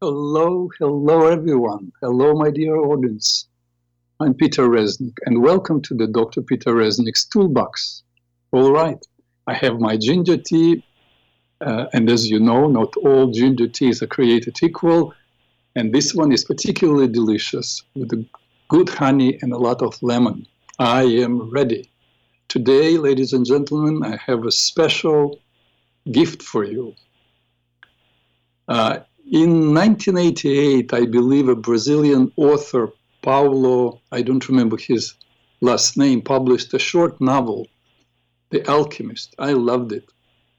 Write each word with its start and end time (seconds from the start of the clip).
Hello, 0.00 0.70
hello 0.78 1.26
everyone. 1.26 1.90
Hello, 2.00 2.32
my 2.32 2.52
dear 2.52 2.76
audience. 2.76 3.48
I'm 4.20 4.32
Peter 4.32 4.68
Reznik, 4.68 5.16
and 5.26 5.42
welcome 5.42 5.82
to 5.82 5.94
the 5.94 6.06
Dr. 6.06 6.40
Peter 6.40 6.72
Reznik's 6.72 7.24
Toolbox. 7.24 8.04
All 8.52 8.70
right, 8.70 9.04
I 9.48 9.54
have 9.54 9.80
my 9.80 9.96
ginger 9.96 10.36
tea, 10.36 10.84
uh, 11.60 11.86
and 11.92 12.08
as 12.08 12.30
you 12.30 12.38
know, 12.38 12.68
not 12.68 12.96
all 12.98 13.32
ginger 13.32 13.66
teas 13.66 14.00
are 14.00 14.06
created 14.06 14.56
equal, 14.62 15.14
and 15.74 15.92
this 15.92 16.14
one 16.14 16.30
is 16.30 16.44
particularly 16.44 17.08
delicious 17.08 17.82
with 17.96 18.24
good 18.68 18.88
honey 18.88 19.36
and 19.42 19.52
a 19.52 19.58
lot 19.58 19.82
of 19.82 20.00
lemon. 20.00 20.46
I 20.78 21.02
am 21.26 21.50
ready. 21.50 21.90
Today, 22.46 22.98
ladies 22.98 23.32
and 23.32 23.44
gentlemen, 23.44 24.04
I 24.04 24.16
have 24.24 24.46
a 24.46 24.52
special 24.52 25.40
gift 26.12 26.40
for 26.40 26.62
you. 26.62 26.94
Uh, 28.68 29.00
in 29.30 29.74
1988, 29.74 30.94
I 30.94 31.04
believe 31.04 31.48
a 31.48 31.54
Brazilian 31.54 32.32
author, 32.36 32.90
Paulo, 33.20 34.00
I 34.10 34.22
don't 34.22 34.48
remember 34.48 34.78
his 34.78 35.14
last 35.60 35.98
name, 35.98 36.22
published 36.22 36.72
a 36.72 36.78
short 36.78 37.20
novel, 37.20 37.66
The 38.48 38.66
Alchemist. 38.66 39.34
I 39.38 39.52
loved 39.52 39.92
it. 39.92 40.08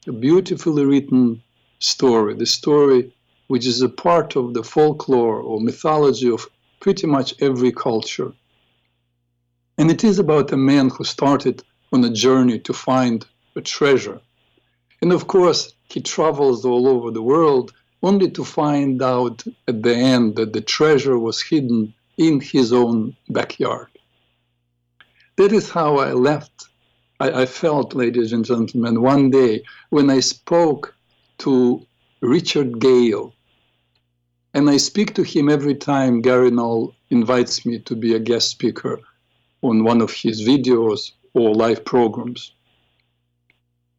A 0.06 0.12
beautifully 0.12 0.86
written 0.86 1.42
story, 1.80 2.36
the 2.36 2.46
story 2.46 3.12
which 3.48 3.66
is 3.66 3.82
a 3.82 3.90
part 3.90 4.36
of 4.36 4.54
the 4.54 4.64
folklore 4.64 5.42
or 5.42 5.60
mythology 5.60 6.30
of 6.30 6.48
pretty 6.80 7.08
much 7.08 7.34
every 7.42 7.72
culture. 7.72 8.32
And 9.80 9.90
it 9.90 10.04
is 10.04 10.20
about 10.20 10.52
a 10.52 10.58
man 10.58 10.90
who 10.90 11.04
started 11.04 11.64
on 11.92 12.04
a 12.04 12.12
journey 12.12 12.60
to 12.60 12.74
find 12.74 13.26
a 13.56 13.62
treasure. 13.62 14.22
And 15.02 15.12
of 15.12 15.26
course, 15.26 15.74
he 15.86 16.02
travels 16.02 16.64
all 16.66 16.88
over 16.88 17.10
the 17.10 17.24
world 17.24 17.74
only 18.02 18.30
to 18.32 18.44
find 18.44 19.02
out 19.02 19.44
at 19.68 19.84
the 19.84 19.96
end 19.96 20.36
that 20.36 20.54
the 20.54 20.62
treasure 20.62 21.18
was 21.18 21.42
hidden 21.42 21.94
in 22.18 22.40
his 22.40 22.72
own 22.72 23.16
backyard. 23.30 23.88
That 25.36 25.52
is 25.52 25.70
how 25.70 25.98
I 25.98 26.14
left. 26.14 26.68
I, 27.20 27.42
I, 27.42 27.46
felt, 27.46 27.94
ladies 27.94 28.34
and 28.34 28.46
gentlemen, 28.46 29.02
one 29.02 29.30
day 29.30 29.64
when 29.90 30.10
I 30.10 30.20
spoke 30.20 30.96
to 31.40 31.86
Richard 32.22 32.80
Gale. 32.80 33.34
And 34.54 34.70
I 34.70 34.78
speak 34.78 35.14
to 35.16 35.24
him 35.24 35.50
every 35.50 35.76
time 35.76 36.22
Gary 36.22 36.52
Null 36.52 36.94
invites 37.10 37.66
me 37.66 37.80
to 37.80 37.96
be 37.96 38.16
a 38.16 38.20
guest 38.20 38.50
speaker 38.50 39.00
on 39.62 39.84
one 39.84 40.02
of 40.02 40.12
his 40.12 40.48
videos 40.48 41.12
or 41.34 41.54
live 41.54 41.86
programs. 41.86 42.54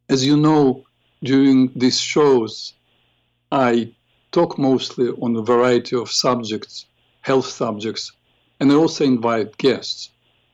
As 0.09 0.27
you 0.27 0.37
know, 0.37 0.85
during 1.23 1.70
these 1.77 2.01
shows, 2.01 2.75
I 3.53 3.93
talk 4.31 4.59
mostly 4.59 5.09
on 5.09 5.34
a 5.34 5.43
variety 5.43 5.97
of 5.97 6.11
subjects, 6.11 6.87
health 7.23 7.47
subjects, 7.47 8.12
and 8.61 8.70
I 8.70 8.77
also 8.77 9.05
invite 9.05 9.59
guests. 9.59 10.11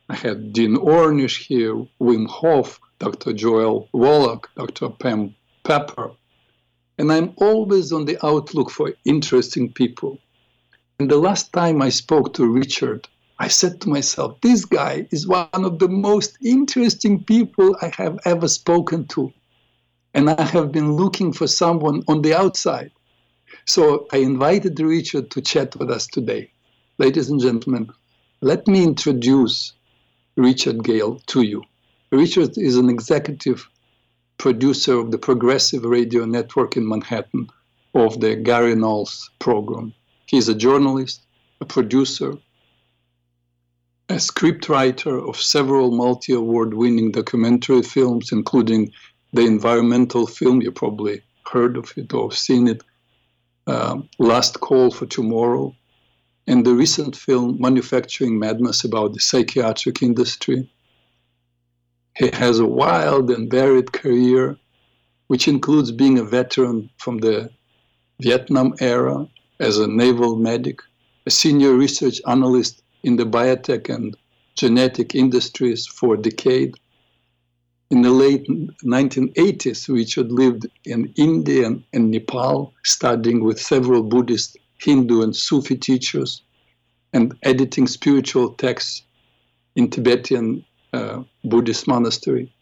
I 0.08 0.14
had 0.14 0.54
Dean 0.54 0.76
Ornish 0.76 1.46
here, 1.46 1.74
Wim 2.00 2.26
Hof, 2.26 2.80
Dr. 2.98 3.34
Joel 3.34 3.88
Wallach, 3.92 4.48
Dr. 4.56 4.88
Pam 4.88 5.34
Popper, 5.62 6.12
and 6.96 7.12
I'm 7.12 7.34
always 7.36 7.92
on 7.92 8.06
the 8.06 8.16
outlook 8.24 8.70
for 8.70 8.94
interesting 9.04 9.72
people. 9.72 10.18
And 10.98 11.10
the 11.10 11.18
last 11.18 11.52
time 11.52 11.82
I 11.82 11.90
spoke 11.90 12.32
to 12.34 12.50
Richard, 12.50 13.06
I 13.38 13.48
said 13.48 13.82
to 13.82 13.90
myself, 13.90 14.40
this 14.40 14.64
guy 14.64 15.06
is 15.10 15.28
one 15.28 15.48
of 15.52 15.78
the 15.78 15.88
most 15.88 16.38
interesting 16.42 17.22
people 17.22 17.76
I 17.82 17.92
have 17.98 18.18
ever 18.24 18.48
spoken 18.48 19.06
to. 19.08 19.30
And 20.16 20.28
I 20.28 20.42
have 20.42 20.72
been 20.72 20.94
looking 20.94 21.32
for 21.32 21.46
someone 21.46 22.02
on 22.08 22.22
the 22.22 22.34
outside 22.34 22.90
so 23.66 24.06
I 24.12 24.18
invited 24.18 24.78
Richard 24.78 25.30
to 25.32 25.40
chat 25.40 25.74
with 25.76 25.90
us 25.90 26.06
today. 26.06 26.50
Ladies 26.98 27.28
and 27.30 27.40
gentlemen, 27.40 27.90
let 28.40 28.68
me 28.68 28.84
introduce 28.84 29.72
Richard 30.36 30.84
Gale 30.84 31.20
to 31.26 31.42
you. 31.42 31.64
Richard 32.12 32.56
is 32.56 32.76
an 32.76 32.88
executive 32.88 33.68
producer 34.38 34.98
of 34.98 35.10
the 35.10 35.18
Progressive 35.18 35.84
Radio 35.84 36.24
Network 36.24 36.76
in 36.76 36.88
Manhattan 36.88 37.48
of 37.94 38.20
the 38.20 38.36
Gary 38.36 38.76
Null's 38.76 39.30
program. 39.40 39.92
He's 40.26 40.48
a 40.48 40.54
journalist, 40.54 41.22
a 41.60 41.64
producer, 41.64 42.34
a 44.08 44.14
scriptwriter 44.14 45.28
of 45.28 45.36
several 45.40 45.90
multi 45.90 46.34
award 46.34 46.74
winning 46.74 47.10
documentary 47.10 47.82
films, 47.82 48.30
including 48.30 48.92
the 49.32 49.42
environmental 49.42 50.26
film, 50.26 50.62
you 50.62 50.72
probably 50.72 51.22
heard 51.50 51.76
of 51.76 51.92
it 51.96 52.12
or 52.12 52.32
seen 52.32 52.68
it, 52.68 52.82
uh, 53.66 53.98
Last 54.18 54.60
Call 54.60 54.90
for 54.90 55.06
Tomorrow, 55.06 55.74
and 56.46 56.64
the 56.64 56.74
recent 56.74 57.16
film 57.16 57.60
Manufacturing 57.60 58.38
Madness 58.38 58.84
about 58.84 59.12
the 59.12 59.20
psychiatric 59.20 60.02
industry. 60.02 60.70
He 62.16 62.30
has 62.32 62.58
a 62.60 62.66
wild 62.66 63.30
and 63.30 63.50
varied 63.50 63.92
career, 63.92 64.56
which 65.26 65.48
includes 65.48 65.90
being 65.90 66.18
a 66.18 66.24
veteran 66.24 66.88
from 66.98 67.18
the 67.18 67.50
Vietnam 68.20 68.74
era 68.80 69.28
as 69.60 69.78
a 69.78 69.86
naval 69.86 70.36
medic, 70.36 70.80
a 71.26 71.30
senior 71.30 71.74
research 71.74 72.20
analyst 72.26 72.82
in 73.02 73.16
the 73.16 73.24
biotech 73.26 73.92
and 73.94 74.16
genetic 74.54 75.14
industries 75.14 75.86
for 75.86 76.14
a 76.14 76.22
decade, 76.22 76.74
in 77.90 78.02
the 78.02 78.10
late 78.10 78.46
1980s, 78.84 79.88
Richard 79.88 80.32
lived 80.32 80.66
in 80.84 81.12
India 81.16 81.70
and 81.92 82.10
Nepal, 82.10 82.74
studying 82.84 83.44
with 83.44 83.60
several 83.60 84.02
Buddhist, 84.02 84.56
Hindu, 84.78 85.22
and 85.22 85.34
Sufi 85.34 85.76
teachers, 85.76 86.42
and 87.12 87.36
editing 87.42 87.86
spiritual 87.86 88.54
texts 88.54 89.02
in 89.76 89.88
Tibetan 89.88 90.64
uh, 90.92 91.22
Buddhist 91.44 91.86
monastery. 91.86 92.52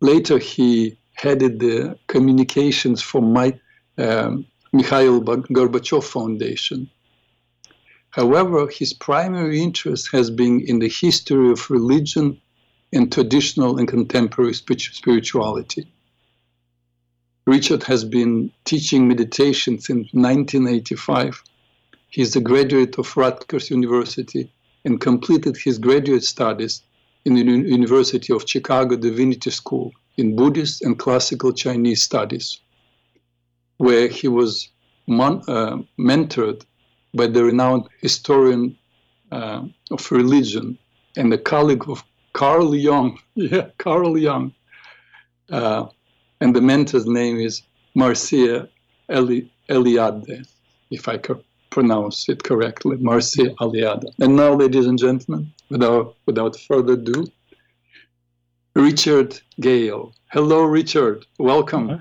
Later, 0.00 0.38
he 0.38 0.96
headed 1.14 1.58
the 1.58 1.98
communications 2.06 3.02
for 3.02 3.20
my, 3.20 3.58
um, 3.98 4.46
Mikhail 4.72 5.20
Gorbachev 5.20 6.04
Foundation. 6.04 6.88
However, 8.10 8.68
his 8.68 8.92
primary 8.92 9.60
interest 9.60 10.10
has 10.12 10.30
been 10.30 10.60
in 10.60 10.78
the 10.78 10.88
history 10.88 11.50
of 11.50 11.68
religion 11.68 12.40
in 12.92 13.10
traditional 13.10 13.78
and 13.78 13.86
contemporary 13.86 14.54
spirituality. 14.54 15.86
Richard 17.46 17.82
has 17.84 18.04
been 18.04 18.52
teaching 18.64 19.08
meditation 19.08 19.78
since 19.78 20.12
1985. 20.12 21.42
He 22.10 22.22
is 22.22 22.36
a 22.36 22.40
graduate 22.40 22.98
of 22.98 23.16
Rutgers 23.16 23.70
University 23.70 24.52
and 24.84 25.00
completed 25.00 25.56
his 25.56 25.78
graduate 25.78 26.24
studies 26.24 26.82
in 27.24 27.34
the 27.34 27.42
University 27.42 28.32
of 28.32 28.48
Chicago 28.48 28.96
Divinity 28.96 29.50
School 29.50 29.92
in 30.16 30.36
Buddhist 30.36 30.82
and 30.82 30.98
Classical 30.98 31.52
Chinese 31.52 32.02
Studies, 32.02 32.60
where 33.76 34.08
he 34.08 34.28
was 34.28 34.68
mon- 35.06 35.42
uh, 35.48 35.78
mentored 35.98 36.64
by 37.14 37.26
the 37.26 37.44
renowned 37.44 37.88
historian 38.00 38.76
uh, 39.30 39.62
of 39.90 40.12
religion 40.12 40.78
and 41.16 41.32
a 41.32 41.38
colleague 41.38 41.88
of 41.88 42.04
Carl 42.38 42.72
Jung. 42.72 43.18
Yeah, 43.34 43.66
Carl 43.78 44.16
Jung. 44.16 44.54
Uh, 45.50 45.86
and 46.40 46.54
the 46.54 46.60
mentor's 46.60 47.06
name 47.06 47.36
is 47.40 47.62
Marcia 47.96 48.68
Eli- 49.10 49.48
Eliade, 49.68 50.46
if 50.92 51.08
I 51.08 51.18
could 51.18 51.42
pronounce 51.70 52.28
it 52.28 52.44
correctly, 52.44 52.96
Marcia 52.98 53.46
Eliade. 53.60 54.06
And 54.20 54.36
now, 54.36 54.54
ladies 54.54 54.86
and 54.86 54.96
gentlemen, 54.96 55.52
without, 55.68 56.14
without 56.26 56.54
further 56.56 56.92
ado, 56.92 57.26
Richard 58.76 59.40
Gale. 59.60 60.14
Hello, 60.30 60.62
Richard. 60.62 61.26
Welcome. 61.40 61.98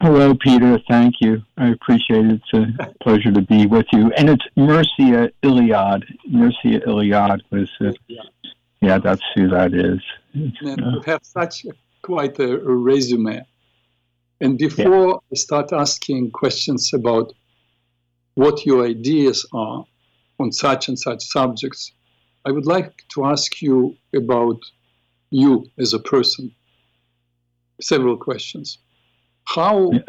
Hello, 0.00 0.34
Peter. 0.34 0.80
Thank 0.88 1.20
you. 1.20 1.42
I 1.58 1.68
appreciate 1.68 2.26
it. 2.26 2.40
It's 2.52 2.78
a 2.80 2.92
pleasure 3.04 3.30
to 3.30 3.42
be 3.42 3.66
with 3.66 3.86
you. 3.92 4.12
And 4.16 4.30
it's 4.30 4.46
Mircea 4.56 5.30
Eliade. 5.44 6.06
Mircea 6.28 6.84
Eliade 6.88 7.42
was 7.52 7.70
uh, 7.80 7.92
yeah, 8.84 8.98
that's 8.98 9.22
who 9.34 9.48
that 9.48 9.74
is. 9.74 10.00
and 10.34 10.82
uh, 10.82 10.90
you 10.90 11.00
have 11.06 11.20
such 11.22 11.64
a, 11.64 11.70
quite 12.02 12.38
a, 12.38 12.54
a, 12.54 12.74
resume. 12.74 13.42
And 14.40 14.58
before 14.58 15.08
yeah. 15.08 15.14
I 15.32 15.34
start 15.36 15.72
asking 15.72 16.32
questions 16.32 16.92
about 16.92 17.32
what 18.34 18.66
your 18.66 18.84
ideas 18.84 19.46
are 19.52 19.84
on 20.38 20.52
such 20.52 20.88
and 20.88 20.98
such 20.98 21.24
subjects, 21.24 21.92
I 22.44 22.50
would 22.50 22.66
like 22.66 22.92
to 23.14 23.24
ask 23.24 23.62
you 23.62 23.96
about 24.14 24.60
you 25.30 25.70
as 25.78 25.94
a 25.94 25.98
person. 25.98 26.54
Several 27.80 28.16
questions. 28.16 28.78
How, 29.44 29.90
yes. 29.92 30.02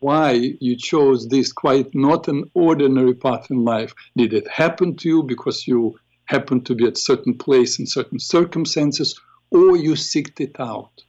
why 0.00 0.54
you 0.60 0.76
chose 0.76 1.28
this 1.28 1.52
quite 1.52 1.94
not 1.94 2.28
an 2.28 2.50
ordinary 2.54 3.14
path 3.14 3.50
in 3.50 3.64
life? 3.64 3.94
Did 4.16 4.32
it 4.32 4.48
happen 4.48 4.96
to 4.96 5.08
you 5.08 5.22
because 5.22 5.66
you 5.66 5.98
happen 6.26 6.62
to 6.64 6.74
be 6.74 6.86
at 6.86 6.96
certain 6.96 7.36
place 7.36 7.78
in 7.78 7.86
certain 7.86 8.18
circumstances, 8.18 9.18
or 9.50 9.76
you 9.76 9.92
seeked 9.92 10.40
it 10.40 10.58
out, 10.58 11.02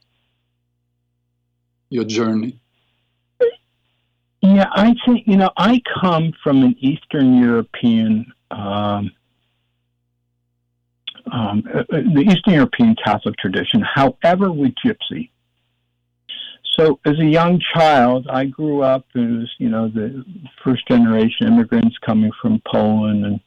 your 1.90 2.04
journey? 2.04 2.60
Yeah, 4.42 4.66
I 4.72 4.94
think 5.04 5.26
you 5.26 5.36
know 5.36 5.50
I 5.56 5.80
come 6.00 6.32
from 6.42 6.62
an 6.62 6.76
Eastern 6.78 7.36
European, 7.38 8.32
um, 8.50 9.10
um, 11.32 11.64
uh, 11.74 11.78
uh, 11.78 11.84
the 11.90 12.24
Eastern 12.28 12.54
European 12.54 12.94
Catholic 13.02 13.36
tradition. 13.38 13.82
However, 13.82 14.52
with 14.52 14.72
Gypsy. 14.84 15.30
So, 16.78 17.00
as 17.06 17.18
a 17.18 17.24
young 17.24 17.58
child, 17.74 18.26
I 18.30 18.44
grew 18.44 18.82
up 18.82 19.06
as 19.16 19.48
you 19.58 19.70
know 19.70 19.88
the 19.88 20.24
first 20.62 20.86
generation 20.86 21.46
immigrants 21.46 21.96
coming 22.04 22.30
from 22.40 22.60
Poland 22.70 23.24
and 23.24 23.40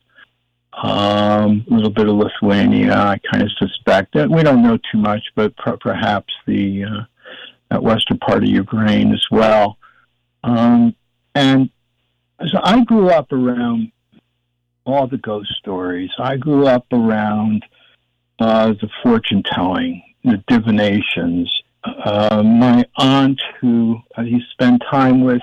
um, 0.81 1.65
a 1.69 1.73
little 1.73 1.89
bit 1.89 2.07
of 2.07 2.15
Lithuania. 2.15 2.93
I 2.93 3.19
kind 3.31 3.43
of 3.43 3.51
suspect 3.57 4.13
that 4.13 4.29
we 4.29 4.43
don't 4.43 4.63
know 4.63 4.77
too 4.91 4.97
much, 4.97 5.23
but 5.35 5.55
per- 5.57 5.77
perhaps 5.77 6.33
the 6.47 6.83
uh, 6.83 7.03
that 7.69 7.83
western 7.83 8.17
part 8.17 8.43
of 8.43 8.49
Ukraine 8.49 9.13
as 9.13 9.23
well. 9.31 9.77
Um, 10.43 10.95
and 11.35 11.69
so 12.47 12.59
I 12.63 12.83
grew 12.83 13.09
up 13.09 13.31
around 13.31 13.91
all 14.85 15.07
the 15.07 15.17
ghost 15.17 15.51
stories. 15.59 16.09
I 16.17 16.37
grew 16.37 16.65
up 16.65 16.85
around 16.91 17.65
uh, 18.39 18.69
the 18.69 18.89
fortune 19.03 19.43
telling, 19.43 20.01
the 20.23 20.43
divinations. 20.47 21.53
Uh, 21.83 22.41
my 22.43 22.83
aunt, 22.97 23.39
who 23.59 23.99
uh, 24.15 24.23
he 24.23 24.41
spent 24.51 24.81
time 24.89 25.21
with, 25.21 25.41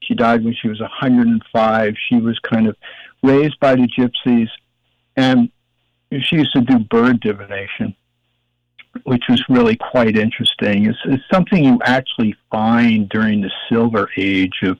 she 0.00 0.14
died 0.14 0.44
when 0.44 0.54
she 0.60 0.68
was 0.68 0.80
105. 0.80 1.94
She 2.08 2.16
was 2.16 2.38
kind 2.40 2.66
of 2.66 2.76
raised 3.22 3.58
by 3.60 3.76
the 3.76 3.88
gypsies, 3.96 4.48
and 5.16 5.50
she 6.20 6.36
used 6.36 6.52
to 6.52 6.60
do 6.60 6.78
bird 6.78 7.20
divination 7.20 7.94
which 9.04 9.24
was 9.28 9.42
really 9.48 9.76
quite 9.76 10.16
interesting. 10.16 10.86
It's, 10.86 10.98
it's 11.04 11.22
something 11.32 11.64
you 11.64 11.78
actually 11.84 12.34
find 12.50 13.08
during 13.08 13.40
the 13.40 13.50
Silver 13.68 14.08
Age 14.16 14.60
of 14.62 14.78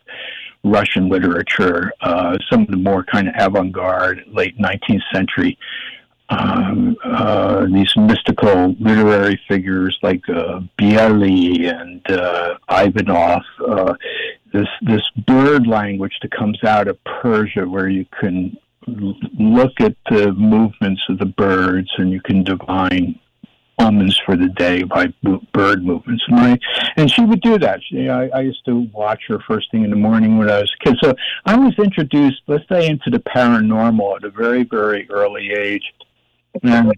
Russian 0.65 1.09
literature, 1.09 1.93
uh, 2.01 2.37
some 2.51 2.63
of 2.63 2.69
the 2.69 2.77
more 2.77 3.05
kind 3.05 3.29
of 3.29 3.35
avant 3.37 3.73
garde, 3.73 4.25
late 4.29 4.57
19th 4.59 5.03
century. 5.13 5.59
Um, 6.29 6.97
uh, 7.05 7.67
these 7.67 7.95
mystical 7.97 8.75
literary 8.79 9.39
figures 9.49 9.99
like 10.03 10.27
uh, 10.31 10.61
and 10.79 12.11
uh, 12.11 12.55
Ivanov, 12.71 13.43
uh, 13.69 13.95
this 14.53 14.69
this 14.81 15.03
bird 15.27 15.67
language 15.67 16.17
that 16.23 16.31
comes 16.31 16.63
out 16.65 16.89
of 16.89 17.03
Persia, 17.05 17.69
where 17.69 17.89
you 17.89 18.07
can 18.19 18.57
look 18.87 19.81
at 19.81 19.97
the 20.11 20.33
movements 20.33 21.03
of 21.09 21.19
the 21.19 21.27
birds 21.27 21.91
and 21.99 22.11
you 22.11 22.21
can 22.21 22.43
divine 22.43 23.19
omens 23.79 24.21
for 24.25 24.37
the 24.37 24.49
day 24.49 24.83
by 24.83 25.07
bird 25.53 25.85
movements. 25.85 26.23
And 26.29 26.39
I, 26.39 26.59
and 26.97 27.11
she 27.11 27.23
would 27.23 27.41
do 27.41 27.59
that. 27.59 27.81
She, 27.89 28.09
I, 28.09 28.29
I 28.29 28.41
used 28.41 28.65
to 28.67 28.89
watch 28.93 29.23
her 29.29 29.39
first 29.41 29.71
thing 29.71 29.85
in 29.85 29.91
the 29.91 29.97
morning 29.97 30.39
when 30.39 30.51
I 30.51 30.61
was 30.61 30.73
a 30.81 30.85
kid. 30.85 30.97
So 31.03 31.15
I 31.47 31.57
was 31.57 31.75
introduced, 31.79 32.43
let's 32.47 32.69
say, 32.69 32.87
into 32.89 33.11
the 33.11 33.19
paranormal 33.19 34.17
at 34.17 34.25
a 34.25 34.31
very, 34.31 34.65
very 34.65 35.09
early 35.11 35.51
age. 35.53 35.85
And 36.63 36.93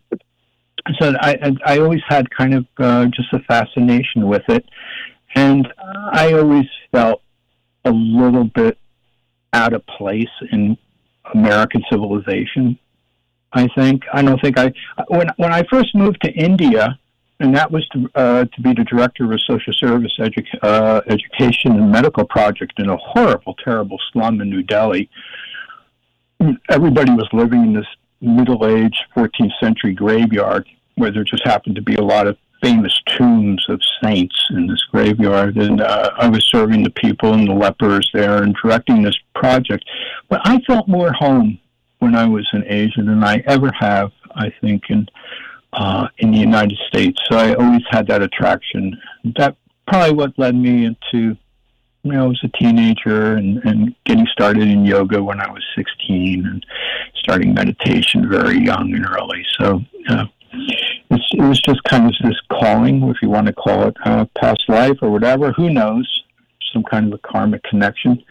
so 1.01 1.15
I, 1.21 1.57
I 1.65 1.79
always 1.79 2.03
had 2.09 2.29
kind 2.31 2.55
of 2.55 2.67
uh, 2.79 3.07
just 3.07 3.33
a 3.33 3.39
fascination 3.41 4.27
with 4.27 4.43
it. 4.49 4.65
And 5.35 5.73
I 6.13 6.33
always 6.35 6.67
felt 6.93 7.23
a 7.85 7.91
little 7.91 8.45
bit 8.45 8.79
out 9.53 9.73
of 9.73 9.87
place 9.87 10.27
in 10.51 10.77
American 11.33 11.83
civilization. 11.91 12.79
I 13.53 13.69
think 13.77 14.03
I 14.13 14.23
don't 14.23 14.41
think 14.41 14.59
I 14.59 14.73
when 15.09 15.29
when 15.37 15.53
I 15.53 15.63
first 15.71 15.95
moved 15.95 16.23
to 16.23 16.33
India, 16.33 16.99
and 17.41 17.55
that 17.55 17.71
was 17.71 17.87
to 17.89 18.11
uh, 18.15 18.45
to 18.45 18.61
be 18.61 18.73
the 18.73 18.85
director 18.85 19.25
of 19.25 19.31
a 19.31 19.39
social 19.39 19.73
service 19.73 20.13
edu- 20.19 20.59
uh, 20.63 21.01
education 21.09 21.73
and 21.73 21.91
medical 21.91 22.25
project 22.25 22.79
in 22.79 22.89
a 22.89 22.97
horrible, 22.97 23.55
terrible 23.65 23.99
slum 24.13 24.41
in 24.41 24.51
New 24.51 24.63
Delhi. 24.63 25.09
Everybody 26.69 27.13
was 27.13 27.29
living 27.33 27.63
in 27.63 27.73
this 27.73 27.87
middle-aged 28.21 29.05
14th 29.17 29.53
century 29.61 29.95
graveyard 29.95 30.67
where 30.97 31.11
there 31.11 31.25
just 31.25 31.45
happened 31.45 31.75
to 31.77 31.83
be 31.83 31.95
a 31.95 32.03
lot 32.03 32.27
of 32.27 32.37
famous 32.65 32.99
tombs 33.07 33.65
of 33.69 33.79
saints 34.03 34.35
in 34.51 34.67
this 34.67 34.83
graveyard. 34.91 35.57
And 35.57 35.83
uh, 35.83 36.13
I 36.17 36.29
was 36.29 36.45
serving 36.47 36.83
the 36.83 36.91
people 36.91 37.35
and 37.35 37.47
the 37.47 37.53
lepers 37.53 38.11
there 38.15 38.43
and 38.43 38.57
directing 38.63 39.03
this 39.03 39.19
project. 39.35 39.85
But 40.31 40.41
I 40.45 40.61
felt 40.67 40.89
more 40.89 41.13
home 41.13 41.59
when 41.99 42.15
I 42.15 42.27
was 42.27 42.49
in 42.55 42.65
Asia 42.67 43.03
than 43.03 43.23
I 43.23 43.43
ever 43.47 43.71
have, 43.79 44.13
I 44.35 44.51
think, 44.61 44.85
in 44.89 45.07
uh, 45.75 46.09
in 46.19 46.31
the 46.31 46.39
United 46.39 46.79
States. 46.89 47.21
So 47.29 47.37
I 47.37 47.55
always 47.55 47.83
had 47.91 48.07
that 48.07 48.23
attraction. 48.23 48.97
That 49.37 49.57
probably 49.89 50.15
what 50.15 50.39
led 50.39 50.55
me 50.55 50.87
into, 50.87 51.37
you 52.05 52.13
know, 52.13 52.29
was 52.29 52.41
a 52.45 52.49
teenager 52.57 53.35
and, 53.35 53.59
and 53.65 53.95
getting 54.05 54.27
started 54.27 54.63
in 54.63 54.85
yoga 54.85 55.21
when 55.23 55.41
I 55.41 55.51
was 55.51 55.65
16 55.77 56.47
and 56.47 56.65
starting 57.17 57.53
meditation 57.53 58.29
very 58.29 58.59
young 58.59 58.95
and 58.95 59.05
early. 59.05 59.45
So 59.59 59.83
uh, 60.09 60.27
it 61.33 61.43
was 61.43 61.61
just 61.61 61.83
kind 61.85 62.07
of 62.07 62.15
this 62.23 62.41
calling, 62.51 63.03
if 63.09 63.17
you 63.23 63.31
want 63.31 63.47
to 63.47 63.53
call 63.53 63.89
it 63.89 63.97
uh, 64.05 64.25
past 64.39 64.65
life 64.69 64.99
or 65.03 65.11
whatever. 65.11 65.53
Who 65.53 65.71
knows? 65.71 66.07
Some 66.73 66.83
kind 66.85 67.13
of 67.13 67.21
a 67.21 67.29
karmic 67.29 67.63
connection. 67.65 68.23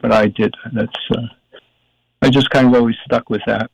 But 0.00 0.12
I 0.12 0.26
did. 0.26 0.54
That's 0.72 0.92
uh, 1.10 1.26
I 2.22 2.30
just 2.30 2.50
kind 2.50 2.66
of 2.66 2.74
always 2.74 2.96
stuck 3.04 3.30
with 3.30 3.42
that. 3.46 3.70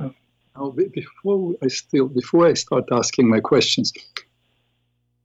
Now, 0.00 0.70
before 0.70 1.54
I 1.62 1.68
still 1.68 2.08
before 2.08 2.46
I 2.46 2.54
start 2.54 2.84
asking 2.90 3.28
my 3.28 3.40
questions, 3.40 3.92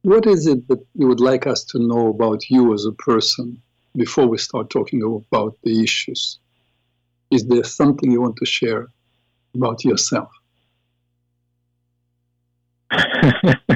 what 0.02 0.26
is 0.26 0.46
it 0.46 0.68
that 0.68 0.84
you 0.94 1.06
would 1.08 1.20
like 1.20 1.46
us 1.46 1.64
to 1.64 1.78
know 1.78 2.08
about 2.08 2.50
you 2.50 2.74
as 2.74 2.84
a 2.84 2.92
person 2.92 3.62
before 3.96 4.26
we 4.26 4.36
start 4.38 4.68
talking 4.68 5.02
about 5.02 5.56
the 5.62 5.82
issues? 5.82 6.38
Is 7.30 7.46
there 7.46 7.64
something 7.64 8.10
you 8.10 8.20
want 8.20 8.36
to 8.36 8.44
share 8.44 8.88
about 9.54 9.84
yourself? 9.84 10.30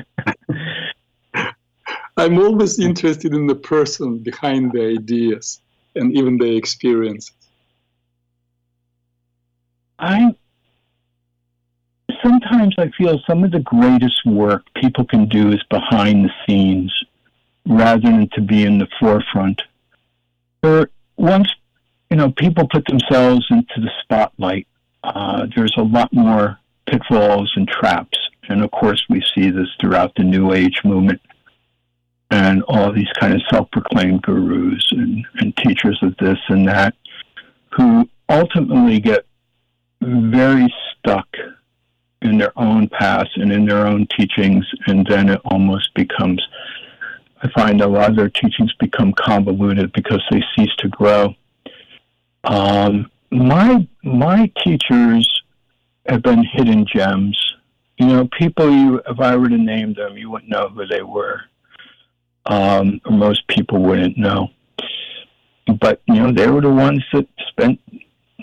I'm 2.16 2.38
always 2.38 2.78
interested 2.78 3.34
in 3.34 3.46
the 3.46 3.54
person 3.54 4.18
behind 4.18 4.72
the 4.72 4.86
ideas 4.98 5.60
and 5.94 6.16
even 6.16 6.38
the 6.38 6.56
experiences. 6.56 7.32
I 9.98 10.34
sometimes 12.22 12.74
I 12.78 12.90
feel 12.96 13.20
some 13.26 13.44
of 13.44 13.50
the 13.50 13.60
greatest 13.60 14.24
work 14.26 14.64
people 14.74 15.04
can 15.04 15.28
do 15.28 15.52
is 15.52 15.62
behind 15.70 16.24
the 16.24 16.30
scenes 16.46 16.92
rather 17.66 18.02
than 18.02 18.28
to 18.34 18.40
be 18.40 18.64
in 18.64 18.78
the 18.78 18.88
forefront. 18.98 19.62
There, 20.62 20.90
once 21.16 21.48
you 22.10 22.16
know 22.16 22.30
people 22.30 22.68
put 22.68 22.86
themselves 22.86 23.46
into 23.50 23.80
the 23.80 23.90
spotlight, 24.02 24.66
uh, 25.02 25.46
there's 25.54 25.74
a 25.76 25.82
lot 25.82 26.12
more 26.12 26.58
pitfalls 26.86 27.52
and 27.56 27.68
traps, 27.68 28.18
and 28.48 28.62
of 28.62 28.70
course 28.70 29.04
we 29.08 29.22
see 29.34 29.50
this 29.50 29.68
throughout 29.80 30.14
the 30.16 30.24
New 30.24 30.52
Age 30.52 30.80
movement 30.84 31.20
and 32.30 32.62
all 32.64 32.92
these 32.92 33.10
kind 33.18 33.34
of 33.34 33.42
self-proclaimed 33.50 34.22
gurus 34.22 34.84
and, 34.90 35.24
and 35.34 35.56
teachers 35.58 35.98
of 36.02 36.16
this 36.18 36.38
and 36.48 36.66
that 36.66 36.94
who 37.76 38.08
ultimately 38.28 38.98
get 38.98 39.26
very 40.00 40.72
stuck 40.98 41.28
in 42.22 42.38
their 42.38 42.52
own 42.58 42.88
past 42.88 43.30
and 43.36 43.52
in 43.52 43.66
their 43.66 43.86
own 43.86 44.06
teachings, 44.18 44.66
and 44.86 45.06
then 45.06 45.28
it 45.28 45.40
almost 45.44 45.92
becomes. 45.94 46.46
I 47.42 47.50
find 47.50 47.80
a 47.80 47.86
lot 47.86 48.10
of 48.10 48.16
their 48.16 48.30
teachings 48.30 48.72
become 48.80 49.12
convoluted 49.12 49.92
because 49.92 50.22
they 50.30 50.42
cease 50.56 50.74
to 50.78 50.88
grow. 50.88 51.34
Um, 52.44 53.10
my 53.30 53.86
my 54.02 54.50
teachers 54.64 55.42
have 56.06 56.22
been 56.22 56.44
hidden 56.44 56.86
gems. 56.86 57.38
You 57.98 58.06
know, 58.06 58.28
people 58.38 58.70
you 58.70 59.00
if 59.08 59.20
I 59.20 59.36
were 59.36 59.48
to 59.48 59.58
name 59.58 59.94
them, 59.94 60.16
you 60.16 60.30
wouldn't 60.30 60.50
know 60.50 60.68
who 60.68 60.86
they 60.86 61.02
were. 61.02 61.42
Um, 62.46 63.00
or 63.04 63.12
most 63.12 63.46
people 63.48 63.82
wouldn't 63.82 64.16
know. 64.16 64.50
But 65.80 66.00
you 66.06 66.14
know, 66.14 66.32
they 66.32 66.48
were 66.48 66.60
the 66.60 66.70
ones 66.70 67.04
that 67.12 67.26
spent 67.48 67.80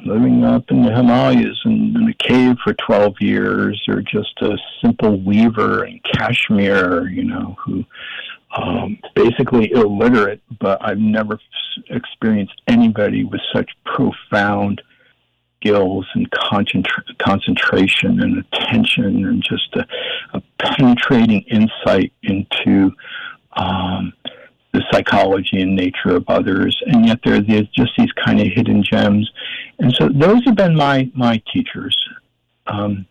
living 0.06 0.44
up 0.44 0.70
in 0.70 0.84
the 0.84 0.92
Himalayas 0.92 1.60
and 1.64 1.96
in 1.96 2.10
a 2.10 2.14
cave 2.16 2.58
for 2.64 2.74
12 2.74 3.16
years, 3.22 3.82
or 3.88 4.02
just 4.02 4.34
a 4.42 4.58
simple 4.82 5.22
weaver 5.22 5.86
in 5.86 6.00
Kashmir, 6.14 7.08
you 7.08 7.24
know, 7.24 7.56
who 7.64 7.86
um, 8.56 9.00
basically 9.16 9.72
illiterate, 9.72 10.42
but 10.60 10.78
I've 10.82 11.00
never 11.00 11.40
experienced 11.90 12.62
anybody 12.68 13.24
with 13.24 13.42
such 13.54 13.72
profound 13.86 14.82
skills 15.64 16.06
and 16.14 16.30
concentra- 16.32 17.18
concentration 17.20 18.22
and 18.22 18.44
attention 18.46 19.26
and 19.26 19.44
just 19.44 19.76
a, 19.76 19.86
a 20.34 20.42
penetrating 20.60 21.42
insight 21.44 22.12
into 22.24 22.92
um, 23.54 24.14
the 24.74 24.84
psychology 24.92 25.62
and 25.62 25.76
nature 25.76 26.16
of 26.16 26.24
others, 26.28 26.76
and 26.88 27.06
yet 27.06 27.20
there 27.24 27.36
are 27.36 27.42
just 27.42 27.92
these 27.98 28.12
kind 28.26 28.42
of 28.42 28.48
hidden 28.48 28.84
gems. 28.84 29.30
And 29.80 29.94
so 29.94 30.10
those 30.10 30.44
have 30.46 30.56
been 30.56 30.76
my 30.76 31.12
my 31.14 31.42
teachers. 31.54 31.96
Um, 32.68 33.06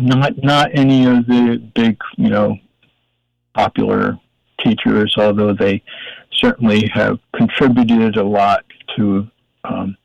not 0.00 0.32
not 0.42 0.70
any 0.74 1.06
of 1.06 1.26
the 1.26 1.62
big 1.74 1.96
you 2.16 2.30
know 2.30 2.58
popular 3.54 4.18
teachers, 4.64 5.14
although 5.16 5.54
they 5.54 5.82
certainly 6.32 6.90
have 6.92 7.18
contributed 7.34 8.16
a 8.16 8.24
lot 8.24 8.64
to 8.96 9.28
um, 9.64 9.96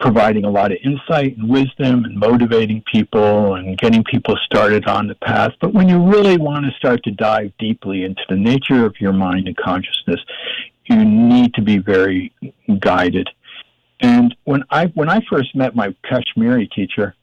providing 0.00 0.44
a 0.44 0.50
lot 0.50 0.72
of 0.72 0.78
insight 0.84 1.36
and 1.36 1.48
wisdom 1.48 2.04
and 2.04 2.16
motivating 2.16 2.82
people 2.92 3.54
and 3.54 3.78
getting 3.78 4.04
people 4.04 4.36
started 4.44 4.86
on 4.86 5.06
the 5.06 5.14
path. 5.16 5.52
But 5.60 5.74
when 5.74 5.88
you 5.88 6.02
really 6.02 6.36
want 6.36 6.64
to 6.66 6.72
start 6.72 7.02
to 7.04 7.10
dive 7.10 7.52
deeply 7.58 8.04
into 8.04 8.22
the 8.28 8.36
nature 8.36 8.84
of 8.84 8.94
your 9.00 9.12
mind 9.12 9.46
and 9.46 9.56
consciousness, 9.56 10.20
you 10.84 11.04
need 11.04 11.54
to 11.54 11.62
be 11.62 11.78
very 11.78 12.32
guided. 12.80 13.28
And 14.00 14.34
when 14.44 14.64
I 14.70 14.86
when 14.94 15.08
I 15.08 15.20
first 15.28 15.54
met 15.54 15.74
my 15.74 15.94
Kashmiri 16.08 16.68
teacher, 16.68 17.14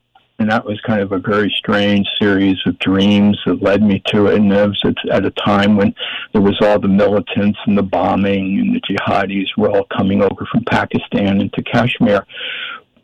and 0.45 0.51
that 0.51 0.63
was 0.63 0.79
kind 0.81 1.01
of 1.01 1.11
a 1.11 1.17
very 1.17 1.51
strange 1.57 2.05
series 2.21 2.57
of 2.67 2.77
dreams 2.77 3.35
that 3.47 3.63
led 3.63 3.81
me 3.81 3.99
to 4.05 4.27
it. 4.27 4.35
And 4.35 4.53
it 4.53 4.67
was 4.67 4.95
at 5.11 5.25
a 5.25 5.31
time 5.31 5.75
when 5.75 5.91
there 6.33 6.41
was 6.43 6.55
all 6.61 6.79
the 6.79 6.87
militants 6.87 7.57
and 7.65 7.75
the 7.75 7.81
bombing 7.81 8.59
and 8.59 8.75
the 8.75 8.81
jihadis 8.81 9.47
were 9.57 9.71
all 9.71 9.87
coming 9.97 10.21
over 10.21 10.45
from 10.51 10.63
Pakistan 10.65 11.41
into 11.41 11.63
Kashmir. 11.63 12.27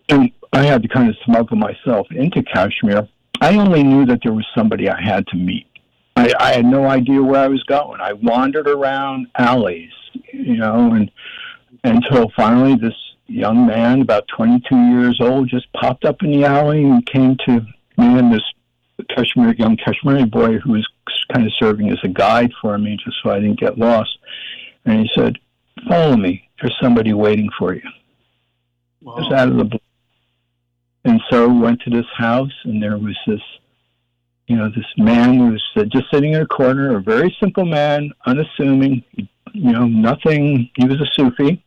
And 0.09 0.29
I 0.53 0.67
had 0.67 0.83
to 0.83 0.87
kind 0.87 1.09
of 1.09 1.15
smuggle 1.25 1.57
myself 1.57 2.05
into 2.11 2.43
Kashmir. 2.43 3.07
I 3.41 3.57
only 3.57 3.81
knew 3.81 4.05
that 4.05 4.19
there 4.21 4.33
was 4.33 4.45
somebody 4.55 4.87
I 4.87 5.01
had 5.01 5.25
to 5.29 5.35
meet. 5.35 5.65
I, 6.15 6.31
I 6.39 6.51
had 6.53 6.65
no 6.65 6.85
idea 6.85 7.23
where 7.23 7.41
I 7.41 7.47
was 7.47 7.63
going. 7.63 8.01
I 8.01 8.13
wandered 8.13 8.69
around 8.69 9.25
alleys, 9.35 9.93
you 10.31 10.57
know, 10.57 10.93
and 10.93 11.09
until 11.83 12.31
finally 12.35 12.75
this 12.75 12.93
young 13.31 13.65
man, 13.65 14.01
about 14.01 14.27
22 14.35 14.75
years 14.75 15.19
old, 15.21 15.49
just 15.49 15.71
popped 15.73 16.05
up 16.05 16.21
in 16.21 16.31
the 16.31 16.45
alley 16.45 16.83
and 16.83 17.05
came 17.05 17.37
to 17.45 17.61
me 17.97 18.19
and 18.19 18.33
this 18.33 18.43
Kashmiri, 19.09 19.55
young 19.57 19.77
Kashmiri 19.77 20.25
boy 20.25 20.57
who 20.59 20.73
was 20.73 20.87
kind 21.33 21.45
of 21.45 21.53
serving 21.59 21.89
as 21.89 21.97
a 22.03 22.07
guide 22.07 22.51
for 22.61 22.77
me 22.77 22.97
just 23.03 23.17
so 23.23 23.31
I 23.31 23.39
didn't 23.39 23.59
get 23.59 23.77
lost. 23.77 24.17
And 24.85 25.01
he 25.01 25.09
said, 25.15 25.37
Follow 25.87 26.15
me. 26.15 26.47
There's 26.59 26.75
somebody 26.81 27.13
waiting 27.13 27.49
for 27.57 27.73
you. 27.73 27.81
Wow. 29.01 29.15
Was 29.15 29.33
out 29.33 29.47
of 29.49 29.57
the 29.57 29.63
blue. 29.65 29.79
And 31.05 31.19
so 31.31 31.47
we 31.47 31.59
went 31.59 31.81
to 31.81 31.89
this 31.89 32.05
house, 32.15 32.51
and 32.65 32.81
there 32.81 32.97
was 32.97 33.17
this, 33.25 33.41
you 34.47 34.55
know, 34.55 34.69
this 34.69 34.85
man 34.97 35.35
who 35.35 35.51
was 35.51 35.63
just 35.91 36.05
sitting 36.13 36.33
in 36.33 36.41
a 36.41 36.45
corner, 36.45 36.95
a 36.95 37.01
very 37.01 37.35
simple 37.39 37.65
man, 37.65 38.11
unassuming, 38.27 39.03
you 39.15 39.71
know, 39.71 39.87
nothing. 39.87 40.69
He 40.75 40.85
was 40.85 41.01
a 41.01 41.07
Sufi, 41.15 41.63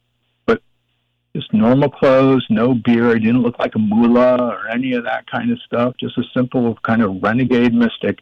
just 1.35 1.53
normal 1.53 1.91
clothes, 1.91 2.47
no 2.49 2.75
beard, 2.75 3.23
didn't 3.23 3.43
look 3.43 3.59
like 3.59 3.75
a 3.75 3.79
mullah 3.79 4.37
or 4.39 4.69
any 4.69 4.93
of 4.93 5.05
that 5.05 5.29
kind 5.31 5.51
of 5.51 5.59
stuff, 5.63 5.95
just 5.99 6.17
a 6.17 6.23
simple 6.33 6.77
kind 6.83 7.03
of 7.03 7.23
renegade 7.23 7.75
mystic. 7.75 8.21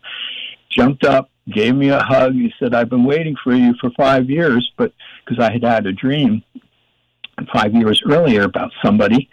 Jumped 0.70 1.04
up, 1.04 1.30
gave 1.50 1.74
me 1.74 1.90
a 1.90 2.00
hug. 2.00 2.32
He 2.32 2.52
said, 2.58 2.74
I've 2.74 2.88
been 2.88 3.04
waiting 3.04 3.36
for 3.42 3.54
you 3.54 3.74
for 3.80 3.90
five 3.90 4.30
years, 4.30 4.72
but 4.78 4.92
because 5.24 5.42
I 5.42 5.52
had 5.52 5.62
had 5.62 5.86
a 5.86 5.92
dream 5.92 6.42
five 7.52 7.74
years 7.74 8.02
earlier 8.06 8.42
about 8.42 8.70
somebody. 8.82 9.28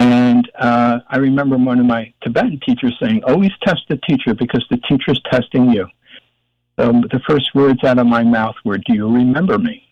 And 0.00 0.48
uh, 0.56 1.00
I 1.08 1.16
remember 1.16 1.56
one 1.56 1.80
of 1.80 1.86
my 1.86 2.12
Tibetan 2.22 2.60
teachers 2.64 2.96
saying, 3.02 3.24
always 3.24 3.50
test 3.62 3.82
the 3.88 3.96
teacher 3.96 4.34
because 4.34 4.64
the 4.70 4.76
teacher's 4.88 5.20
testing 5.30 5.70
you. 5.70 5.88
So 6.78 6.92
the 6.92 7.20
first 7.28 7.52
words 7.54 7.82
out 7.82 7.98
of 7.98 8.06
my 8.06 8.22
mouth 8.22 8.54
were, 8.64 8.78
Do 8.78 8.94
you 8.94 9.12
remember 9.12 9.58
me? 9.58 9.87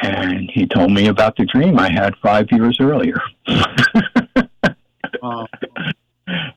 And 0.00 0.50
he 0.52 0.66
told 0.66 0.92
me 0.92 1.08
about 1.08 1.36
the 1.36 1.44
dream 1.44 1.78
I 1.78 1.90
had 1.90 2.14
five 2.22 2.46
years 2.50 2.78
earlier. 2.80 3.20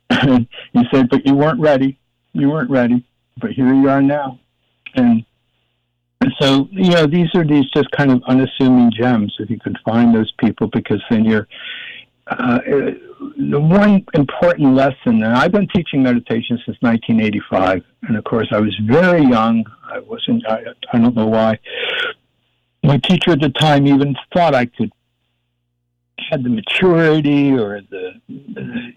And 0.09 0.47
he 0.73 0.83
said, 0.91 1.09
"But 1.09 1.25
you 1.25 1.35
weren't 1.35 1.59
ready. 1.59 1.99
You 2.33 2.49
weren't 2.49 2.69
ready. 2.69 3.05
But 3.37 3.51
here 3.51 3.73
you 3.73 3.89
are 3.89 4.01
now." 4.01 4.39
And 4.95 5.25
so, 6.39 6.67
you 6.71 6.91
know, 6.91 7.05
these 7.05 7.29
are 7.35 7.45
these 7.45 7.69
just 7.73 7.89
kind 7.91 8.11
of 8.11 8.21
unassuming 8.27 8.91
gems. 8.91 9.33
If 9.39 9.49
you 9.49 9.59
could 9.59 9.77
find 9.85 10.13
those 10.13 10.31
people, 10.39 10.67
because 10.67 11.01
then 11.09 11.25
you're. 11.25 11.47
Uh, 12.27 12.59
the 13.37 13.59
one 13.59 14.05
important 14.13 14.75
lesson, 14.75 15.23
and 15.23 15.25
I've 15.25 15.51
been 15.51 15.67
teaching 15.73 16.03
meditation 16.03 16.59
since 16.63 16.77
1985, 16.81 17.83
and 18.03 18.15
of 18.15 18.23
course 18.23 18.47
I 18.51 18.59
was 18.59 18.75
very 18.85 19.23
young. 19.23 19.65
I 19.83 19.99
wasn't. 19.99 20.47
I, 20.47 20.63
I 20.93 20.99
don't 20.99 21.15
know 21.15 21.25
why, 21.25 21.57
my 22.83 22.97
teacher 22.97 23.31
at 23.31 23.41
the 23.41 23.49
time 23.49 23.87
even 23.87 24.15
thought 24.33 24.55
I 24.55 24.65
could 24.65 24.91
had 26.29 26.43
the 26.43 26.49
maturity 26.49 27.53
or 27.53 27.81
the, 27.89 28.21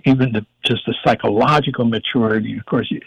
even 0.05 0.33
the 0.33 0.45
just 0.65 0.85
the 0.87 0.95
psychological 1.05 1.85
maturity. 1.85 2.57
Of 2.57 2.67
course, 2.67 2.91
you, 2.91 3.01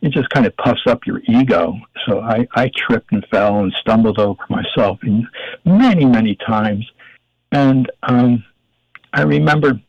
it 0.00 0.12
just 0.12 0.28
kind 0.30 0.46
of 0.46 0.56
puffs 0.56 0.86
up 0.86 1.06
your 1.06 1.20
ego. 1.28 1.78
So 2.06 2.20
I, 2.20 2.46
I 2.54 2.70
tripped 2.74 3.12
and 3.12 3.24
fell 3.30 3.60
and 3.60 3.72
stumbled 3.80 4.18
over 4.18 4.40
myself 4.48 4.98
many 5.64 6.04
many 6.04 6.36
times, 6.36 6.88
and 7.50 7.90
um, 8.02 8.44
I 9.12 9.22
remember 9.22 9.80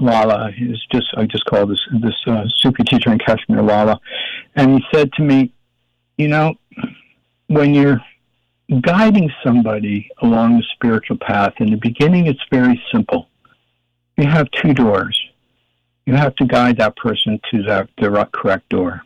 Lala. 0.00 0.50
Is 0.58 0.84
just 0.92 1.06
I 1.16 1.26
just 1.26 1.44
called 1.46 1.70
this 1.70 1.80
this 2.00 2.16
uh, 2.26 2.44
Sufi 2.58 2.84
teacher 2.84 3.12
in 3.12 3.18
Kashmir 3.18 3.62
Lala, 3.62 4.00
and 4.56 4.74
he 4.74 4.84
said 4.92 5.12
to 5.14 5.22
me, 5.22 5.52
you 6.16 6.28
know, 6.28 6.54
when 7.46 7.74
you're 7.74 8.00
guiding 8.78 9.30
somebody 9.42 10.08
along 10.22 10.56
the 10.56 10.64
spiritual 10.74 11.18
path, 11.18 11.54
in 11.58 11.70
the 11.70 11.76
beginning, 11.76 12.26
it's 12.26 12.44
very 12.52 12.80
simple. 12.92 13.28
You 14.16 14.28
have 14.28 14.50
two 14.52 14.74
doors. 14.74 15.20
You 16.06 16.14
have 16.14 16.34
to 16.36 16.44
guide 16.44 16.78
that 16.78 16.96
person 16.96 17.40
to 17.50 17.62
that, 17.64 17.88
the 17.98 18.28
correct 18.32 18.68
door. 18.68 19.02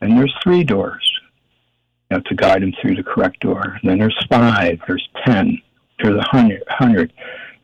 And 0.00 0.16
there's 0.16 0.34
three 0.42 0.62
doors. 0.62 1.10
You 2.10 2.16
have 2.16 2.24
to 2.24 2.34
guide 2.34 2.62
them 2.62 2.72
through 2.80 2.96
the 2.96 3.02
correct 3.02 3.40
door. 3.40 3.78
And 3.80 3.90
then 3.90 3.98
there's 3.98 4.26
five, 4.30 4.78
there's 4.86 5.08
ten, 5.24 5.60
there's 6.00 6.16
a 6.16 6.28
hundred, 6.28 6.62
hundred. 6.68 7.12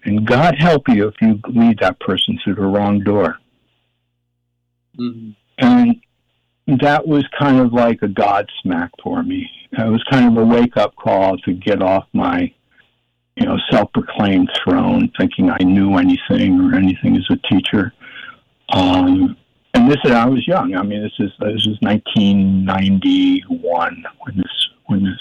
And 0.05 0.27
God 0.27 0.57
help 0.59 0.89
you 0.89 1.07
if 1.09 1.15
you 1.21 1.39
lead 1.49 1.79
that 1.81 2.01
person 2.01 2.39
through 2.43 2.57
the 2.57 2.63
wrong 2.63 3.01
door. 3.01 3.37
Mm-hmm. 4.99 5.31
And 5.59 6.81
that 6.81 7.07
was 7.07 7.25
kind 7.39 7.61
of 7.61 7.73
like 7.73 8.03
a 8.03 8.09
God 8.09 8.51
smack 8.63 8.91
for 9.03 9.23
me 9.23 9.49
it 9.73 9.91
was 9.91 10.03
kind 10.11 10.27
of 10.27 10.37
a 10.43 10.47
wake 10.47 10.77
up 10.77 10.95
call 10.97 11.39
to 11.39 11.53
get 11.53 11.83
off 11.83 12.07
my, 12.13 12.53
you 13.37 13.47
know, 13.47 13.57
self 13.71 13.93
proclaimed 13.93 14.51
throne, 14.63 15.11
thinking 15.19 15.51
I 15.51 15.59
knew 15.59 15.97
anything 15.97 16.61
or 16.61 16.75
anything 16.75 17.17
as 17.17 17.27
a 17.31 17.37
teacher. 17.49 17.93
Um, 18.73 19.37
and 19.75 19.91
this 19.91 19.99
is 20.05 20.11
I 20.11 20.27
was 20.27 20.47
young. 20.47 20.75
I 20.75 20.83
mean, 20.83 21.03
this 21.03 21.15
is 21.19 21.31
this 21.41 21.67
is 21.67 21.79
1991 21.81 24.05
when 24.21 24.37
this 24.37 24.69
when 24.87 25.05
this 25.05 25.19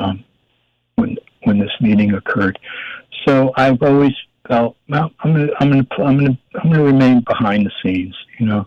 um, 0.00 0.24
when 0.96 1.16
when 1.44 1.58
this 1.58 1.70
meeting 1.80 2.14
occurred. 2.14 2.58
So 3.26 3.52
I've 3.56 3.80
always 3.82 4.14
felt 4.48 4.76
well. 4.88 5.12
I'm 5.20 5.32
gonna 5.32 5.52
I'm 5.60 5.70
gonna 5.70 5.86
I'm 5.98 6.18
gonna 6.18 6.36
I'm 6.60 6.72
gonna 6.72 6.84
remain 6.84 7.20
behind 7.20 7.66
the 7.66 7.70
scenes. 7.82 8.16
You 8.40 8.46
know, 8.46 8.66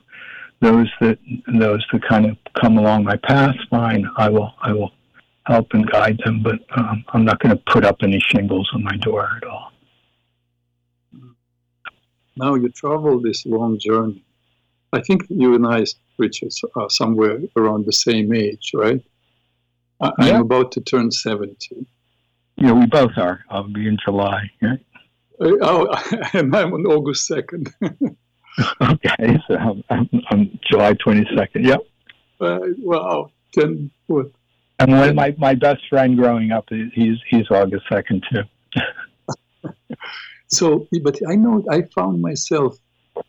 those 0.62 0.90
that 1.02 1.20
those 1.48 1.86
that 1.92 2.08
kind 2.08 2.26
of 2.26 2.38
come 2.62 2.78
along 2.78 3.04
my 3.04 3.18
path, 3.18 3.56
fine. 3.70 4.10
I 4.16 4.30
will 4.30 4.54
I 4.62 4.72
will 4.72 4.94
help 5.50 5.74
and 5.74 5.90
guide 5.90 6.20
them, 6.24 6.44
but 6.44 6.60
um, 6.78 7.04
I'm 7.10 7.26
not 7.26 7.40
going 7.40 7.58
to 7.58 7.64
put 7.74 7.84
up 7.84 7.98
any 8.04 8.20
shingles 8.20 8.70
on 8.74 8.84
my 8.84 8.96
door 8.98 9.28
at 9.38 9.44
all. 9.48 9.72
Now 12.38 12.54
you 12.56 12.70
travel 12.70 13.20
this 13.20 13.46
long 13.46 13.80
journey. 13.80 14.24
I 14.94 15.02
think 15.02 15.26
you 15.30 15.56
and 15.56 15.66
I, 15.68 15.86
Richard, 16.18 16.52
are 16.76 16.90
somewhere 16.90 17.40
around 17.58 17.86
the 17.86 17.92
same 17.92 18.34
age, 18.34 18.72
right? 18.74 19.04
I, 20.00 20.12
yeah. 20.20 20.36
I'm 20.36 20.42
about 20.42 20.72
to 20.74 20.82
turn 20.82 21.12
70. 21.12 21.86
Yeah, 22.56 22.72
we 22.74 22.86
both 22.86 23.12
are. 23.18 23.44
I'll 23.50 23.68
be 23.68 23.88
in 23.88 23.98
July. 24.04 24.50
Yeah. 24.62 24.76
Uh, 25.42 25.52
oh, 25.62 25.88
and 26.34 26.56
I'm 26.56 26.74
on 26.74 26.86
August 26.86 27.30
2nd. 27.30 27.74
okay, 28.82 29.40
so 29.48 29.56
I'm, 29.56 29.84
I'm, 29.90 30.10
I'm 30.30 30.60
July 30.70 30.94
22nd. 30.94 31.66
Yep. 31.66 31.80
Uh, 32.40 32.60
wow. 32.80 33.32
Then 33.56 33.92
what? 34.08 34.32
And 34.80 34.94
of 34.94 35.16
my, 35.16 35.36
my 35.38 35.56
best 35.56 35.82
friend 35.90 36.18
growing 36.18 36.52
up, 36.52 36.66
he's 36.70 37.18
he's 37.28 37.52
August 37.52 37.86
second 37.90 38.24
too. 38.32 38.44
so, 40.48 40.88
but 41.04 41.20
I 41.28 41.36
know 41.36 41.64
I 41.70 41.82
found 41.94 42.22
myself 42.22 42.78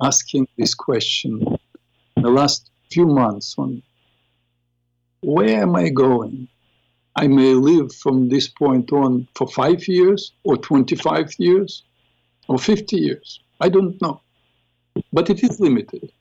asking 0.00 0.46
this 0.56 0.74
question 0.74 1.42
in 2.16 2.22
the 2.22 2.30
last 2.30 2.70
few 2.92 3.06
months 3.06 3.56
on 3.58 3.82
where 5.22 5.62
am 5.62 5.76
I 5.76 5.88
going? 5.88 6.48
I 7.16 7.26
may 7.26 7.54
live 7.54 7.92
from 7.94 8.28
this 8.28 8.48
point 8.48 8.92
on 8.92 9.26
for 9.34 9.48
five 9.48 9.86
years 9.88 10.32
or 10.44 10.56
25 10.56 11.34
years 11.38 11.82
or 12.48 12.58
50 12.58 12.96
years. 12.96 13.40
I 13.60 13.68
don't 13.68 14.00
know. 14.00 14.20
But 15.12 15.28
it 15.30 15.42
is 15.42 15.60
limited. 15.60 16.12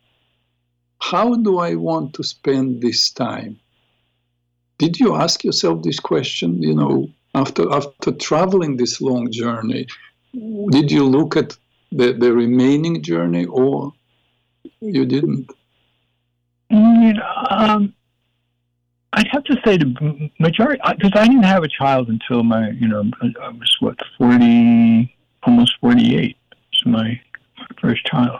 How 1.02 1.36
do 1.36 1.60
I 1.60 1.76
want 1.76 2.14
to 2.16 2.24
spend 2.24 2.82
this 2.82 3.12
time? 3.12 3.60
Did 4.80 5.00
you 5.00 5.16
ask 5.16 5.44
yourself 5.44 5.84
this 5.84 6.00
question? 6.00 6.62
You 6.64 6.74
know, 6.74 7.10
after 7.36 7.72
after 7.72 8.12
traveling 8.14 8.78
this 8.78 9.00
long 9.02 9.32
journey, 9.32 9.86
did 10.34 10.92
you 10.92 11.04
look 11.06 11.38
at 11.38 11.56
the, 11.92 12.14
the 12.14 12.34
remaining 12.34 13.04
journey, 13.04 13.46
or 13.46 13.94
you 14.80 15.06
didn't? 15.06 15.52
You 16.70 17.14
know, 17.14 17.46
um, 17.50 17.94
I'd 19.14 19.28
have 19.28 19.44
to 19.46 19.58
say 19.66 19.78
the 19.78 20.30
majority, 20.40 20.82
because 20.98 21.12
I 21.16 21.28
didn't 21.28 21.44
have 21.44 21.64
a 21.64 21.68
child 21.68 22.10
until 22.10 22.44
my, 22.44 22.70
you 22.70 22.88
know, 22.88 23.04
I 23.22 23.50
was 23.50 23.76
what, 23.80 23.98
40, 24.18 25.16
almost 25.44 25.74
48. 25.82 26.38
So 26.74 26.90
my, 26.90 27.20
my 27.58 27.68
first 27.82 28.06
child. 28.06 28.40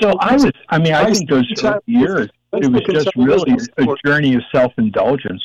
So 0.00 0.18
I 0.18 0.34
was, 0.34 0.50
I 0.68 0.78
mean, 0.78 0.92
I 0.92 1.12
think 1.12 1.30
those 1.30 1.48
years, 1.86 2.28
it 2.52 2.72
was 2.72 2.82
just 2.82 3.14
really 3.16 3.56
a 3.78 3.86
journey 4.04 4.34
of 4.34 4.42
self 4.52 4.72
indulgence. 4.78 5.42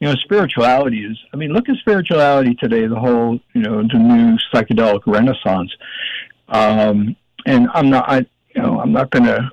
You 0.00 0.08
know, 0.08 0.14
spirituality 0.16 1.04
is, 1.04 1.18
I 1.34 1.36
mean, 1.36 1.52
look 1.52 1.68
at 1.68 1.76
spirituality 1.76 2.54
today, 2.54 2.86
the 2.86 2.98
whole, 2.98 3.38
you 3.52 3.60
know, 3.60 3.82
the 3.82 3.98
new 3.98 4.38
psychedelic 4.52 5.02
renaissance. 5.06 5.70
Um, 6.48 7.16
and 7.46 7.68
I'm 7.74 7.90
not, 7.90 8.08
I, 8.08 8.18
you 8.54 8.62
know, 8.62 8.80
I'm 8.80 8.92
not 8.92 9.10
going 9.10 9.26
to, 9.26 9.50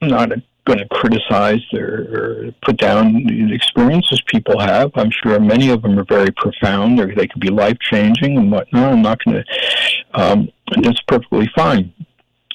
I'm 0.00 0.08
not 0.08 0.30
going 0.68 0.78
to 0.78 0.88
criticize 0.88 1.64
or, 1.72 2.06
or, 2.12 2.54
put 2.62 2.76
down 2.76 3.14
the 3.26 3.52
experiences 3.52 4.22
people 4.26 4.60
have. 4.60 4.92
I'm 4.94 5.10
sure 5.10 5.40
many 5.40 5.70
of 5.70 5.82
them 5.82 5.98
are 5.98 6.04
very 6.04 6.30
profound, 6.30 7.00
or 7.00 7.12
they 7.14 7.26
could 7.26 7.40
be 7.40 7.48
life 7.48 7.78
changing 7.80 8.36
and 8.36 8.52
whatnot. 8.52 8.92
I'm 8.92 9.02
not 9.02 9.24
going 9.24 9.42
to. 9.42 10.20
Um, 10.20 10.48
that's 10.82 11.00
perfectly 11.02 11.50
fine, 11.56 11.92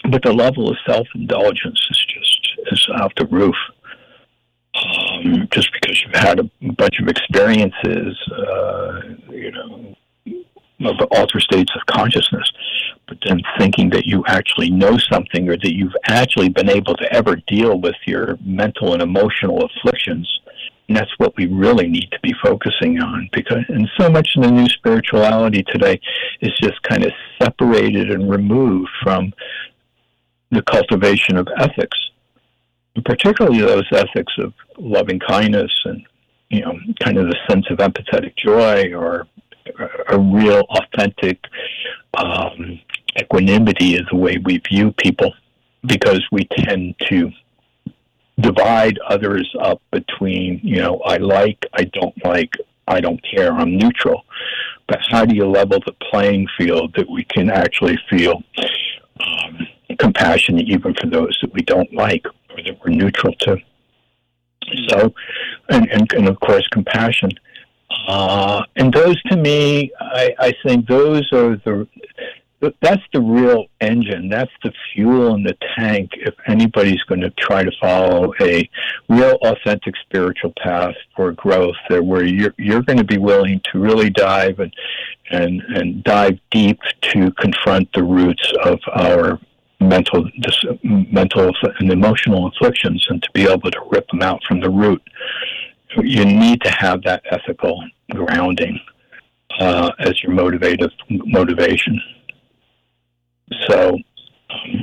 but 0.09 0.21
the 0.21 0.31
level 0.31 0.69
of 0.69 0.77
self 0.85 1.07
indulgence 1.15 1.81
is 1.89 2.05
just 2.05 2.42
is 2.71 2.87
off 2.99 3.13
the 3.15 3.25
roof. 3.27 3.55
Um, 4.75 5.47
just 5.51 5.71
because 5.71 6.01
you've 6.01 6.15
had 6.15 6.39
a 6.39 6.49
bunch 6.73 6.99
of 6.99 7.07
experiences, 7.07 8.17
uh, 8.31 9.01
you 9.29 9.51
know, 9.51 9.95
of 10.85 10.95
altered 11.11 11.41
states 11.41 11.71
of 11.75 11.85
consciousness, 11.85 12.51
but 13.07 13.17
then 13.27 13.39
thinking 13.59 13.89
that 13.91 14.05
you 14.05 14.23
actually 14.27 14.69
know 14.69 14.97
something 14.97 15.47
or 15.47 15.57
that 15.57 15.75
you've 15.75 15.95
actually 16.07 16.49
been 16.49 16.69
able 16.69 16.95
to 16.95 17.13
ever 17.13 17.35
deal 17.47 17.79
with 17.79 17.95
your 18.05 18.37
mental 18.43 18.93
and 18.93 19.01
emotional 19.01 19.63
afflictions. 19.63 20.27
And 20.87 20.97
that's 20.97 21.11
what 21.17 21.35
we 21.37 21.45
really 21.45 21.87
need 21.87 22.09
to 22.11 22.19
be 22.21 22.33
focusing 22.43 22.99
on 22.99 23.29
because, 23.31 23.63
and 23.69 23.89
so 23.97 24.09
much 24.09 24.35
of 24.35 24.43
the 24.43 24.51
new 24.51 24.67
spirituality 24.67 25.63
today 25.63 25.99
is 26.41 26.51
just 26.61 26.81
kind 26.83 27.05
of 27.05 27.11
separated 27.41 28.11
and 28.11 28.29
removed 28.29 28.89
from 29.01 29.31
the 30.51 30.61
cultivation 30.63 31.37
of 31.37 31.47
ethics, 31.57 31.97
particularly 33.05 33.61
those 33.61 33.87
ethics 33.91 34.33
of 34.37 34.53
loving 34.77 35.19
kindness 35.19 35.71
and, 35.85 36.05
you 36.49 36.61
know, 36.61 36.77
kind 36.99 37.17
of 37.17 37.27
the 37.27 37.37
sense 37.49 37.65
of 37.69 37.79
empathetic 37.79 38.35
joy 38.35 38.93
or 38.93 39.27
a 40.09 40.19
real 40.19 40.61
authentic 40.69 41.39
um, 42.15 42.79
equanimity 43.19 43.95
is 43.95 44.03
the 44.11 44.17
way 44.17 44.37
we 44.43 44.61
view 44.69 44.91
people 44.93 45.33
because 45.85 46.21
we 46.31 46.45
tend 46.45 46.95
to 47.09 47.31
divide 48.39 48.99
others 49.07 49.49
up 49.59 49.81
between, 49.91 50.59
you 50.63 50.77
know, 50.77 50.99
I 51.05 51.17
like, 51.17 51.65
I 51.73 51.83
don't 51.85 52.25
like, 52.25 52.53
I 52.87 52.99
don't 52.99 53.21
care, 53.23 53.51
I'm 53.51 53.77
neutral. 53.77 54.23
But 54.87 54.99
how 55.09 55.25
do 55.25 55.35
you 55.35 55.45
level 55.45 55.79
the 55.85 55.93
playing 56.11 56.47
field 56.57 56.93
that 56.95 57.09
we 57.09 57.23
can 57.23 57.49
actually 57.49 57.97
feel 58.09 58.43
um, 59.19 59.67
compassion 59.99 60.59
even 60.59 60.93
for 60.95 61.07
those 61.07 61.37
that 61.41 61.53
we 61.53 61.61
don't 61.61 61.93
like 61.93 62.25
or 62.55 62.63
that 62.63 62.79
we're 62.83 62.91
neutral 62.91 63.33
to? 63.39 63.57
So, 64.87 65.13
and, 65.69 65.89
and, 65.91 66.11
and 66.13 66.27
of 66.27 66.39
course, 66.39 66.67
compassion. 66.69 67.31
Uh, 68.07 68.63
and 68.75 68.93
those 68.93 69.21
to 69.23 69.37
me, 69.37 69.91
I, 69.99 70.33
I 70.39 70.53
think 70.63 70.87
those 70.87 71.31
are 71.31 71.57
the 71.57 71.87
that's 72.81 73.01
the 73.11 73.21
real 73.21 73.65
engine. 73.81 74.29
That's 74.29 74.51
the 74.63 74.71
fuel 74.93 75.35
in 75.35 75.43
the 75.43 75.57
tank. 75.75 76.11
If 76.13 76.33
anybody's 76.47 77.01
going 77.03 77.21
to 77.21 77.29
try 77.31 77.63
to 77.63 77.71
follow 77.81 78.33
a 78.39 78.69
real, 79.09 79.37
authentic 79.41 79.95
spiritual 79.97 80.53
path 80.61 80.95
for 81.15 81.31
growth, 81.33 81.75
there 81.89 82.03
where 82.03 82.23
you're 82.23 82.53
you're 82.57 82.81
going 82.81 82.99
to 82.99 83.03
be 83.03 83.17
willing 83.17 83.61
to 83.71 83.79
really 83.79 84.09
dive 84.09 84.59
and 84.59 84.73
and 85.31 85.61
and 85.61 86.03
dive 86.03 86.39
deep 86.51 86.79
to 87.01 87.31
confront 87.31 87.91
the 87.93 88.03
roots 88.03 88.51
of 88.63 88.79
our 88.93 89.39
mental 89.89 90.29
mental 90.83 91.51
and 91.79 91.91
emotional 91.91 92.47
afflictions, 92.47 93.05
and 93.09 93.21
to 93.21 93.29
be 93.33 93.43
able 93.43 93.71
to 93.71 93.81
rip 93.91 94.07
them 94.09 94.21
out 94.21 94.41
from 94.47 94.59
the 94.59 94.69
root. 94.69 95.01
You 95.97 96.25
need 96.25 96.61
to 96.61 96.71
have 96.71 97.03
that 97.03 97.21
ethical 97.29 97.83
grounding 98.11 98.79
uh, 99.59 99.91
as 99.99 100.21
your 100.23 100.31
motivative 100.31 100.91
motivation. 101.09 102.01
So 103.67 103.97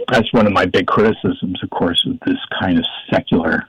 that's 0.09 0.33
one 0.33 0.47
of 0.47 0.53
my 0.53 0.67
big 0.67 0.87
criticisms, 0.87 1.63
of 1.63 1.71
course, 1.71 2.05
of 2.07 2.19
this 2.27 2.39
kind 2.61 2.79
of 2.79 2.85
secular 3.13 3.69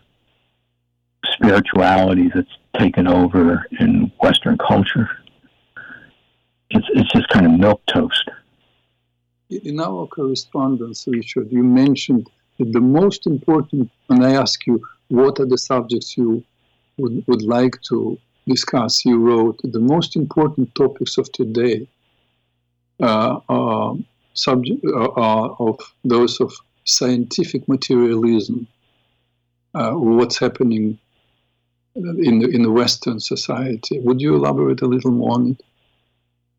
spirituality 1.33 2.29
that's 2.33 2.49
taken 2.77 3.07
over 3.07 3.65
in 3.79 4.11
Western 4.19 4.57
culture. 4.57 5.09
It's, 6.69 6.87
it's 6.93 7.11
just 7.11 7.27
kind 7.29 7.45
of 7.45 7.53
milk 7.59 7.81
toast. 7.87 8.29
In 9.51 9.81
our 9.81 10.07
correspondence, 10.07 11.05
Richard, 11.07 11.51
you 11.51 11.61
mentioned 11.61 12.29
that 12.57 12.71
the 12.71 12.79
most 12.79 13.27
important, 13.27 13.91
and 14.09 14.25
I 14.25 14.31
ask 14.31 14.65
you, 14.65 14.81
what 15.09 15.41
are 15.41 15.45
the 15.45 15.57
subjects 15.57 16.15
you 16.17 16.41
would, 16.97 17.25
would 17.27 17.41
like 17.41 17.81
to 17.89 18.17
discuss? 18.47 19.03
You 19.03 19.17
wrote, 19.19 19.59
the 19.63 19.81
most 19.81 20.15
important 20.15 20.73
topics 20.75 21.17
of 21.17 21.29
today 21.33 21.85
uh, 23.01 23.41
are 23.49 23.95
subject 24.35 24.85
uh, 24.85 25.11
uh, 25.17 25.55
of 25.59 25.79
those 26.05 26.39
of 26.39 26.53
scientific 26.85 27.67
materialism, 27.67 28.67
uh, 29.75 29.91
what's 29.91 30.39
happening 30.39 30.97
in 31.95 32.39
the 32.39 32.47
in 32.47 32.63
the 32.63 32.71
Western 32.71 33.19
society. 33.19 33.99
Would 33.99 34.21
you 34.21 34.35
elaborate 34.35 34.81
a 34.81 34.87
little 34.87 35.11
more 35.11 35.33
on 35.33 35.51
it? 35.51 35.61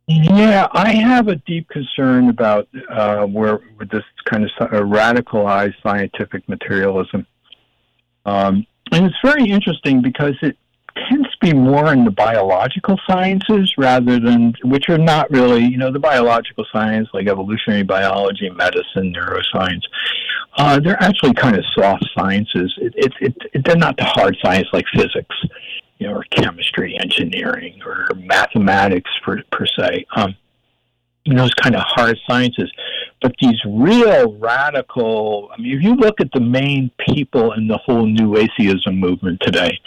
Yeah, 0.08 0.66
I 0.72 0.92
have 0.94 1.28
a 1.28 1.36
deep 1.36 1.68
concern 1.68 2.28
about 2.28 2.68
uh, 2.90 3.24
where 3.26 3.60
this 3.90 4.02
kind 4.24 4.44
of 4.44 4.50
radicalized 4.70 5.74
scientific 5.82 6.48
materialism, 6.48 7.26
um, 8.26 8.66
and 8.90 9.06
it's 9.06 9.16
very 9.22 9.44
interesting 9.44 10.02
because 10.02 10.34
it 10.42 10.56
tends 11.08 11.28
to 11.30 11.38
be 11.40 11.54
more 11.54 11.92
in 11.92 12.04
the 12.04 12.10
biological 12.10 12.98
sciences 13.06 13.72
rather 13.78 14.18
than, 14.18 14.54
which 14.64 14.88
are 14.88 14.98
not 14.98 15.30
really, 15.30 15.64
you 15.64 15.78
know, 15.78 15.90
the 15.90 15.98
biological 15.98 16.66
science 16.72 17.08
like 17.14 17.28
evolutionary 17.28 17.82
biology, 17.82 18.50
medicine, 18.50 19.14
neuroscience. 19.14 19.82
Uh, 20.56 20.78
they're 20.80 21.02
actually 21.02 21.32
kind 21.32 21.56
of 21.56 21.64
soft 21.74 22.04
sciences. 22.14 22.74
It, 22.78 22.94
it, 22.96 23.36
it, 23.54 23.64
they're 23.64 23.76
not 23.76 23.96
the 23.96 24.04
hard 24.04 24.36
science 24.44 24.68
like 24.72 24.84
physics, 24.94 25.34
you 26.02 26.08
know, 26.08 26.14
or 26.14 26.24
chemistry, 26.30 26.98
engineering, 27.00 27.80
or 27.86 28.08
mathematics 28.16 29.10
per, 29.24 29.40
per 29.52 29.64
se. 29.66 30.04
Um, 30.16 30.34
those 31.26 31.54
kind 31.54 31.76
of 31.76 31.82
hard 31.86 32.18
sciences. 32.28 32.72
But 33.20 33.34
these 33.40 33.58
real 33.64 34.32
radical, 34.38 35.48
I 35.52 35.60
mean, 35.60 35.76
if 35.76 35.82
you 35.84 35.94
look 35.94 36.20
at 36.20 36.32
the 36.32 36.40
main 36.40 36.90
people 36.98 37.52
in 37.52 37.68
the 37.68 37.78
whole 37.78 38.04
new 38.04 38.36
atheism 38.36 38.98
movement 38.98 39.40
today, 39.42 39.78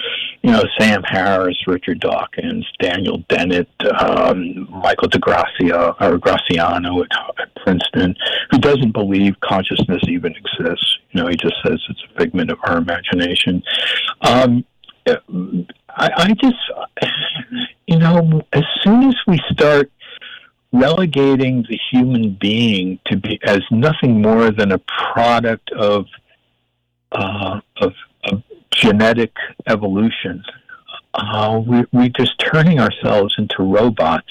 you 0.41 0.51
know, 0.51 0.63
Sam 0.80 1.04
Harris, 1.04 1.58
Richard 1.67 1.99
Dawkins, 1.99 2.65
Daniel 2.80 3.17
Dennett, 3.28 3.67
um, 3.99 4.69
Michael 4.71 5.10
DeGracia, 5.10 5.95
or 5.99 6.17
Graziano 6.17 7.04
at, 7.04 7.12
at 7.41 7.54
Princeton, 7.56 8.15
who 8.51 8.60
doesn't 8.60 8.93
believe 8.93 9.38
consciousness 9.41 10.04
even 10.08 10.34
exists. 10.34 10.97
You 11.12 11.21
know, 11.21 11.28
he 11.28 11.36
just 11.36 11.56
says 11.65 11.82
it's 11.89 12.04
a 12.10 12.17
figment 12.17 12.51
of 12.51 12.60
our 12.63 12.78
imagination. 12.78 13.62
Um, 14.21 14.63
I, 15.95 16.10
I 16.17 16.34
just, 16.34 16.58
you 17.88 17.97
know, 17.97 18.41
as 18.53 18.63
soon 18.84 19.03
as 19.10 19.15
we 19.27 19.39
start 19.51 19.91
relegating 20.73 21.65
the 21.69 21.79
human 21.91 22.38
being 22.39 22.99
to 23.05 23.15
be 23.15 23.39
as 23.43 23.62
nothing 23.71 24.21
more 24.21 24.51
than 24.51 24.73
a 24.73 24.79
product 25.13 25.71
of 25.71 26.05
uh, 27.12 27.62
of, 27.77 27.93
of, 28.25 28.43
genetic 28.71 29.31
evolution. 29.67 30.43
Uh, 31.13 31.62
we, 31.65 31.86
we're 31.93 32.10
just 32.10 32.38
turning 32.39 32.77
ourselves 32.77 33.34
into 33.38 33.63
robots. 33.63 34.27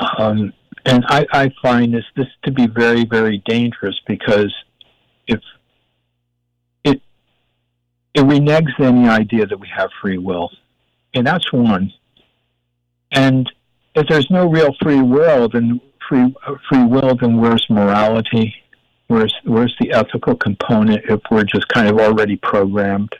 Um, 0.00 0.54
and 0.86 1.04
I, 1.08 1.26
I 1.30 1.50
find 1.60 1.92
this, 1.92 2.06
this 2.16 2.28
to 2.44 2.52
be 2.52 2.66
very, 2.66 3.04
very 3.04 3.42
dangerous 3.44 4.00
because 4.06 4.54
if 5.26 5.40
it 8.16 8.24
reneges 8.24 8.80
any 8.80 9.06
idea 9.06 9.46
that 9.46 9.60
we 9.60 9.68
have 9.68 9.90
free 10.00 10.16
will. 10.16 10.50
And 11.14 11.26
that's 11.26 11.52
one. 11.52 11.92
And 13.12 13.50
if 13.94 14.06
there's 14.08 14.30
no 14.30 14.48
real 14.48 14.74
free 14.82 15.02
will, 15.02 15.48
then 15.50 15.80
free 16.08 16.34
free 16.68 16.84
will, 16.84 17.14
then 17.14 17.36
where's 17.36 17.64
morality? 17.68 18.54
Where's 19.08 19.34
where's 19.44 19.74
the 19.80 19.92
ethical 19.92 20.34
component 20.34 21.04
if 21.08 21.20
we're 21.30 21.44
just 21.44 21.68
kind 21.68 21.88
of 21.88 21.98
already 21.98 22.36
programmed 22.36 23.12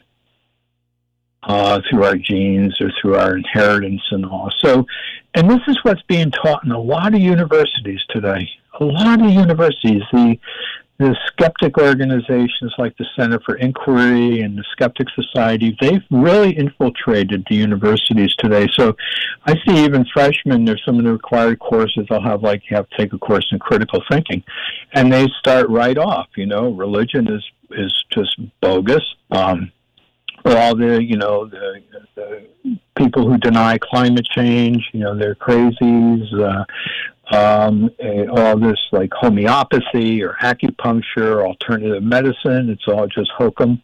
uh, 1.43 1.81
through 1.89 2.05
our 2.05 2.17
genes 2.17 2.81
or 2.81 2.91
through 3.01 3.17
our 3.17 3.37
inheritance 3.37 4.03
and 4.11 4.25
all? 4.25 4.51
So, 4.65 4.87
and 5.35 5.51
this 5.51 5.61
is 5.69 5.79
what's 5.83 6.03
being 6.03 6.31
taught 6.31 6.65
in 6.65 6.73
a 6.73 6.81
lot 6.81 7.15
of 7.15 7.21
universities 7.21 8.03
today. 8.09 8.49
A 8.81 8.85
lot 8.85 9.21
of 9.23 9.31
universities, 9.31 10.03
the 10.13 10.39
the 10.99 11.17
skeptic 11.27 11.77
organizations 11.79 12.73
like 12.79 12.97
the 12.97 13.05
Center 13.17 13.39
for 13.41 13.57
Inquiry 13.57 14.41
and 14.41 14.57
the 14.57 14.65
Skeptic 14.73 15.09
Society, 15.15 15.77
they've 15.81 16.03
really 16.11 16.57
infiltrated 16.57 17.45
the 17.49 17.57
universities 17.57 18.35
today. 18.37 18.67
So 18.75 18.97
I 19.45 19.55
see 19.67 19.85
even 19.85 20.07
freshmen, 20.13 20.65
there's 20.65 20.83
some 20.87 20.99
of 20.99 21.05
the 21.05 21.13
required 21.13 21.59
courses 21.59 22.07
they'll 22.09 22.23
have 22.23 22.43
like 22.43 22.63
you 22.71 22.77
have 22.77 22.89
to 22.89 22.97
take 22.97 23.13
a 23.13 23.19
course 23.19 23.47
in 23.53 23.59
critical 23.59 24.03
thinking. 24.11 24.43
And 24.95 25.13
they 25.13 25.29
start 25.39 25.69
right 25.69 25.99
off, 25.99 26.29
you 26.37 26.47
know, 26.47 26.71
religion 26.71 27.29
is 27.29 27.45
is 27.73 28.05
just 28.11 28.39
bogus. 28.61 29.03
Um, 29.31 29.73
all 30.45 30.77
the 30.77 31.03
you 31.03 31.17
know 31.17 31.47
the, 31.47 31.83
the 32.15 32.79
people 32.97 33.29
who 33.29 33.37
deny 33.39 33.79
climate 33.79 34.27
change, 34.27 34.89
you 34.93 35.01
know, 35.01 35.17
they're 35.17 35.35
crazies. 35.35 36.33
Uh, 36.33 36.65
um, 37.31 37.91
all 38.31 38.59
this 38.59 38.79
like 38.93 39.11
homeopathy 39.13 40.23
or 40.23 40.37
acupuncture, 40.43 41.45
alternative 41.45 42.03
medicine. 42.03 42.71
It's 42.71 42.87
all 42.87 43.07
just 43.07 43.31
hokum. 43.37 43.83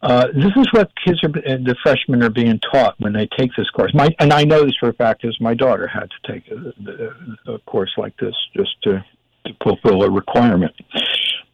Uh, 0.00 0.28
this 0.32 0.52
is 0.56 0.66
what 0.70 0.90
kids 1.04 1.18
are, 1.24 1.28
the 1.28 1.74
freshmen 1.82 2.22
are 2.22 2.30
being 2.30 2.60
taught 2.72 2.94
when 2.98 3.12
they 3.12 3.26
take 3.36 3.50
this 3.56 3.68
course. 3.70 3.92
My, 3.94 4.08
and 4.20 4.32
I 4.32 4.44
know 4.44 4.64
this 4.64 4.76
for 4.78 4.90
a 4.90 4.92
fact, 4.92 5.22
because 5.22 5.40
my 5.40 5.54
daughter 5.54 5.88
had 5.88 6.08
to 6.08 6.32
take 6.32 6.44
a, 6.52 7.52
a 7.52 7.58
course 7.60 7.90
like 7.96 8.16
this 8.18 8.34
just 8.56 8.80
to, 8.82 9.04
to 9.46 9.52
fulfill 9.62 10.04
a 10.04 10.10
requirement. 10.10 10.74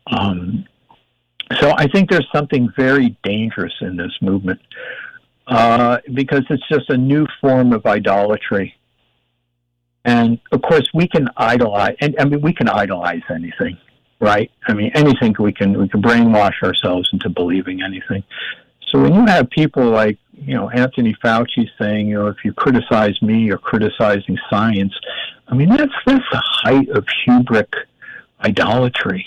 Um, 0.09 0.67
so 1.59 1.73
I 1.77 1.87
think 1.89 2.11
there's 2.11 2.29
something 2.35 2.69
very 2.77 3.17
dangerous 3.23 3.73
in 3.81 3.97
this 3.97 4.13
movement 4.21 4.61
uh, 5.47 5.99
because 6.13 6.43
it's 6.51 6.67
just 6.69 6.91
a 6.91 6.97
new 6.97 7.27
form 7.41 7.73
of 7.73 7.87
idolatry. 7.87 8.75
And 10.05 10.39
of 10.53 10.63
course, 10.63 10.87
we 10.93 11.09
can 11.09 11.29
idolize, 11.37 11.97
and 12.01 12.15
I 12.19 12.25
mean, 12.25 12.41
we 12.43 12.53
can 12.53 12.69
idolize 12.69 13.23
anything, 13.31 13.79
right? 14.21 14.51
I 14.69 14.75
mean, 14.75 14.91
anything 14.95 15.35
we 15.39 15.53
can 15.53 15.79
we 15.79 15.89
can 15.89 16.03
brainwash 16.03 16.63
ourselves 16.63 17.09
into 17.13 17.31
believing 17.31 17.83
anything. 17.83 18.23
So 18.91 19.01
when 19.01 19.15
you 19.15 19.25
have 19.27 19.49
people 19.51 19.89
like 19.89 20.19
you 20.33 20.55
know 20.55 20.69
Anthony 20.71 21.17
Fauci 21.25 21.69
saying, 21.81 22.09
you 22.09 22.17
know, 22.17 22.27
if 22.27 22.37
you 22.45 22.53
criticize 22.53 23.21
me, 23.23 23.45
you're 23.45 23.59
criticizing 23.59 24.39
science. 24.51 24.93
I 25.49 25.55
mean, 25.55 25.71
that's 25.71 25.93
that's 26.07 26.25
the 26.31 26.43
height 26.43 26.89
of 26.91 27.07
hubris 27.25 27.67
idolatry. 28.41 29.27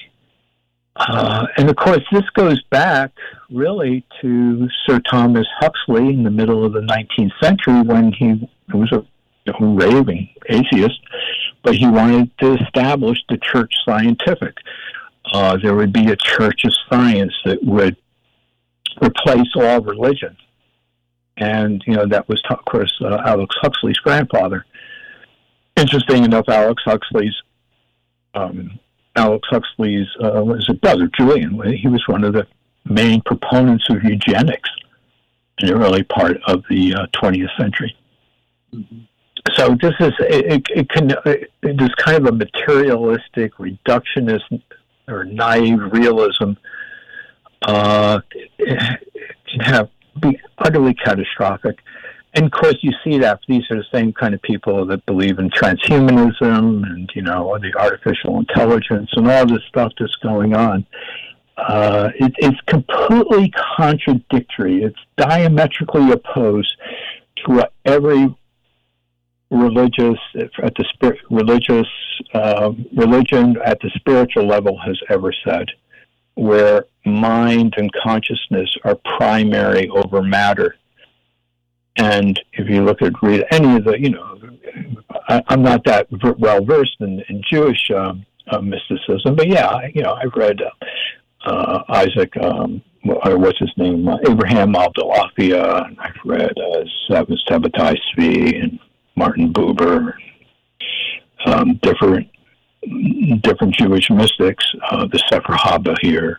Uh, 0.95 1.45
and 1.57 1.69
of 1.69 1.75
course, 1.75 2.01
this 2.11 2.27
goes 2.33 2.61
back 2.71 3.11
really 3.51 4.03
to 4.21 4.67
Sir 4.85 4.99
Thomas 4.99 5.45
Huxley 5.59 6.09
in 6.09 6.23
the 6.23 6.31
middle 6.31 6.65
of 6.65 6.73
the 6.73 6.81
19th 6.81 7.31
century 7.41 7.81
when 7.81 8.11
he 8.13 8.49
was 8.73 8.91
a 8.91 9.05
raving 9.59 10.29
atheist, 10.49 10.99
but 11.63 11.75
he 11.75 11.87
wanted 11.87 12.31
to 12.39 12.53
establish 12.55 13.17
the 13.29 13.37
church 13.37 13.73
scientific. 13.85 14.57
Uh, 15.33 15.57
there 15.61 15.75
would 15.75 15.91
be 15.91 16.09
a 16.11 16.15
church 16.15 16.63
of 16.63 16.73
science 16.89 17.33
that 17.45 17.61
would 17.63 17.97
replace 19.03 19.49
all 19.55 19.81
religion. 19.81 20.35
And, 21.37 21.83
you 21.85 21.93
know, 21.93 22.07
that 22.07 22.27
was, 22.29 22.41
of 22.49 22.63
course, 22.65 22.93
uh, 23.01 23.21
Aldous 23.25 23.55
Huxley's 23.61 23.97
grandfather. 23.97 24.65
Interesting 25.75 26.23
enough, 26.23 26.45
Aldous 26.47 26.83
Huxley's 26.85 27.35
um, 28.33 28.79
Aldous 29.17 29.41
Huxley's 29.49 30.07
uh, 30.23 30.43
was 30.43 30.67
a 30.69 30.73
brother, 30.73 31.09
Julian. 31.17 31.59
He 31.75 31.87
was 31.87 32.03
one 32.07 32.23
of 32.23 32.33
the 32.33 32.47
main 32.85 33.21
proponents 33.21 33.89
of 33.89 34.03
eugenics 34.03 34.69
in 35.59 35.67
the 35.67 35.75
early 35.75 36.03
part 36.03 36.37
of 36.47 36.63
the 36.69 36.93
uh, 36.93 37.07
20th 37.13 37.55
century. 37.57 37.95
Mm-hmm 38.73 39.03
so 39.53 39.75
this 39.81 39.93
is 39.99 40.13
it, 40.19 40.67
it 40.69 40.89
can 40.89 41.07
this 41.61 41.93
kind 41.97 42.17
of 42.17 42.25
a 42.27 42.31
materialistic 42.31 43.53
reductionist 43.55 44.61
or 45.07 45.25
naive 45.25 45.79
realism 45.91 46.53
uh, 47.63 48.19
can 48.57 49.59
have 49.59 49.89
be 50.19 50.39
utterly 50.57 50.93
catastrophic. 50.93 51.79
And 52.33 52.45
of 52.45 52.51
course, 52.51 52.77
you 52.81 52.91
see 53.03 53.17
that 53.19 53.39
these 53.47 53.63
are 53.71 53.77
the 53.77 53.85
same 53.91 54.13
kind 54.13 54.33
of 54.33 54.41
people 54.41 54.85
that 54.87 55.05
believe 55.05 55.39
in 55.39 55.49
transhumanism 55.49 56.83
and 56.85 57.09
you 57.15 57.21
know 57.21 57.57
the 57.59 57.73
artificial 57.79 58.39
intelligence 58.39 59.09
and 59.13 59.29
all 59.29 59.45
this 59.45 59.63
stuff 59.67 59.91
that's 59.99 60.15
going 60.17 60.55
on. 60.55 60.85
Uh, 61.57 62.09
it, 62.19 62.33
it's 62.37 62.61
completely 62.67 63.51
contradictory. 63.77 64.83
It's 64.83 64.99
diametrically 65.15 66.11
opposed 66.11 66.75
to 67.37 67.51
what 67.51 67.73
every 67.85 68.35
religious 69.49 70.19
at 70.35 70.75
the 70.75 70.85
spirit 70.93 71.19
religious 71.29 71.87
uh, 72.33 72.71
religion 72.95 73.57
at 73.65 73.79
the 73.79 73.89
spiritual 73.95 74.45
level 74.45 74.77
has 74.77 74.99
ever 75.09 75.33
said, 75.45 75.65
where 76.35 76.85
mind 77.05 77.73
and 77.77 77.91
consciousness 77.93 78.69
are 78.83 78.95
primary 79.17 79.89
over 79.89 80.21
matter. 80.21 80.75
And 81.97 82.39
if 82.53 82.69
you 82.69 82.83
look 82.83 83.01
at 83.01 83.13
read 83.23 83.43
any 83.49 83.77
of 83.77 83.85
the, 83.85 83.99
you 83.99 84.11
know, 84.11 84.39
I, 85.29 85.41
am 85.49 85.63
not 85.63 85.83
that 85.85 86.07
well 86.37 86.63
versed 86.63 86.97
in, 86.99 87.23
in 87.27 87.41
Jewish 87.49 87.89
um, 87.91 88.25
uh, 88.51 88.61
mysticism, 88.61 89.35
but 89.35 89.47
yeah, 89.47 89.79
you 89.93 90.03
know, 90.03 90.13
I've 90.13 90.35
read 90.35 90.59
uh, 90.61 91.49
uh, 91.49 91.83
Isaac, 91.89 92.35
um, 92.37 92.83
what's 93.03 93.57
his 93.57 93.71
name, 93.77 94.07
uh, 94.07 94.17
Abraham 94.29 94.73
Abulafia, 94.73 95.87
and 95.87 95.97
I've 95.99 96.13
read 96.23 96.53
uh, 96.57 96.83
Sabbatai 97.09 97.97
Tzvi 98.15 98.63
and 98.63 98.79
Martin 99.17 99.51
Buber, 99.51 100.13
um, 101.45 101.79
different 101.81 102.29
different 103.41 103.75
Jewish 103.75 104.09
mystics, 104.09 104.65
uh, 104.89 105.07
the 105.07 105.19
Sefer 105.27 105.53
HaBahir, 105.53 106.35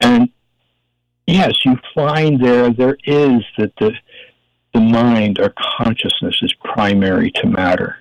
and 0.00 0.30
yes, 1.26 1.52
you 1.64 1.76
find 1.94 2.40
there 2.40 2.70
there 2.70 2.96
is 3.04 3.42
that 3.58 3.72
the 3.78 3.92
the 4.72 4.80
mind 4.80 5.40
or 5.40 5.52
consciousness 5.76 6.38
is 6.40 6.54
primary 6.62 7.32
to 7.32 7.46
matter, 7.48 7.96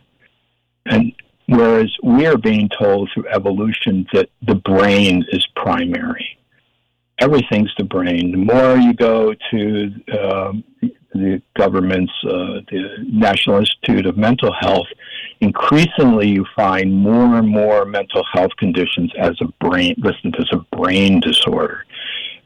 and 0.86 1.12
whereas 1.47 1.91
we 2.03 2.27
are 2.27 2.38
being 2.38 2.69
told 2.69 3.10
through 3.13 3.27
evolution 3.29 4.05
that 4.13 4.29
the 4.43 4.55
brain 4.55 5.25
is 5.31 5.45
primary. 5.55 6.38
Everything's 7.19 7.73
the 7.79 7.83
brain. 7.83 8.31
The 8.31 8.38
more 8.38 8.77
you 8.77 8.93
go 8.93 9.33
to 9.49 9.93
um, 10.19 10.63
the 11.13 11.41
government's, 11.56 12.12
uh, 12.24 12.62
the 12.70 12.98
National 13.12 13.58
Institute 13.58 14.06
of 14.06 14.17
Mental 14.17 14.54
Health, 14.60 14.88
increasingly 15.39 16.28
you 16.28 16.46
find 16.56 16.93
more 16.93 17.38
and 17.38 17.48
more 17.48 17.86
mental 17.86 18.24
health 18.34 18.52
conditions 18.58 19.12
as 19.20 19.36
a 19.41 19.46
brain 19.65 19.96
listed 19.98 20.36
as 20.39 20.48
a 20.52 20.76
brain 20.76 21.20
disorder. 21.20 21.86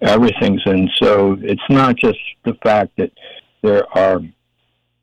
Everything's 0.01 0.61
and 0.65 0.89
so 0.95 1.37
it's 1.41 1.61
not 1.69 1.95
just 1.95 2.17
the 2.43 2.55
fact 2.63 2.97
that 2.97 3.11
there 3.61 3.85
are 3.97 4.21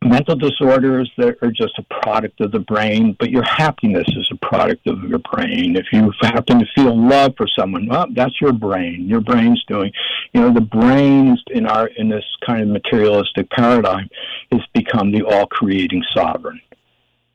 mental 0.04 0.37
disorders 0.37 1.11
that 1.18 1.37
are 1.42 1.50
just 1.50 1.78
a 1.78 1.82
product 2.02 2.40
of 2.40 2.52
the 2.52 2.61
brain, 2.61 3.16
but 3.18 3.30
your 3.30 3.42
happiness 3.42 4.06
is 4.08 4.28
a 4.30 4.46
product 4.46 4.87
of 4.87 5.02
your 5.04 5.18
brain. 5.18 5.76
If 5.76 5.87
you 5.92 6.12
happen 6.20 6.61
to 6.61 6.66
feel 6.74 6.96
love 6.96 7.34
for 7.37 7.48
someone, 7.58 7.88
well, 7.88 8.06
that's 8.14 8.40
your 8.40 8.52
brain. 8.52 9.08
Your 9.08 9.20
brain's 9.20 9.62
doing, 9.64 9.92
you 10.32 10.40
know, 10.40 10.52
the 10.52 10.61
brain 10.61 11.37
in 11.48 11.66
our 11.66 11.88
in 11.96 12.08
this 12.08 12.24
kind 12.46 12.62
of 12.62 12.68
materialistic 12.68 13.50
paradigm 13.50 14.08
has 14.52 14.61
become 14.72 15.11
the 15.11 15.22
all-creating 15.22 16.04
sovereign. 16.14 16.61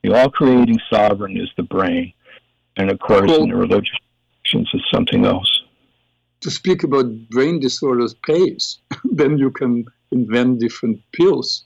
The 0.02 0.14
all-creating 0.14 0.78
sovereign 0.90 1.36
is 1.36 1.50
the 1.56 1.62
brain, 1.62 2.12
and 2.76 2.90
of 2.90 2.98
course, 2.98 3.30
well, 3.30 3.42
in 3.42 3.50
the 3.50 3.56
religious 3.56 3.96
it's 4.52 4.90
something 4.92 5.24
else. 5.24 5.62
To 6.42 6.50
speak 6.50 6.84
about 6.84 7.06
brain 7.30 7.58
disorders 7.58 8.14
pays, 8.26 8.78
then 9.04 9.38
you 9.38 9.50
can 9.50 9.86
invent 10.12 10.60
different 10.60 11.00
pills 11.12 11.64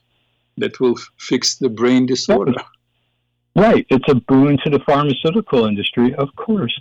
that 0.58 0.80
will 0.80 0.96
fix 1.18 1.56
the 1.56 1.68
brain 1.68 2.06
disorder. 2.06 2.54
Right. 3.58 3.86
It's 3.90 4.08
a 4.08 4.14
boon 4.14 4.56
to 4.64 4.70
the 4.70 4.78
pharmaceutical 4.80 5.64
industry, 5.64 6.14
of 6.14 6.28
course. 6.36 6.78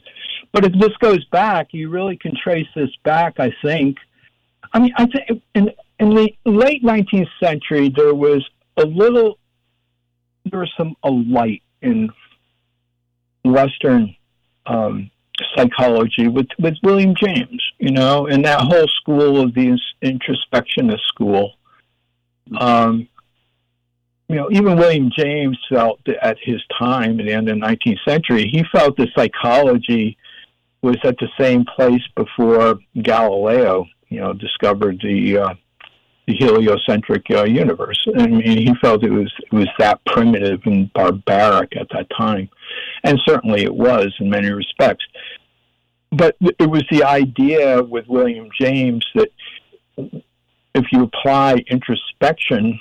But 0.51 0.65
if 0.65 0.73
this 0.79 0.95
goes 0.99 1.25
back, 1.25 1.69
you 1.71 1.89
really 1.89 2.17
can 2.17 2.33
trace 2.41 2.67
this 2.75 2.91
back, 3.03 3.39
I 3.39 3.51
think. 3.63 3.97
I 4.73 4.79
mean, 4.79 4.93
I 4.95 5.05
think 5.07 5.41
in, 5.55 5.71
in 5.99 6.09
the 6.09 6.31
late 6.45 6.83
19th 6.83 7.29
century, 7.39 7.89
there 7.89 8.13
was 8.13 8.47
a 8.77 8.85
little, 8.85 9.39
there 10.45 10.59
was 10.59 10.71
some 10.77 10.95
a 11.03 11.09
light 11.09 11.63
in 11.81 12.09
Western 13.43 14.15
um, 14.67 15.09
psychology 15.55 16.27
with, 16.27 16.47
with 16.59 16.75
William 16.83 17.15
James, 17.15 17.63
you 17.79 17.91
know, 17.91 18.27
and 18.27 18.45
that 18.45 18.61
whole 18.61 18.87
school 18.87 19.41
of 19.41 19.53
the 19.53 19.79
introspectionist 20.03 21.01
school. 21.07 21.53
Um, 22.57 23.07
you 24.29 24.35
know, 24.35 24.49
even 24.51 24.77
William 24.77 25.09
James 25.17 25.57
felt 25.69 25.99
at 26.21 26.37
his 26.41 26.61
time, 26.77 27.19
at 27.19 27.25
the 27.25 27.31
end 27.31 27.49
of 27.49 27.59
the 27.59 27.65
19th 27.65 27.99
century, 28.05 28.49
he 28.51 28.63
felt 28.71 28.97
that 28.97 29.09
psychology 29.15 30.17
was 30.81 30.97
at 31.03 31.17
the 31.17 31.29
same 31.39 31.65
place 31.75 32.01
before 32.15 32.79
Galileo, 33.01 33.85
you 34.09 34.19
know, 34.19 34.33
discovered 34.33 34.99
the 35.01 35.37
uh, 35.37 35.53
the 36.27 36.35
heliocentric 36.35 37.25
uh, 37.31 37.45
universe. 37.45 38.05
I 38.17 38.27
mean, 38.27 38.41
he 38.41 38.73
felt 38.81 39.03
it 39.03 39.09
was 39.09 39.33
it 39.49 39.55
was 39.55 39.69
that 39.79 40.03
primitive 40.05 40.59
and 40.65 40.91
barbaric 40.91 41.77
at 41.77 41.87
that 41.93 42.07
time, 42.15 42.49
and 43.05 43.17
certainly 43.25 43.63
it 43.63 43.73
was 43.73 44.13
in 44.19 44.29
many 44.29 44.51
respects. 44.51 45.05
but 46.11 46.35
it 46.41 46.69
was 46.69 46.83
the 46.91 47.03
idea 47.03 47.81
with 47.81 48.07
William 48.07 48.49
James 48.59 49.05
that 49.15 49.29
if 50.75 50.85
you 50.91 51.03
apply 51.03 51.63
introspection, 51.69 52.79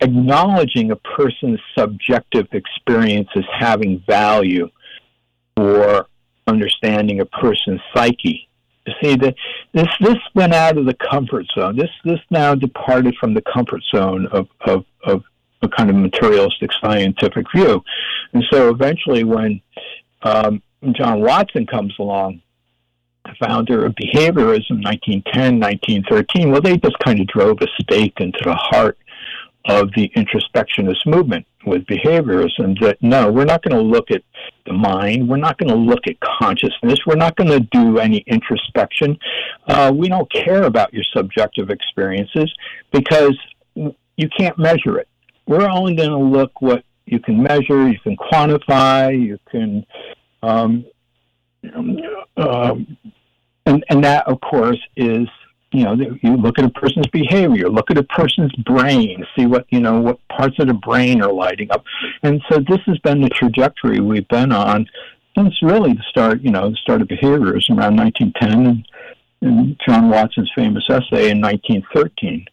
acknowledging 0.00 0.90
a 0.90 0.96
person's 0.96 1.60
subjective 1.76 2.46
experience 2.52 3.28
as 3.36 3.44
having 3.58 4.02
value 4.06 4.68
for 5.56 6.06
understanding 6.46 7.20
a 7.20 7.26
person's 7.26 7.80
psyche. 7.94 8.48
You 8.86 8.94
see 9.02 9.16
that 9.16 9.34
this 9.74 9.88
this 10.00 10.16
went 10.34 10.54
out 10.54 10.78
of 10.78 10.86
the 10.86 10.94
comfort 10.94 11.44
zone. 11.54 11.76
This 11.76 11.90
this 12.04 12.20
now 12.30 12.54
departed 12.54 13.16
from 13.20 13.34
the 13.34 13.42
comfort 13.42 13.82
zone 13.94 14.26
of, 14.28 14.48
of, 14.60 14.84
of 15.04 15.24
a 15.62 15.68
kind 15.68 15.90
of 15.90 15.96
materialistic 15.96 16.70
scientific 16.80 17.46
view. 17.54 17.82
And 18.32 18.44
so 18.50 18.70
eventually 18.70 19.24
when 19.24 19.60
um, 20.22 20.62
John 20.92 21.20
Watson 21.20 21.66
comes 21.66 21.94
along, 21.98 22.40
the 23.24 23.34
founder 23.46 23.84
of 23.84 23.94
behaviorism, 23.94 24.82
1910, 24.82 25.60
1913, 25.60 26.50
well, 26.50 26.62
they 26.62 26.76
just 26.78 26.98
kind 27.00 27.20
of 27.20 27.26
drove 27.26 27.58
a 27.60 27.66
stake 27.82 28.14
into 28.20 28.38
the 28.44 28.54
heart 28.54 28.96
of 29.68 29.90
the 29.94 30.10
introspectionist 30.16 31.06
movement 31.06 31.46
with 31.66 31.84
behaviorism 31.86 32.80
that 32.80 32.96
no, 33.02 33.30
we're 33.30 33.44
not 33.44 33.62
going 33.62 33.76
to 33.76 33.82
look 33.82 34.10
at 34.10 34.22
the 34.66 34.72
mind, 34.72 35.28
we're 35.28 35.36
not 35.36 35.58
going 35.58 35.68
to 35.68 35.76
look 35.76 36.06
at 36.06 36.16
consciousness, 36.20 36.98
we're 37.06 37.14
not 37.14 37.36
going 37.36 37.50
to 37.50 37.60
do 37.60 37.98
any 37.98 38.24
introspection. 38.26 39.18
Uh, 39.66 39.92
we 39.94 40.08
don't 40.08 40.30
care 40.32 40.64
about 40.64 40.92
your 40.92 41.04
subjective 41.14 41.70
experiences 41.70 42.52
because 42.92 43.38
you 43.74 44.28
can't 44.36 44.58
measure 44.58 44.98
it. 44.98 45.08
We're 45.46 45.68
only 45.68 45.94
going 45.94 46.10
to 46.10 46.18
look 46.18 46.60
what 46.60 46.82
you 47.04 47.20
can 47.20 47.42
measure, 47.42 47.88
you 47.88 47.98
can 48.00 48.16
quantify, 48.16 49.18
you 49.18 49.38
can 49.50 49.84
um, 50.42 50.84
uh, 52.36 52.74
and 53.66 53.84
and 53.90 54.04
that 54.04 54.26
of 54.26 54.40
course 54.40 54.80
is 54.96 55.28
you 55.72 55.84
know 55.84 55.94
you 56.22 56.36
look 56.36 56.58
at 56.58 56.64
a 56.64 56.70
person's 56.70 57.06
behavior 57.08 57.68
look 57.68 57.90
at 57.90 57.98
a 57.98 58.02
person's 58.04 58.52
brain 58.56 59.24
see 59.36 59.46
what 59.46 59.66
you 59.70 59.80
know 59.80 60.00
what 60.00 60.18
parts 60.28 60.56
of 60.58 60.66
the 60.66 60.74
brain 60.74 61.20
are 61.22 61.32
lighting 61.32 61.70
up 61.70 61.84
and 62.22 62.40
so 62.50 62.58
this 62.68 62.80
has 62.86 62.98
been 63.00 63.20
the 63.20 63.28
trajectory 63.28 64.00
we've 64.00 64.28
been 64.28 64.50
on 64.50 64.86
since 65.36 65.54
really 65.62 65.92
the 65.92 66.02
start 66.08 66.40
you 66.40 66.50
know 66.50 66.70
the 66.70 66.76
start 66.76 67.02
of 67.02 67.08
behaviorism 67.08 67.78
around 67.78 67.96
1910 67.96 68.66
and, 68.66 68.86
and 69.42 69.80
john 69.86 70.08
watson's 70.08 70.50
famous 70.56 70.84
essay 70.88 71.30
in 71.30 71.40
1913 71.40 72.46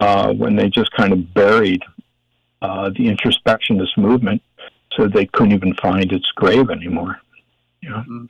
uh, 0.00 0.32
when 0.32 0.56
they 0.56 0.68
just 0.68 0.90
kind 0.92 1.12
of 1.12 1.32
buried 1.32 1.82
uh, 2.62 2.88
the 2.90 3.06
introspectionist 3.06 3.96
movement 3.96 4.42
so 4.96 5.06
they 5.06 5.26
couldn't 5.26 5.52
even 5.52 5.74
find 5.80 6.12
its 6.12 6.26
grave 6.34 6.70
anymore 6.70 7.20
you 7.82 7.90
know? 7.90 8.02
mm-hmm. 8.08 8.24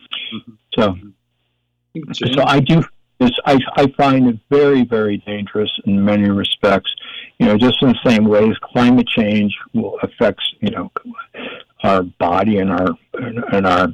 so 0.75 0.97
so 2.35 2.43
I 2.47 2.61
do. 2.61 2.83
I, 3.45 3.59
I 3.77 3.87
find 3.97 4.29
it 4.29 4.39
very, 4.51 4.85
very 4.85 5.19
dangerous 5.19 5.71
in 5.85 6.05
many 6.05 6.29
respects. 6.31 6.91
You 7.39 7.47
know, 7.47 7.57
just 7.59 7.83
in 7.83 7.89
the 7.89 7.99
same 8.11 8.25
way 8.25 8.49
as 8.49 8.57
climate 8.63 9.09
change 9.09 9.57
will 9.75 9.99
affects 10.03 10.45
you 10.61 10.71
know 10.71 10.91
our 11.83 12.03
body 12.03 12.59
and 12.59 12.71
our 12.71 12.89
and 13.15 13.67
our 13.67 13.89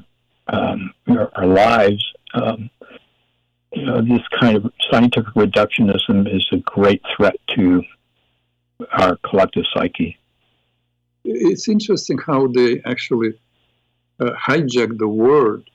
um, 0.48 0.94
our, 1.08 1.30
our 1.34 1.46
lives. 1.46 2.04
Um, 2.34 2.70
you 3.72 3.84
know, 3.84 4.00
this 4.00 4.22
kind 4.40 4.56
of 4.56 4.72
scientific 4.90 5.32
reductionism 5.34 6.34
is 6.34 6.46
a 6.52 6.58
great 6.58 7.02
threat 7.16 7.36
to 7.56 7.82
our 8.92 9.16
collective 9.16 9.64
psyche. 9.74 10.16
It's 11.24 11.68
interesting 11.68 12.18
how 12.26 12.46
they 12.46 12.80
actually 12.86 13.34
uh, 14.20 14.30
hijack 14.30 14.96
the 14.98 15.08
word 15.08 15.68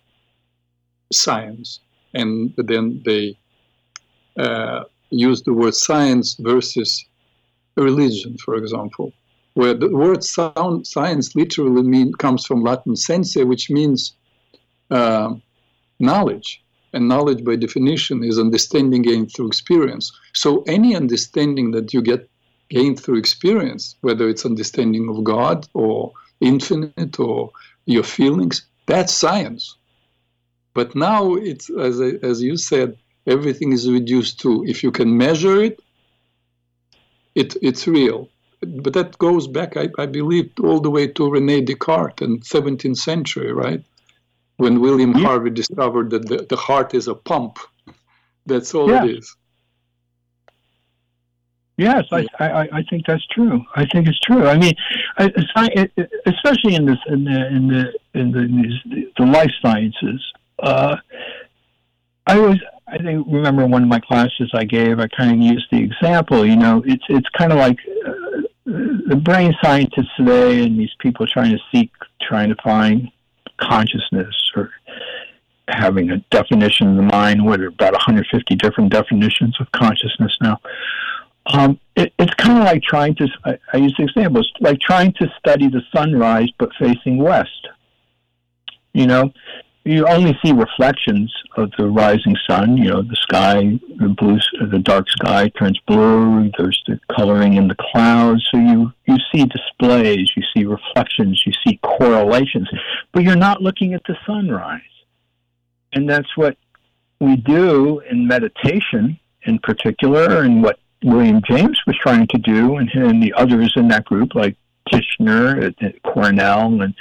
science 1.12 1.80
and 2.14 2.54
then 2.58 3.02
they 3.06 3.38
uh, 4.38 4.84
use 5.10 5.44
the 5.44 5.54
word 5.54 5.76
science 5.76 6.36
versus 6.40 7.06
religion, 7.76 8.38
for 8.38 8.56
example, 8.56 9.14
where 9.54 9.74
the 9.74 9.90
word 9.90 10.24
sound, 10.24 10.88
science 10.88 11.36
literally 11.36 11.84
mean, 11.84 12.14
comes 12.14 12.46
from 12.46 12.64
Latin 12.64 12.96
sense, 12.96 13.36
which 13.36 13.70
means 13.70 14.16
uh, 14.90 15.34
knowledge. 16.00 16.62
And 16.94 17.08
knowledge, 17.08 17.44
by 17.44 17.56
definition, 17.56 18.24
is 18.24 18.38
understanding 18.38 19.02
gained 19.02 19.32
through 19.34 19.48
experience. 19.48 20.12
So 20.34 20.64
any 20.68 20.96
understanding 20.96 21.72
that 21.72 21.92
you 21.94 22.04
get 22.04 22.30
gained 22.70 23.00
through 23.00 23.18
experience, 23.18 23.96
whether 24.02 24.30
it's 24.30 24.46
understanding 24.46 25.10
of 25.10 25.24
God 25.24 25.68
or 25.74 26.12
infinite 26.40 27.20
or 27.20 27.52
your 27.86 28.04
feelings, 28.04 28.66
that's 28.86 29.14
science. 29.14 29.76
But 30.74 30.96
now 30.96 31.36
it's 31.36 31.70
as 31.70 32.02
I, 32.02 32.14
as 32.22 32.42
you 32.42 32.58
said, 32.58 32.98
everything 33.28 33.72
is 33.72 33.90
reduced 33.90 34.40
to 34.42 34.64
if 34.66 34.84
you 34.84 34.92
can 34.92 35.18
measure 35.18 35.62
it, 35.62 35.80
it 37.36 37.56
it's 37.62 37.88
real. 37.88 38.30
But 38.62 38.94
that 38.94 39.18
goes 39.18 39.48
back, 39.48 39.76
I, 39.76 39.90
I 39.98 40.06
believe, 40.06 40.52
all 40.64 40.80
the 40.80 40.90
way 40.90 41.08
to 41.08 41.30
Rene 41.30 41.62
Descartes 41.62 42.22
in 42.22 42.40
17th 42.40 42.98
century, 42.98 43.52
right? 43.52 43.84
When 44.56 44.80
William 44.80 45.12
yeah. 45.12 45.26
Harvey 45.26 45.50
discovered 45.50 46.12
that 46.12 46.30
the, 46.30 46.46
the 46.48 46.56
heart 46.56 46.94
is 46.94 47.10
a 47.10 47.16
pump. 47.16 47.60
That's 48.46 48.74
all 48.74 48.90
yeah. 48.90 49.04
it 49.04 49.18
is. 49.18 49.36
Yes, 51.76 52.06
I, 52.12 52.28
I, 52.40 52.70
I 52.72 52.84
think 52.90 53.06
that's 53.08 53.26
true. 53.28 53.66
I 53.76 53.86
think 53.88 54.08
it's 54.08 54.20
true. 54.20 54.46
I 54.46 54.58
mean, 54.58 54.76
especially 55.18 56.76
in 56.76 56.86
this 56.86 57.00
in 57.08 57.24
the 57.24 57.48
in 57.48 57.68
the 57.68 57.94
in 58.14 58.32
the, 58.32 59.12
the 59.18 59.26
life 59.26 59.50
sciences, 59.60 60.24
uh, 60.60 60.98
I 62.28 62.40
was, 62.40 62.60
I 62.94 63.00
think, 63.00 63.26
remember 63.28 63.66
one 63.66 63.82
of 63.82 63.90
my 63.90 64.00
classes 64.00 64.52
I 64.54 64.66
gave, 64.66 65.00
I 65.00 65.08
kind 65.08 65.32
of 65.32 65.40
used 65.40 65.66
the 65.72 65.80
example. 65.80 66.46
You 66.46 66.56
know, 66.56 66.84
it's 66.86 67.04
it's 67.10 67.28
kind 67.30 67.52
of 67.52 67.58
like 67.58 67.80
uh, 68.06 68.42
the 68.66 69.16
brain 69.16 69.52
scientists 69.64 70.12
today 70.16 70.64
and 70.64 70.80
these 70.80 70.94
people 71.00 71.26
trying 71.26 71.52
to 71.52 71.60
seek, 71.72 71.90
trying 72.22 72.50
to 72.50 72.56
find 72.64 73.10
consciousness 73.58 74.36
or 74.56 74.70
having 75.70 76.12
a 76.12 76.18
definition 76.30 76.88
of 76.92 76.98
the 76.98 77.02
mind. 77.02 77.44
What 77.44 77.62
are 77.62 77.68
about 77.68 77.94
150 77.94 78.56
different 78.58 78.92
definitions 78.92 79.58
of 79.60 79.72
consciousness 79.72 80.38
now? 80.40 80.60
Um, 81.48 81.80
it, 81.96 82.14
it's 82.20 82.34
kind 82.36 82.60
of 82.60 82.66
like 82.66 82.84
trying 82.84 83.16
to. 83.16 83.28
I, 83.44 83.58
I 83.74 83.78
use 83.78 83.96
the 83.98 84.04
example. 84.04 84.42
It's 84.42 84.52
like 84.60 84.80
trying 84.80 85.14
to 85.14 85.28
study 85.40 85.68
the 85.68 85.82
sunrise 85.96 86.50
but 86.60 86.70
facing 86.80 87.18
west. 87.18 87.70
You 88.94 89.08
know, 89.08 89.34
you 89.86 90.08
only 90.08 90.38
see 90.44 90.54
reflections 90.54 91.34
of 91.58 91.72
the 91.78 91.88
rising 91.88 92.36
sun. 92.48 92.78
You 92.78 92.90
know, 92.90 93.02
the 93.02 93.18
sky, 93.18 93.80
the 93.98 94.08
blue, 94.10 94.40
the 94.70 94.80
dark 94.80 95.10
sky 95.10 95.50
turns 95.50 95.80
blue. 95.88 96.50
There's 96.58 96.82
the 96.88 97.00
coloring 97.14 97.56
in 97.56 97.68
the 97.68 97.76
clouds. 97.76 98.48
So 98.50 98.58
you 98.58 98.94
you 99.06 99.18
see 99.34 99.46
displays, 99.46 100.32
you 100.36 100.44
see 100.56 100.66
reflections, 100.66 101.44
you 101.46 101.52
see 101.66 101.80
correlations, 101.84 102.70
but 103.12 103.24
you're 103.24 103.36
not 103.36 103.62
looking 103.62 103.94
at 103.94 104.04
the 104.08 104.16
sunrise. 104.26 104.82
And 105.92 106.10
that's 106.10 106.38
what 106.38 106.58
we 107.20 107.36
do 107.36 108.00
in 108.10 108.26
meditation, 108.26 109.20
in 109.44 109.60
particular, 109.60 110.44
and 110.44 110.64
what 110.64 110.80
William 111.04 111.42
James 111.46 111.80
was 111.86 111.98
trying 111.98 112.28
to 112.28 112.38
do, 112.38 112.78
and, 112.78 112.90
and 112.92 113.22
the 113.22 113.34
others 113.34 113.74
in 113.76 113.90
that 113.90 114.06
group, 114.06 114.34
like 114.34 114.56
Titchener 114.92 115.64
at, 115.64 115.84
at 115.84 116.02
Cornell 116.04 116.82
and 116.82 116.94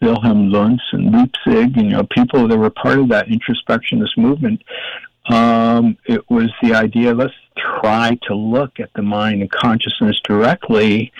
Wilhelm 0.00 0.50
Wundt 0.50 0.80
and 0.92 1.12
Leipzig, 1.12 1.76
you 1.76 1.90
know, 1.90 2.04
people 2.04 2.48
that 2.48 2.56
were 2.56 2.70
part 2.70 2.98
of 2.98 3.08
that 3.08 3.28
introspectionist 3.28 4.16
movement. 4.16 4.62
Um, 5.28 5.98
it 6.06 6.28
was 6.30 6.50
the 6.62 6.74
idea 6.74 7.14
let's 7.14 7.34
try 7.56 8.18
to 8.22 8.34
look 8.34 8.80
at 8.80 8.90
the 8.94 9.02
mind 9.02 9.42
and 9.42 9.50
consciousness 9.50 10.18
directly. 10.24 11.12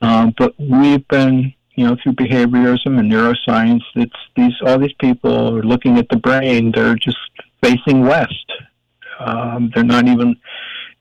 Um, 0.00 0.34
but 0.38 0.54
we've 0.58 1.06
been, 1.08 1.52
you 1.74 1.86
know, 1.86 1.96
through 2.02 2.12
behaviorism 2.12 2.98
and 2.98 3.10
neuroscience, 3.10 3.82
it's 3.96 4.12
these 4.36 4.52
all 4.64 4.78
these 4.78 4.92
people 5.00 5.56
are 5.56 5.62
looking 5.62 5.98
at 5.98 6.08
the 6.08 6.16
brain. 6.16 6.72
They're 6.72 6.94
just 6.94 7.18
facing 7.62 8.02
west. 8.02 8.52
Um, 9.18 9.70
they're 9.74 9.84
not 9.84 10.06
even. 10.06 10.36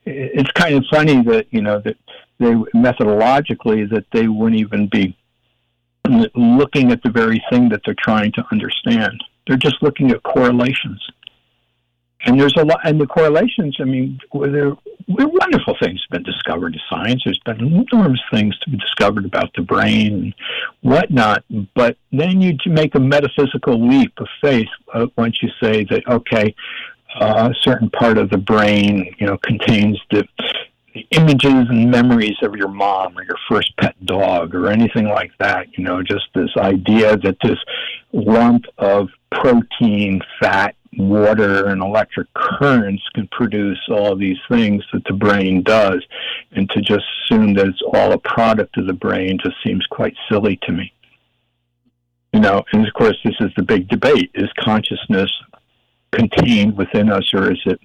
It's 0.06 0.52
kind 0.52 0.76
of 0.76 0.86
funny 0.90 1.22
that 1.24 1.48
you 1.52 1.62
know 1.62 1.80
that 1.80 1.98
they 2.40 2.54
methodologically 2.76 3.90
that 3.90 4.06
they 4.12 4.28
wouldn't 4.28 4.60
even 4.60 4.88
be 4.88 5.18
looking 6.36 6.92
at 6.92 7.02
the 7.04 7.10
very 7.10 7.44
thing 7.50 7.70
that 7.70 7.82
they're 7.86 7.96
trying 8.00 8.32
to 8.34 8.44
understand. 8.52 9.24
They're 9.46 9.58
just 9.58 9.82
looking 9.82 10.12
at 10.12 10.24
correlations. 10.24 11.06
And 12.26 12.40
there's 12.40 12.56
a 12.58 12.66
lot, 12.66 12.80
and 12.84 13.00
the 13.00 13.06
correlations, 13.06 13.78
I 13.80 13.84
mean, 13.84 14.20
there, 14.34 14.76
wonderful 15.08 15.76
things 15.80 16.04
have 16.04 16.10
been 16.12 16.24
discovered 16.24 16.74
in 16.74 16.82
science. 16.90 17.22
There's 17.24 17.40
been 17.46 17.86
enormous 17.92 18.22
things 18.32 18.58
to 18.60 18.70
be 18.70 18.78
discovered 18.78 19.26
about 19.26 19.54
the 19.56 19.62
brain 19.62 20.14
and 20.14 20.36
whatnot. 20.82 21.44
But 21.76 21.98
then 22.12 22.42
you 22.42 22.58
make 22.66 22.96
a 22.96 23.00
metaphysical 23.00 23.88
leap 23.88 24.14
of 24.18 24.28
faith 24.42 24.68
uh, 24.94 25.08
once 25.16 25.42
you 25.42 25.50
say 25.62 25.86
that, 25.86 26.04
okay, 26.08 26.56
uh, 27.20 27.50
a 27.52 27.56
certain 27.62 27.90
part 27.92 28.18
of 28.18 28.30
the 28.30 28.38
brain, 28.38 29.16
you 29.20 29.28
know, 29.28 29.38
contains 29.38 30.00
the 30.12 30.28
the 30.38 30.44
images 31.12 31.52
and 31.70 31.92
memories 31.92 32.38
of 32.42 32.56
your 32.56 32.68
mom 32.68 33.18
or 33.18 33.24
your 33.24 33.38
first 33.50 33.76
pet 33.78 33.96
dog 34.06 34.56
or 34.56 34.70
anything 34.70 35.08
like 35.08 35.32
that. 35.40 35.68
You 35.78 35.84
know, 35.84 36.02
just 36.04 36.26
this 36.34 36.50
idea 36.58 37.18
that 37.18 37.38
this 37.44 37.60
lump 38.14 38.66
of 38.78 39.10
protein, 39.32 40.22
fat, 40.40 40.76
water 40.98 41.68
and 41.68 41.82
electric 41.82 42.28
currents 42.34 43.04
can 43.14 43.28
produce 43.28 43.80
all 43.90 44.16
these 44.16 44.38
things 44.50 44.84
that 44.94 45.04
the 45.06 45.14
brain 45.14 45.62
does. 45.64 46.04
And 46.52 46.70
to 46.72 46.82
just 46.82 47.06
assume 47.24 47.54
that 47.56 47.68
it's 47.68 47.82
all 47.94 48.14
a 48.14 48.18
product 48.18 48.78
of 48.78 48.88
the 48.88 48.94
brain 48.94 49.38
just 49.44 49.58
seems 49.66 49.86
quite 49.88 50.16
silly 50.30 50.58
to 50.64 50.72
me. 50.72 50.92
You 52.34 52.40
know, 52.42 52.64
and 52.74 52.88
of 52.88 52.94
course, 52.94 53.18
this 53.24 53.36
is 53.40 53.52
the 53.56 53.64
big 53.64 53.88
debate 53.88 54.32
is 54.34 54.50
consciousness 54.60 55.32
contained 56.12 56.78
within 56.78 57.12
us, 57.12 57.32
or 57.34 57.52
is 57.52 57.62
it 57.66 57.80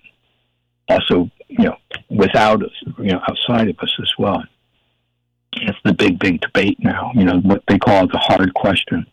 also, 0.89 1.31
you 1.59 1.65
know, 1.65 1.77
without 2.09 2.63
us, 2.63 2.71
you 2.99 3.13
know, 3.13 3.21
outside 3.29 3.69
of 3.69 3.79
us 3.81 3.95
as 4.01 4.13
well? 4.19 4.43
It's 5.55 5.79
the 5.85 5.93
big, 5.93 6.19
big 6.19 6.41
debate 6.41 6.79
now, 6.81 7.13
you 7.15 7.25
know, 7.25 7.41
what 7.41 7.63
they 7.69 7.79
call 7.79 8.07
the 8.07 8.19
hard 8.19 8.55
question 8.55 9.07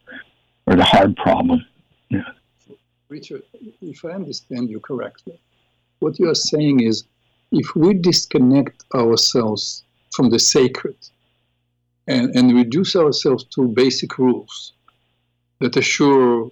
or 0.65 0.75
the 0.75 0.84
hard 0.84 1.15
problem. 1.17 1.65
Yeah. 2.10 2.23
Richard, 3.10 3.43
if 3.82 4.06
I 4.06 4.12
understand 4.12 4.69
you 4.69 4.80
correctly, 4.80 5.39
what 5.99 6.17
you 6.19 6.30
are 6.30 6.36
saying 6.36 6.82
is 6.82 7.04
if 7.52 7.75
we 7.75 7.93
disconnect 7.93 8.86
ourselves 8.95 9.84
from 10.12 10.30
the 10.30 10.39
sacred 10.39 10.95
and, 12.08 12.36
and 12.36 12.56
reduce 12.56 12.95
ourselves 12.95 13.43
to 13.56 13.67
basic 13.67 14.17
rules 14.17 14.73
that 15.60 15.75
assure 15.75 16.52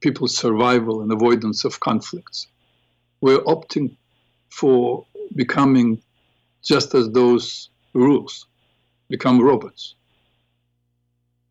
people's 0.00 0.36
survival 0.36 1.02
and 1.02 1.12
avoidance 1.12 1.64
of 1.64 1.80
conflicts, 1.80 2.48
we're 3.20 3.44
opting 3.44 3.96
for 4.58 5.04
becoming 5.34 6.00
just 6.62 6.94
as 6.94 7.10
those 7.10 7.68
rules 7.92 8.46
become 9.08 9.40
robots. 9.40 9.94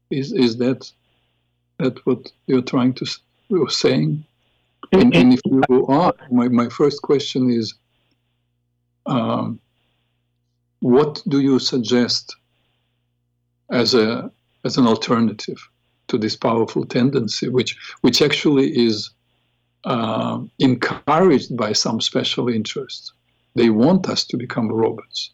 Is, 0.09 0.31
is 0.31 0.57
that, 0.57 0.91
that 1.79 2.05
what 2.05 2.31
you're 2.47 2.61
trying 2.61 2.93
to 2.93 3.05
were 3.49 3.69
saying. 3.69 4.23
And, 4.91 5.15
and 5.15 5.33
if 5.33 5.41
you 5.45 5.87
are, 5.87 6.13
my, 6.31 6.47
my 6.47 6.69
first 6.69 7.01
question 7.01 7.49
is 7.49 7.73
um, 9.05 9.59
what 10.79 11.21
do 11.27 11.39
you 11.39 11.59
suggest 11.59 12.35
as 13.69 13.93
a 13.93 14.31
as 14.65 14.77
an 14.77 14.87
alternative 14.87 15.57
to 16.07 16.17
this 16.17 16.35
powerful 16.35 16.85
tendency, 16.85 17.49
which 17.49 17.77
which 18.01 18.21
actually 18.21 18.69
is 18.69 19.09
uh, 19.85 20.39
encouraged 20.59 21.55
by 21.55 21.73
some 21.73 22.01
special 22.01 22.49
interests? 22.49 23.13
They 23.55 23.69
want 23.69 24.09
us 24.09 24.25
to 24.25 24.37
become 24.37 24.71
robots. 24.71 25.31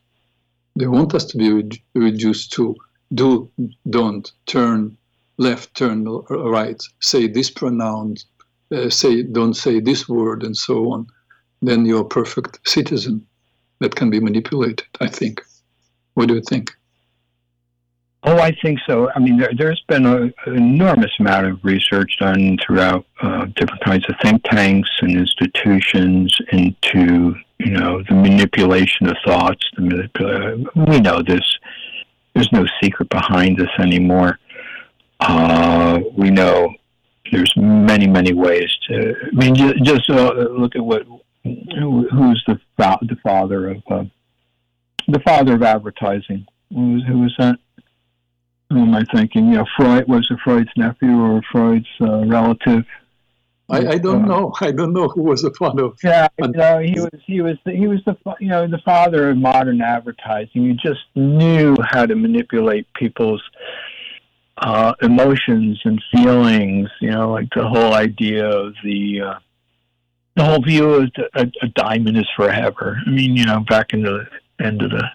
They 0.75 0.88
want 0.88 1.13
us 1.13 1.25
to 1.25 1.38
be 1.38 1.51
re- 1.51 1.83
reduced 1.95 2.51
to 2.53 2.75
do, 3.13 3.49
don't, 3.89 4.31
turn, 4.45 4.97
left, 5.38 5.75
turn 5.75 6.05
right, 6.29 6.81
say 6.99 7.27
this 7.27 7.49
pronoun, 7.49 8.17
uh, 8.75 8.89
say 8.89 9.23
don't 9.23 9.55
say 9.55 9.79
this 9.79 10.07
word, 10.07 10.43
and 10.43 10.55
so 10.55 10.91
on, 10.91 11.07
then 11.62 11.85
you're 11.85 12.01
a 12.01 12.05
perfect 12.05 12.59
citizen 12.67 13.25
that 13.79 13.95
can 13.95 14.09
be 14.09 14.19
manipulated. 14.19 14.83
I 14.99 15.07
think. 15.07 15.41
What 16.13 16.27
do 16.27 16.35
you 16.35 16.41
think? 16.41 16.71
Oh, 18.23 18.38
I 18.38 18.51
think 18.62 18.79
so. 18.86 19.10
I 19.15 19.19
mean, 19.19 19.38
there, 19.38 19.69
has 19.69 19.82
been 19.88 20.05
an 20.05 20.34
enormous 20.45 21.12
amount 21.19 21.47
of 21.47 21.63
research 21.63 22.17
done 22.19 22.58
throughout 22.65 23.05
uh, 23.21 23.45
different 23.55 23.82
kinds 23.84 24.05
of 24.10 24.15
think 24.21 24.43
tanks 24.43 24.89
and 25.01 25.17
institutions 25.17 26.36
into, 26.51 27.36
you 27.60 27.71
know, 27.71 28.03
the 28.10 28.15
manipulation 28.15 29.08
of 29.08 29.15
thoughts. 29.25 29.65
The 29.77 29.84
manipula- 29.84 30.89
we 30.89 30.99
know 30.99 31.21
this. 31.21 31.41
There's 32.34 32.51
no 32.51 32.65
secret 32.84 33.10
behind 33.10 33.58
this 33.58 33.69
anymore. 33.79 34.38
Uh, 35.21 35.99
we 36.17 36.29
know 36.29 36.73
there's 37.32 37.53
many, 37.55 38.08
many 38.08 38.34
ways 38.34 38.69
to. 38.89 39.15
I 39.27 39.32
mean, 39.32 39.55
just, 39.55 39.84
just 39.84 40.10
uh, 40.10 40.34
look 40.34 40.75
at 40.75 40.84
what 40.84 41.05
who, 41.43 42.08
who's 42.10 42.43
the 42.47 42.60
the 42.77 43.17
father 43.23 43.69
of 43.69 43.84
uh, 43.89 44.03
the 45.08 45.19
father 45.19 45.55
of 45.55 45.63
advertising. 45.63 46.45
Who 46.73 46.93
was, 46.93 47.03
who 47.08 47.19
was 47.19 47.36
that? 47.39 47.60
Who 48.71 48.82
am 48.82 48.93
I 48.93 49.03
thinking? 49.13 49.53
Yeah, 49.53 49.63
Freud 49.75 50.08
was 50.08 50.27
it 50.29 50.38
Freud's 50.43 50.69
nephew 50.77 51.19
or 51.19 51.41
Freud's 51.51 51.88
uh, 52.01 52.25
relative? 52.25 52.86
I, 53.69 53.88
I 53.88 53.97
don't 53.97 54.25
uh, 54.25 54.27
know. 54.27 54.53
I 54.62 54.71
don't 54.71 54.93
know 54.93 55.08
who 55.08 55.23
was 55.23 55.41
the 55.41 55.51
father. 55.51 55.86
Of, 55.86 55.97
yeah, 56.03 56.27
you 56.39 56.47
know, 56.49 56.79
he 56.79 56.99
was 56.99 57.21
he 57.25 57.41
was 57.41 57.58
the, 57.65 57.71
he 57.71 57.88
was 57.88 57.99
the 58.05 58.15
you 58.39 58.47
know 58.47 58.67
the 58.67 58.79
father 58.79 59.29
of 59.29 59.38
modern 59.38 59.82
advertising. 59.82 60.69
He 60.69 60.73
just 60.73 61.01
knew 61.15 61.75
how 61.84 62.05
to 62.05 62.15
manipulate 62.15 62.91
people's 62.93 63.41
uh, 64.58 64.93
emotions 65.01 65.79
and 65.86 66.01
feelings. 66.12 66.89
You 67.01 67.12
know, 67.12 67.32
like 67.32 67.49
the 67.55 67.67
whole 67.67 67.93
idea 67.93 68.47
of 68.47 68.73
the 68.84 69.21
uh, 69.21 69.39
the 70.36 70.43
whole 70.43 70.62
view 70.62 70.89
of 70.93 71.12
a, 71.36 71.51
a 71.62 71.67
diamond 71.75 72.17
is 72.17 72.29
forever. 72.36 72.99
I 73.05 73.10
mean, 73.10 73.36
you 73.36 73.45
know, 73.45 73.62
back 73.67 73.93
in 73.93 74.03
the 74.03 74.27
end 74.60 74.82
of 74.82 74.91
the 74.91 75.10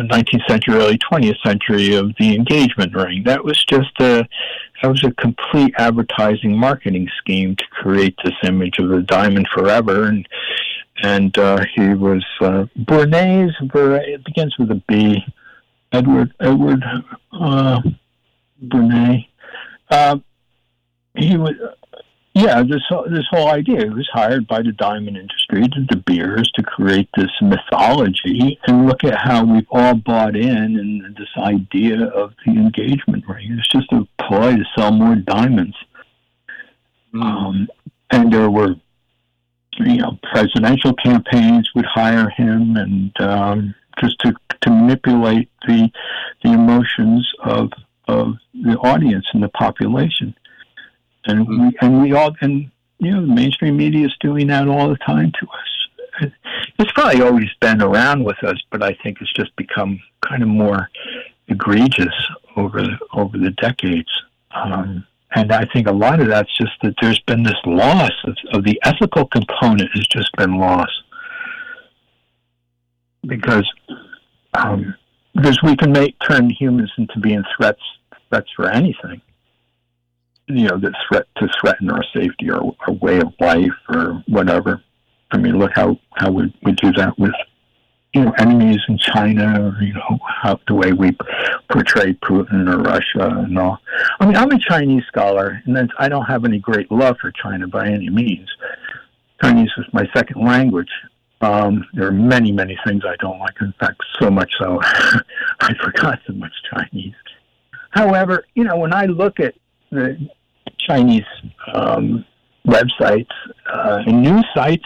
19th 0.00 0.48
century, 0.48 0.74
early 0.74 0.98
20th 0.98 1.40
century 1.44 1.94
of 1.94 2.12
the 2.18 2.34
engagement 2.34 2.94
ring. 2.94 3.22
That 3.24 3.44
was 3.44 3.62
just 3.64 3.92
a 4.00 4.26
that 4.82 4.88
was 4.88 5.04
a 5.04 5.12
complete 5.12 5.74
advertising 5.78 6.56
marketing 6.58 7.08
scheme 7.18 7.54
to 7.54 7.64
create 7.70 8.16
this 8.24 8.34
image 8.44 8.78
of 8.78 8.88
the 8.88 9.02
diamond 9.02 9.48
forever. 9.52 10.06
And 10.06 10.28
and 11.02 11.36
uh, 11.38 11.64
he 11.74 11.94
was 11.94 12.24
uh, 12.40 12.66
Bernays. 12.78 13.52
It 13.60 14.24
begins 14.24 14.56
with 14.58 14.70
a 14.70 14.82
B. 14.88 15.24
Edward 15.92 16.32
Edward 16.40 16.84
uh, 17.32 17.80
Bernays. 18.64 19.26
Uh, 19.90 20.18
he 21.14 21.36
was, 21.36 21.52
yeah, 22.34 22.62
this 22.62 22.82
this 23.10 23.26
whole 23.30 23.48
idea. 23.48 23.80
He 23.80 23.90
was 23.90 24.08
hired 24.10 24.46
by 24.46 24.62
the 24.62 24.72
diamond 24.72 25.18
industry, 25.18 25.62
the 25.62 25.86
De 25.88 25.96
Beers, 25.96 26.50
to 26.54 26.62
create 26.62 27.08
this 27.14 27.30
mythology, 27.42 28.58
and 28.66 28.86
look 28.86 29.04
at 29.04 29.18
how 29.18 29.44
we've 29.44 29.66
all 29.70 29.94
bought 29.94 30.34
in 30.34 30.78
and 30.78 31.16
this 31.16 31.28
idea 31.36 32.06
of 32.06 32.32
the 32.46 32.52
engagement 32.52 33.28
ring. 33.28 33.58
It's 33.58 33.68
just 33.68 33.92
a 33.92 34.06
ploy 34.22 34.56
to 34.56 34.64
sell 34.76 34.92
more 34.92 35.16
diamonds. 35.16 35.76
Mm. 37.12 37.22
Um, 37.22 37.68
and 38.10 38.32
there 38.32 38.50
were, 38.50 38.76
you 39.78 39.96
know, 39.98 40.18
presidential 40.32 40.94
campaigns 40.94 41.68
would 41.74 41.86
hire 41.86 42.30
him, 42.30 42.76
and 42.76 43.20
um, 43.20 43.74
just 44.00 44.18
to 44.20 44.34
to 44.62 44.70
manipulate 44.70 45.50
the 45.66 45.90
the 46.42 46.52
emotions 46.52 47.30
of 47.44 47.72
of 48.08 48.36
the 48.54 48.76
audience 48.78 49.26
and 49.34 49.42
the 49.42 49.50
population. 49.50 50.34
And 51.26 51.46
mm-hmm. 51.46 51.66
we 51.66 51.76
and 51.80 52.02
we 52.02 52.12
all 52.12 52.34
and 52.40 52.70
you 52.98 53.12
know 53.12 53.20
the 53.20 53.34
mainstream 53.34 53.76
media 53.76 54.06
is 54.06 54.16
doing 54.20 54.48
that 54.48 54.68
all 54.68 54.88
the 54.88 54.96
time 54.96 55.32
to 55.40 55.46
us. 55.46 56.32
It's 56.78 56.92
probably 56.92 57.22
always 57.22 57.50
been 57.60 57.82
around 57.82 58.24
with 58.24 58.42
us, 58.44 58.56
but 58.70 58.82
I 58.82 58.96
think 59.02 59.18
it's 59.20 59.32
just 59.32 59.54
become 59.56 60.00
kind 60.20 60.42
of 60.42 60.48
more 60.48 60.88
egregious 61.48 62.14
over 62.56 62.82
the, 62.82 62.98
over 63.12 63.38
the 63.38 63.50
decades. 63.50 64.10
Um, 64.54 65.06
and 65.34 65.52
I 65.52 65.64
think 65.72 65.86
a 65.86 65.92
lot 65.92 66.20
of 66.20 66.28
that's 66.28 66.54
just 66.56 66.72
that 66.82 66.94
there's 67.00 67.20
been 67.20 67.42
this 67.42 67.60
loss 67.64 68.12
of, 68.24 68.36
of 68.52 68.64
the 68.64 68.80
ethical 68.84 69.26
component 69.26 69.90
has 69.94 70.06
just 70.08 70.30
been 70.36 70.58
lost 70.58 70.92
because 73.26 73.70
um, 74.54 74.94
because 75.34 75.62
we 75.62 75.76
can 75.76 75.92
make 75.92 76.14
turn 76.28 76.50
humans 76.50 76.92
into 76.98 77.18
being 77.20 77.42
threats 77.56 77.80
threats 78.28 78.50
for 78.54 78.68
anything. 78.68 79.20
You 80.48 80.68
know, 80.68 80.78
that 80.78 80.92
threat 81.08 81.26
to 81.36 81.48
threaten 81.60 81.90
our 81.90 82.04
safety 82.14 82.50
or 82.50 82.74
our 82.86 82.94
way 82.94 83.20
of 83.20 83.32
life 83.40 83.70
or 83.88 84.22
whatever. 84.26 84.82
I 85.30 85.38
mean, 85.38 85.58
look 85.58 85.72
how 85.74 85.98
how 86.12 86.30
we 86.30 86.54
we 86.62 86.72
do 86.72 86.92
that 86.92 87.18
with 87.18 87.32
you 88.12 88.24
know 88.24 88.32
enemies 88.38 88.80
in 88.88 88.98
China 88.98 89.62
or 89.62 89.82
you 89.82 89.94
know 89.94 90.18
how 90.42 90.58
the 90.66 90.74
way 90.74 90.92
we 90.92 91.16
portray 91.70 92.12
Putin 92.14 92.72
or 92.72 92.78
Russia 92.78 93.44
and 93.44 93.58
all. 93.58 93.78
I 94.20 94.26
mean, 94.26 94.36
I'm 94.36 94.50
a 94.50 94.58
Chinese 94.58 95.04
scholar, 95.06 95.62
and 95.64 95.90
I 95.98 96.08
don't 96.08 96.26
have 96.26 96.44
any 96.44 96.58
great 96.58 96.90
love 96.90 97.16
for 97.20 97.30
China 97.30 97.66
by 97.68 97.88
any 97.88 98.10
means. 98.10 98.48
Chinese 99.42 99.70
is 99.78 99.86
my 99.92 100.06
second 100.14 100.44
language, 100.44 100.90
um, 101.42 101.84
there 101.92 102.06
are 102.06 102.12
many, 102.12 102.52
many 102.52 102.78
things 102.86 103.02
I 103.04 103.16
don't 103.16 103.40
like. 103.40 103.60
In 103.60 103.74
fact, 103.80 104.00
so 104.20 104.30
much 104.30 104.52
so 104.58 104.80
I 105.60 105.74
forgot 105.82 106.20
so 106.26 106.32
much 106.34 106.52
Chinese. 106.72 107.14
However, 107.90 108.46
you 108.54 108.64
know, 108.64 108.76
when 108.76 108.94
I 108.94 109.06
look 109.06 109.40
at 109.40 109.54
the 109.92 110.18
Chinese 110.78 111.22
um, 111.72 112.24
websites 112.66 113.30
uh, 113.72 114.02
and 114.06 114.22
news 114.22 114.44
sites, 114.54 114.84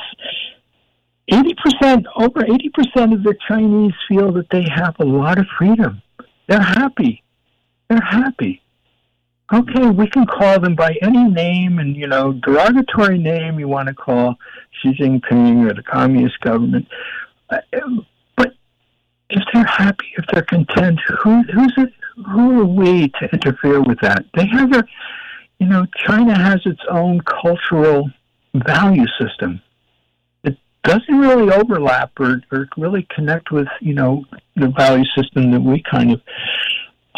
80%, 1.31 2.05
over 2.17 2.41
80% 2.41 3.15
of 3.15 3.23
the 3.23 3.35
Chinese 3.49 3.93
feel 4.09 4.33
that 4.33 4.51
they 4.51 4.65
have 4.75 4.95
a 5.01 5.05
lot 5.05 5.39
of 5.39 5.47
freedom. 5.59 6.03
They're 6.49 6.61
happy. 6.61 7.23
They're 7.89 8.01
happy. 8.01 8.63
Okay, 9.53 9.91
we 9.91 10.09
can 10.09 10.27
call 10.27 10.59
them 10.59 10.75
by 10.75 10.97
any 11.03 11.25
name 11.25 11.79
and, 11.79 11.97
you 11.97 12.09
know, 12.09 12.33
derogatory 12.33 13.19
name 13.19 13.61
you 13.61 13.69
want 13.69 13.89
to 13.89 13.95
call 13.95 14.35
Xi 14.83 14.91
Jinping 14.91 15.71
or 15.71 15.75
the 15.75 15.85
communist 15.85 16.41
government. 16.41 16.87
Uh, 17.49 17.59
but 18.37 18.55
if 19.31 19.43
they're 19.53 19.65
happy, 19.65 20.07
if 20.19 20.25
they're 20.33 20.43
content, 20.43 20.99
who, 21.23 21.43
who's 21.45 21.73
it, 21.77 21.93
who 22.25 22.61
are 22.61 22.65
we 22.65 23.09
to 23.09 23.29
interfere 23.33 23.83
with 23.83 24.01
that? 24.01 24.25
They 24.35 24.47
have 24.47 24.73
a, 24.73 24.85
you 25.59 25.67
know, 25.67 25.87
China 25.97 26.37
has 26.37 26.61
its 26.65 26.81
own 26.91 27.21
cultural 27.23 28.11
value 28.55 29.07
system. 29.21 29.61
It 30.45 30.57
doesn't 30.83 31.19
really 31.19 31.53
overlap 31.53 32.19
or, 32.19 32.43
or 32.51 32.69
really 32.77 33.07
connect 33.15 33.51
with, 33.51 33.69
you 33.81 33.95
know, 33.95 34.25
the 34.55 34.69
value 34.69 35.05
system 35.17 35.51
that 35.53 35.61
we 35.61 35.83
kind 35.83 36.13
of 36.13 36.21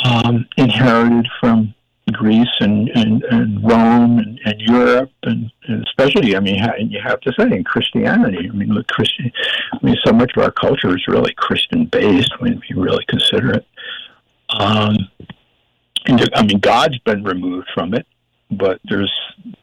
um, 0.05 0.47
inherited 0.57 1.27
from 1.41 1.75
Greece 2.13 2.49
and, 2.61 2.89
and, 2.91 3.23
and 3.25 3.63
Rome 3.63 4.19
and, 4.19 4.41
and 4.45 4.61
Europe 4.61 5.11
and, 5.25 5.51
and, 5.65 5.85
especially, 5.87 6.37
I 6.37 6.41
mean, 6.41 6.61
and 6.61 6.91
you 6.91 7.01
have 7.03 7.21
to 7.21 7.33
say 7.39 7.47
in 7.47 7.65
Christianity. 7.65 8.49
I 8.49 8.55
mean, 8.55 8.71
look, 8.71 8.87
Christian. 8.89 9.31
I 9.73 9.79
mean, 9.83 9.97
so 10.05 10.13
much 10.13 10.33
of 10.37 10.43
our 10.43 10.51
culture 10.51 10.97
is 10.97 11.07
really 11.07 11.35
Christian 11.35 11.87
based 11.87 12.41
when 12.41 12.61
you 12.69 12.81
really 12.81 13.05
consider 13.09 13.53
it. 13.53 13.67
Um, 14.51 14.97
and 16.07 16.31
I 16.35 16.43
mean, 16.43 16.59
God's 16.59 16.99
been 17.01 17.23
removed 17.23 17.69
from 17.75 17.95
it, 17.95 18.07
but 18.51 18.81
there's 18.85 19.13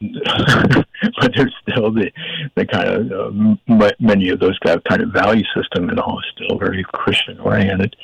but 0.00 1.32
there's 1.34 1.54
still 1.62 1.92
the 1.92 2.10
the 2.54 2.66
kind 2.66 2.88
of 2.88 3.12
uh, 3.12 3.92
many 3.98 4.28
of 4.28 4.40
those 4.40 4.58
kind 4.60 5.02
of 5.02 5.12
value 5.12 5.44
system 5.54 5.88
and 5.88 5.98
all 5.98 6.18
is 6.20 6.24
still 6.34 6.58
very 6.58 6.84
Christian 6.92 7.40
oriented. 7.40 7.96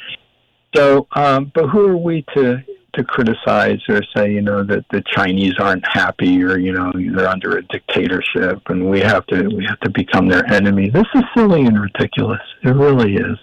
So, 0.74 1.07
um, 1.12 1.53
but 1.55 1.68
who 1.68 1.87
are 1.87 1.97
we 1.97 2.24
to 2.35 2.62
to 2.95 3.05
criticize 3.05 3.80
or 3.89 4.03
say, 4.14 4.33
you 4.33 4.43
know, 4.43 4.62
that 4.64 4.85
the 4.91 5.03
Chinese 5.14 5.55
aren't 5.59 5.87
happy 5.87 6.43
or 6.43 6.59
you 6.59 6.72
know 6.72 6.93
they're 6.95 7.28
under 7.28 7.57
a 7.59 7.62
dictatorship 7.62 8.61
and 8.68 8.89
we 8.91 9.01
have 9.01 9.26
to 9.26 9.49
we 9.49 9.64
have 9.66 9.80
to 9.80 9.91
become 9.91 10.28
their 10.28 10.45
enemy? 10.51 10.91
This 10.91 11.07
is 11.14 11.22
silly 11.37 11.62
and 11.62 11.80
ridiculous. 11.80 12.43
It 12.62 12.70
really 12.70 13.16
is. 13.16 13.39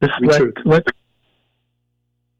This 0.00 0.10
let, 0.20 0.66
let 0.66 0.86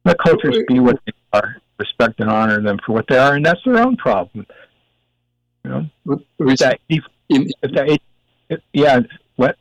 let 0.05 0.19
cultures 0.19 0.59
be 0.69 0.81
what 0.81 0.99
they 1.07 1.13
are. 1.33 1.57
Respect 1.79 2.21
and 2.21 2.31
honor 2.31 2.61
them 2.61 2.79
for 2.85 2.93
what 2.93 3.07
they 3.09 3.19
are, 3.19 3.35
and 3.35 3.45
that's 3.45 3.61
their 3.65 3.79
own 3.79 3.97
problem. 3.97 4.47
You 5.65 5.71
know, 5.71 6.21
if 6.39 6.59
that, 6.59 6.81
if, 6.89 7.05
if 7.29 7.73
that, 7.73 7.99
if, 8.49 8.61
yeah, 8.73 9.01
what? 9.37 9.57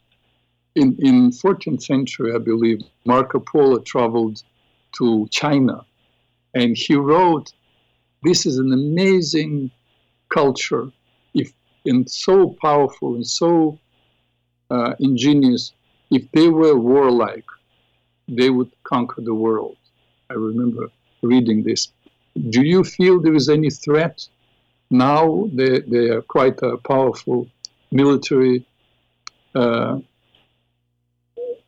In 0.75 0.95
in 0.99 1.31
14th 1.31 1.81
century, 1.83 2.33
I 2.35 2.37
believe 2.37 2.81
Marco 3.05 3.39
Polo 3.39 3.79
traveled 3.79 4.43
to 4.97 5.27
China, 5.31 5.85
and 6.53 6.77
he 6.77 6.95
wrote, 6.95 7.53
"This 8.23 8.45
is 8.45 8.57
an 8.57 8.71
amazing 8.71 9.71
culture, 10.29 10.91
if 11.33 11.53
and 11.85 12.09
so 12.09 12.55
powerful 12.61 13.15
and 13.15 13.25
so 13.25 13.79
uh, 14.69 14.93
ingenious. 14.99 15.73
If 16.11 16.29
they 16.33 16.49
were 16.49 16.77
warlike, 16.77 17.45
they 18.27 18.49
would 18.49 18.71
conquer 18.83 19.21
the 19.21 19.33
world." 19.33 19.77
I 20.31 20.35
remember 20.35 20.89
reading 21.21 21.61
this. 21.63 21.91
Do 22.55 22.61
you 22.61 22.85
feel 22.85 23.19
there 23.19 23.35
is 23.35 23.49
any 23.49 23.69
threat 23.69 24.25
now? 24.89 25.49
They, 25.53 25.81
they 25.81 26.05
are 26.15 26.21
quite 26.21 26.57
a 26.61 26.77
powerful 26.77 27.47
military 27.91 28.65
uh, 29.53 29.99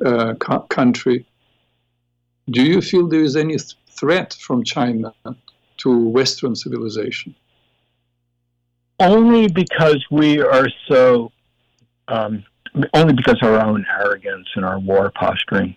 uh, 0.05 0.33
co- 0.35 0.65
country. 0.79 1.25
Do 2.49 2.63
you 2.63 2.81
feel 2.81 3.07
there 3.07 3.27
is 3.29 3.35
any 3.35 3.57
th- 3.57 3.75
threat 3.89 4.33
from 4.33 4.63
China 4.63 5.13
to 5.77 6.07
Western 6.07 6.55
civilization? 6.55 7.35
Only 8.99 9.49
because 9.49 10.01
we 10.09 10.39
are 10.39 10.69
so, 10.87 11.33
um, 12.07 12.45
only 12.93 13.13
because 13.13 13.39
our 13.41 13.59
own 13.59 13.85
arrogance 13.99 14.47
and 14.55 14.63
our 14.63 14.79
war 14.79 15.11
posturing 15.11 15.75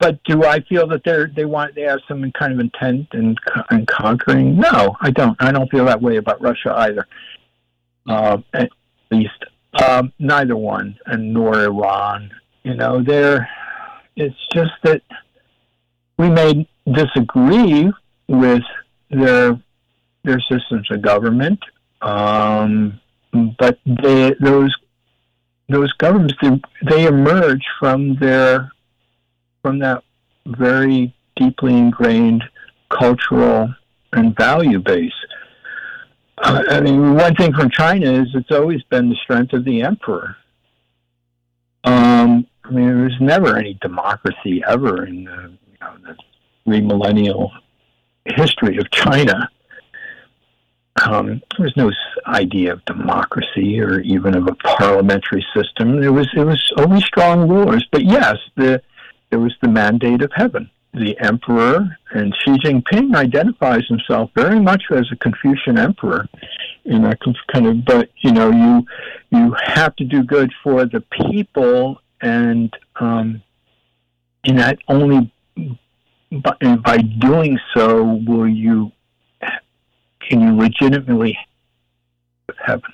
but 0.00 0.18
do 0.24 0.44
I 0.44 0.60
feel 0.60 0.88
that 0.88 1.04
they're 1.04 1.28
they 1.28 1.44
want 1.44 1.74
they 1.74 1.82
have 1.82 2.00
some 2.08 2.32
kind 2.32 2.54
of 2.54 2.58
intent 2.58 3.08
in, 3.12 3.36
in 3.70 3.84
conquering? 3.84 4.56
No, 4.56 4.96
I 5.00 5.10
don't. 5.10 5.36
I 5.40 5.52
don't 5.52 5.70
feel 5.70 5.84
that 5.84 6.00
way 6.00 6.16
about 6.16 6.40
Russia 6.40 6.74
either. 6.74 7.06
Uh, 8.08 8.38
at 8.54 8.70
least 9.10 9.44
um, 9.86 10.12
neither 10.18 10.56
one, 10.56 10.98
and 11.04 11.34
nor 11.34 11.62
Iran. 11.62 12.30
You 12.62 12.74
know, 12.74 13.02
they're. 13.02 13.48
It's 14.16 14.34
just 14.54 14.72
that 14.84 15.02
we 16.18 16.30
may 16.30 16.66
disagree 16.90 17.92
with 18.26 18.62
their 19.10 19.60
their 20.24 20.40
systems 20.50 20.90
of 20.90 21.02
government, 21.02 21.60
um, 22.00 22.98
but 23.58 23.78
they 23.84 24.34
those 24.40 24.74
those 25.68 25.92
governments 25.94 26.34
they, 26.40 26.60
they 26.88 27.06
emerge 27.06 27.64
from 27.78 28.16
their 28.16 28.72
from 29.62 29.78
that 29.80 30.02
very 30.46 31.14
deeply 31.36 31.76
ingrained 31.76 32.42
cultural 32.88 33.72
and 34.12 34.36
value 34.36 34.78
base. 34.78 35.12
I 36.42 36.80
mean, 36.80 37.14
one 37.14 37.34
thing 37.34 37.52
from 37.52 37.70
China 37.70 38.10
is 38.10 38.28
it's 38.34 38.50
always 38.50 38.82
been 38.84 39.10
the 39.10 39.16
strength 39.16 39.52
of 39.52 39.64
the 39.64 39.82
emperor. 39.82 40.36
Um, 41.84 42.46
I 42.64 42.70
mean, 42.70 42.86
there 42.86 43.04
was 43.04 43.20
never 43.20 43.56
any 43.56 43.74
democracy 43.82 44.62
ever 44.66 45.04
in 45.04 45.24
the, 45.24 45.52
you 45.70 45.78
know, 45.80 45.96
the 46.04 46.16
three 46.64 47.50
history 48.24 48.78
of 48.78 48.90
China. 48.90 49.50
Um, 51.06 51.42
there 51.56 51.64
was 51.64 51.76
no 51.76 51.90
idea 52.26 52.72
of 52.72 52.84
democracy 52.84 53.80
or 53.80 54.00
even 54.00 54.34
of 54.34 54.46
a 54.46 54.54
parliamentary 54.54 55.44
system. 55.54 56.02
It 56.02 56.08
was 56.08 56.28
it 56.34 56.44
was 56.44 56.72
only 56.78 57.00
strong 57.00 57.48
rulers. 57.48 57.86
But 57.90 58.04
yes, 58.04 58.36
the 58.56 58.82
it 59.30 59.36
was 59.36 59.54
the 59.62 59.68
mandate 59.68 60.22
of 60.22 60.32
heaven. 60.34 60.70
The 60.92 61.16
emperor 61.20 61.96
and 62.10 62.34
Xi 62.44 62.52
Jinping 62.58 63.14
identifies 63.14 63.86
himself 63.88 64.30
very 64.34 64.58
much 64.58 64.82
as 64.90 65.06
a 65.12 65.16
Confucian 65.16 65.78
emperor. 65.78 66.26
In 66.84 67.02
that 67.02 67.18
kind 67.52 67.66
of, 67.66 67.84
but 67.84 68.08
you 68.22 68.32
know, 68.32 68.50
you 68.50 68.86
you 69.30 69.54
have 69.64 69.94
to 69.96 70.04
do 70.04 70.24
good 70.24 70.52
for 70.64 70.86
the 70.86 71.04
people, 71.12 72.00
and 72.20 72.74
um, 72.98 73.42
and 74.44 74.58
that 74.58 74.78
only 74.88 75.30
by, 76.32 76.76
by 76.84 76.98
doing 76.98 77.58
so 77.74 78.02
will 78.26 78.48
you 78.48 78.90
can 80.28 80.40
you 80.40 80.56
legitimately 80.56 81.38
heaven. 82.64 82.92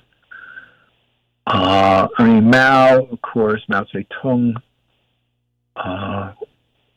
Uh, 1.46 2.08
I 2.18 2.24
mean, 2.24 2.50
Mao, 2.50 3.06
of 3.10 3.22
course, 3.22 3.62
Mao 3.68 3.84
Zedong 3.84 4.54
uh, 5.76 6.32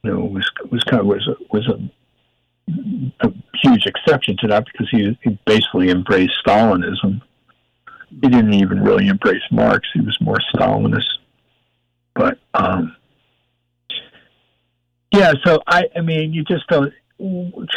you 0.04 0.12
know, 0.12 0.20
was 0.26 0.50
was 0.72 0.84
kind 0.84 1.02
of 1.02 1.08
was 1.08 1.28
a, 1.28 1.36
was 1.52 1.68
a, 1.68 3.28
a 3.28 3.34
huge 3.62 3.86
exception 3.86 4.38
to 4.38 4.48
that 4.48 4.66
because 4.66 4.90
he, 4.90 5.18
he 5.24 5.38
basically 5.46 5.90
embraced 5.90 6.34
Stalinism. 6.46 7.22
He 8.10 8.28
didn't 8.28 8.54
even 8.54 8.82
really 8.82 9.08
embrace 9.08 9.42
Marx; 9.52 9.88
he 9.94 10.02
was 10.02 10.18
more 10.22 10.38
Stalinist. 10.54 11.06
But 12.16 12.40
um, 12.54 12.96
yeah, 15.12 15.34
so 15.44 15.60
I, 15.68 15.86
I 15.96 16.02
mean, 16.02 16.34
you 16.34 16.44
just 16.44 16.68
don't. 16.68 16.94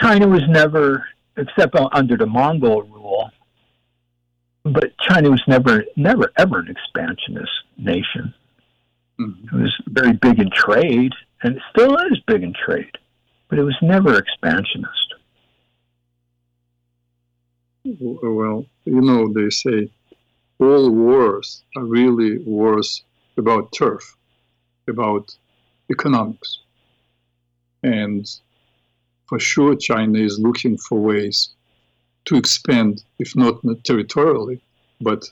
China 0.00 0.28
was 0.28 0.42
never, 0.48 1.06
except 1.36 1.74
under 1.92 2.16
the 2.16 2.26
Mongol 2.26 2.82
rule, 2.82 3.30
but 4.62 4.96
China 4.98 5.30
was 5.30 5.42
never, 5.48 5.84
never, 5.96 6.30
ever 6.36 6.60
an 6.60 6.68
expansionist 6.68 7.50
nation. 7.76 8.32
Mm-hmm. 9.20 9.56
It 9.56 9.62
was 9.62 9.74
very 9.88 10.12
big 10.14 10.38
in 10.38 10.50
trade, 10.50 11.12
and 11.42 11.56
it 11.56 11.62
still 11.70 11.96
is 11.96 12.18
big 12.26 12.42
in 12.42 12.54
trade, 12.54 12.96
but 13.48 13.58
it 13.58 13.62
was 13.62 13.76
never 13.82 14.18
expansionist. 14.18 15.14
Well, 17.84 18.66
you 18.84 19.00
know, 19.00 19.32
they 19.32 19.50
say 19.50 19.90
all 20.58 20.90
wars 20.90 21.64
are 21.76 21.84
really 21.84 22.38
wars 22.38 23.02
about 23.36 23.72
turf, 23.72 24.16
about 24.88 25.36
economics. 25.90 26.60
And 27.82 28.24
for 29.26 29.40
sure, 29.40 29.74
China 29.74 30.18
is 30.18 30.38
looking 30.38 30.78
for 30.78 31.00
ways 31.00 31.50
to 32.26 32.36
expand, 32.36 33.02
if 33.18 33.34
not 33.34 33.60
territorially, 33.82 34.60
but 35.00 35.24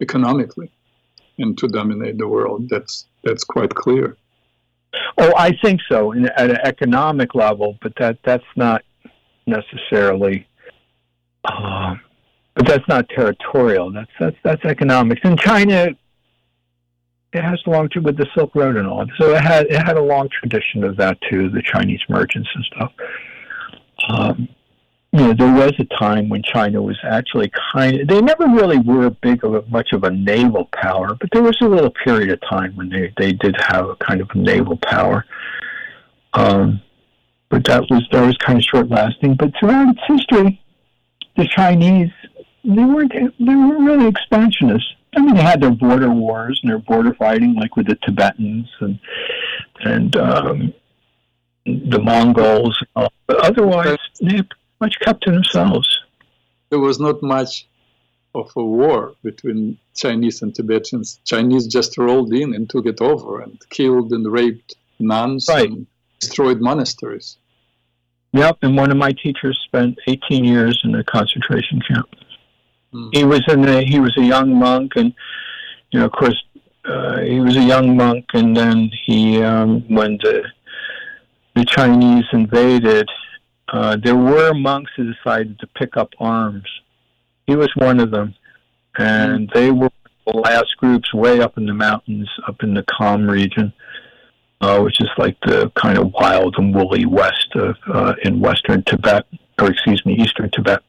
economically, 0.00 0.70
and 1.38 1.58
to 1.58 1.66
dominate 1.66 2.18
the 2.18 2.28
world. 2.28 2.68
That's 2.68 3.06
that's 3.24 3.44
quite 3.44 3.74
clear. 3.74 4.16
Oh, 5.18 5.32
I 5.36 5.52
think 5.62 5.80
so, 5.88 6.12
in, 6.12 6.26
at 6.26 6.50
an 6.50 6.58
economic 6.64 7.34
level, 7.34 7.78
but 7.82 7.92
that 7.98 8.18
that's 8.24 8.44
not 8.56 8.82
necessarily. 9.46 10.46
Uh, 11.44 11.96
but 12.54 12.66
that's 12.66 12.88
not 12.88 13.08
territorial. 13.08 13.92
That's 13.92 14.10
that's 14.18 14.36
that's 14.42 14.64
economics. 14.64 15.20
And 15.24 15.38
China, 15.38 15.88
it 17.32 17.42
has 17.42 17.60
a 17.66 17.70
long 17.70 17.88
with 18.02 18.16
the 18.16 18.26
Silk 18.34 18.54
Road 18.54 18.76
and 18.76 18.86
all. 18.86 19.06
So 19.18 19.34
it 19.34 19.42
had 19.42 19.66
it 19.66 19.82
had 19.82 19.96
a 19.96 20.02
long 20.02 20.28
tradition 20.28 20.82
of 20.84 20.96
that 20.96 21.18
too. 21.30 21.48
The 21.48 21.62
Chinese 21.62 22.02
merchants 22.08 22.48
and 22.54 22.64
stuff. 22.64 22.92
Um, 24.08 24.48
you 25.12 25.18
know, 25.18 25.34
there 25.34 25.52
was 25.52 25.72
a 25.80 25.84
time 25.96 26.28
when 26.28 26.42
China 26.42 26.80
was 26.80 26.96
actually 27.02 27.50
kind 27.72 28.00
of, 28.00 28.08
they 28.08 28.20
never 28.20 28.46
really 28.46 28.78
were 28.78 29.10
big 29.10 29.44
of 29.44 29.54
a, 29.54 29.62
much 29.68 29.92
of 29.92 30.04
a 30.04 30.10
naval 30.10 30.68
power, 30.72 31.14
but 31.14 31.28
there 31.32 31.42
was 31.42 31.56
a 31.60 31.66
little 31.66 31.90
period 31.90 32.30
of 32.30 32.40
time 32.48 32.76
when 32.76 32.88
they, 32.88 33.12
they 33.16 33.32
did 33.32 33.56
have 33.58 33.88
a 33.88 33.96
kind 33.96 34.20
of 34.20 34.30
a 34.32 34.38
naval 34.38 34.76
power. 34.76 35.24
Um, 36.32 36.80
but 37.48 37.64
that 37.64 37.82
was, 37.90 38.06
that 38.12 38.24
was 38.24 38.36
kind 38.36 38.58
of 38.58 38.64
short 38.64 38.88
lasting. 38.88 39.34
But 39.34 39.52
throughout 39.58 39.88
its 39.88 40.00
history, 40.06 40.62
the 41.36 41.48
Chinese, 41.48 42.12
they 42.62 42.84
weren't, 42.84 43.12
they 43.12 43.56
weren't 43.56 43.84
really 43.84 44.06
expansionists. 44.06 44.94
I 45.16 45.22
mean, 45.22 45.34
they 45.34 45.42
had 45.42 45.60
their 45.60 45.72
border 45.72 46.10
wars 46.10 46.60
and 46.62 46.70
their 46.70 46.78
border 46.78 47.14
fighting, 47.14 47.54
like 47.54 47.74
with 47.74 47.88
the 47.88 47.96
Tibetans 47.96 48.68
and 48.80 49.00
and 49.80 50.14
um, 50.16 50.74
the 51.66 51.98
Mongols. 51.98 52.80
But 52.94 53.10
otherwise, 53.28 53.98
they 54.20 54.42
much 54.80 54.98
kept 55.00 55.22
to 55.24 55.30
themselves. 55.30 55.88
There 56.70 56.78
was 56.78 57.00
not 57.00 57.22
much 57.22 57.66
of 58.34 58.50
a 58.56 58.64
war 58.64 59.14
between 59.22 59.78
Chinese 59.94 60.42
and 60.42 60.54
Tibetans. 60.54 61.20
Chinese 61.24 61.66
just 61.66 61.98
rolled 61.98 62.32
in 62.32 62.54
and 62.54 62.70
took 62.70 62.86
it 62.86 63.00
over 63.00 63.40
and 63.40 63.58
killed 63.70 64.12
and 64.12 64.30
raped 64.30 64.76
nuns 64.98 65.46
right. 65.48 65.68
and 65.68 65.86
destroyed 66.20 66.60
monasteries. 66.60 67.36
Yep, 68.32 68.58
and 68.62 68.76
one 68.76 68.92
of 68.92 68.96
my 68.96 69.12
teachers 69.12 69.60
spent 69.64 69.98
18 70.06 70.44
years 70.44 70.80
in 70.84 70.94
a 70.94 71.02
concentration 71.02 71.80
camp. 71.80 72.08
Mm. 72.94 73.10
He 73.12 73.24
was 73.24 73.42
in 73.48 73.68
a, 73.68 73.84
he 73.84 73.98
was 73.98 74.16
a 74.16 74.22
young 74.22 74.54
monk, 74.54 74.92
and 74.94 75.12
you 75.90 75.98
know, 75.98 76.06
of 76.06 76.12
course, 76.12 76.40
uh, 76.84 77.20
he 77.20 77.40
was 77.40 77.56
a 77.56 77.62
young 77.62 77.96
monk, 77.96 78.26
and 78.34 78.56
then 78.56 78.90
he 79.04 79.42
um, 79.42 79.82
when 79.88 80.16
the 80.22 80.44
the 81.56 81.64
Chinese 81.64 82.24
invaded, 82.32 83.08
uh, 83.72 83.96
there 84.02 84.16
were 84.16 84.52
monks 84.54 84.90
who 84.96 85.12
decided 85.12 85.58
to 85.60 85.66
pick 85.66 85.96
up 85.96 86.10
arms. 86.18 86.68
He 87.46 87.56
was 87.56 87.70
one 87.76 88.00
of 88.00 88.10
them, 88.10 88.34
and 88.98 89.50
they 89.54 89.70
were 89.70 89.90
the 90.26 90.36
last 90.36 90.76
groups 90.76 91.12
way 91.14 91.40
up 91.40 91.56
in 91.56 91.66
the 91.66 91.74
mountains, 91.74 92.28
up 92.46 92.62
in 92.62 92.74
the 92.74 92.84
Kham 92.84 93.28
region 93.28 93.72
uh, 94.60 94.80
which 94.80 95.00
is 95.00 95.08
like 95.16 95.36
the 95.46 95.70
kind 95.74 95.98
of 95.98 96.12
wild 96.12 96.56
and 96.58 96.74
woolly 96.74 97.06
west 97.06 97.48
of 97.54 97.76
uh, 97.92 98.14
in 98.22 98.40
western 98.40 98.82
Tibet, 98.82 99.26
or 99.58 99.70
excuse 99.70 100.04
me, 100.04 100.14
eastern 100.14 100.50
Tibet. 100.50 100.82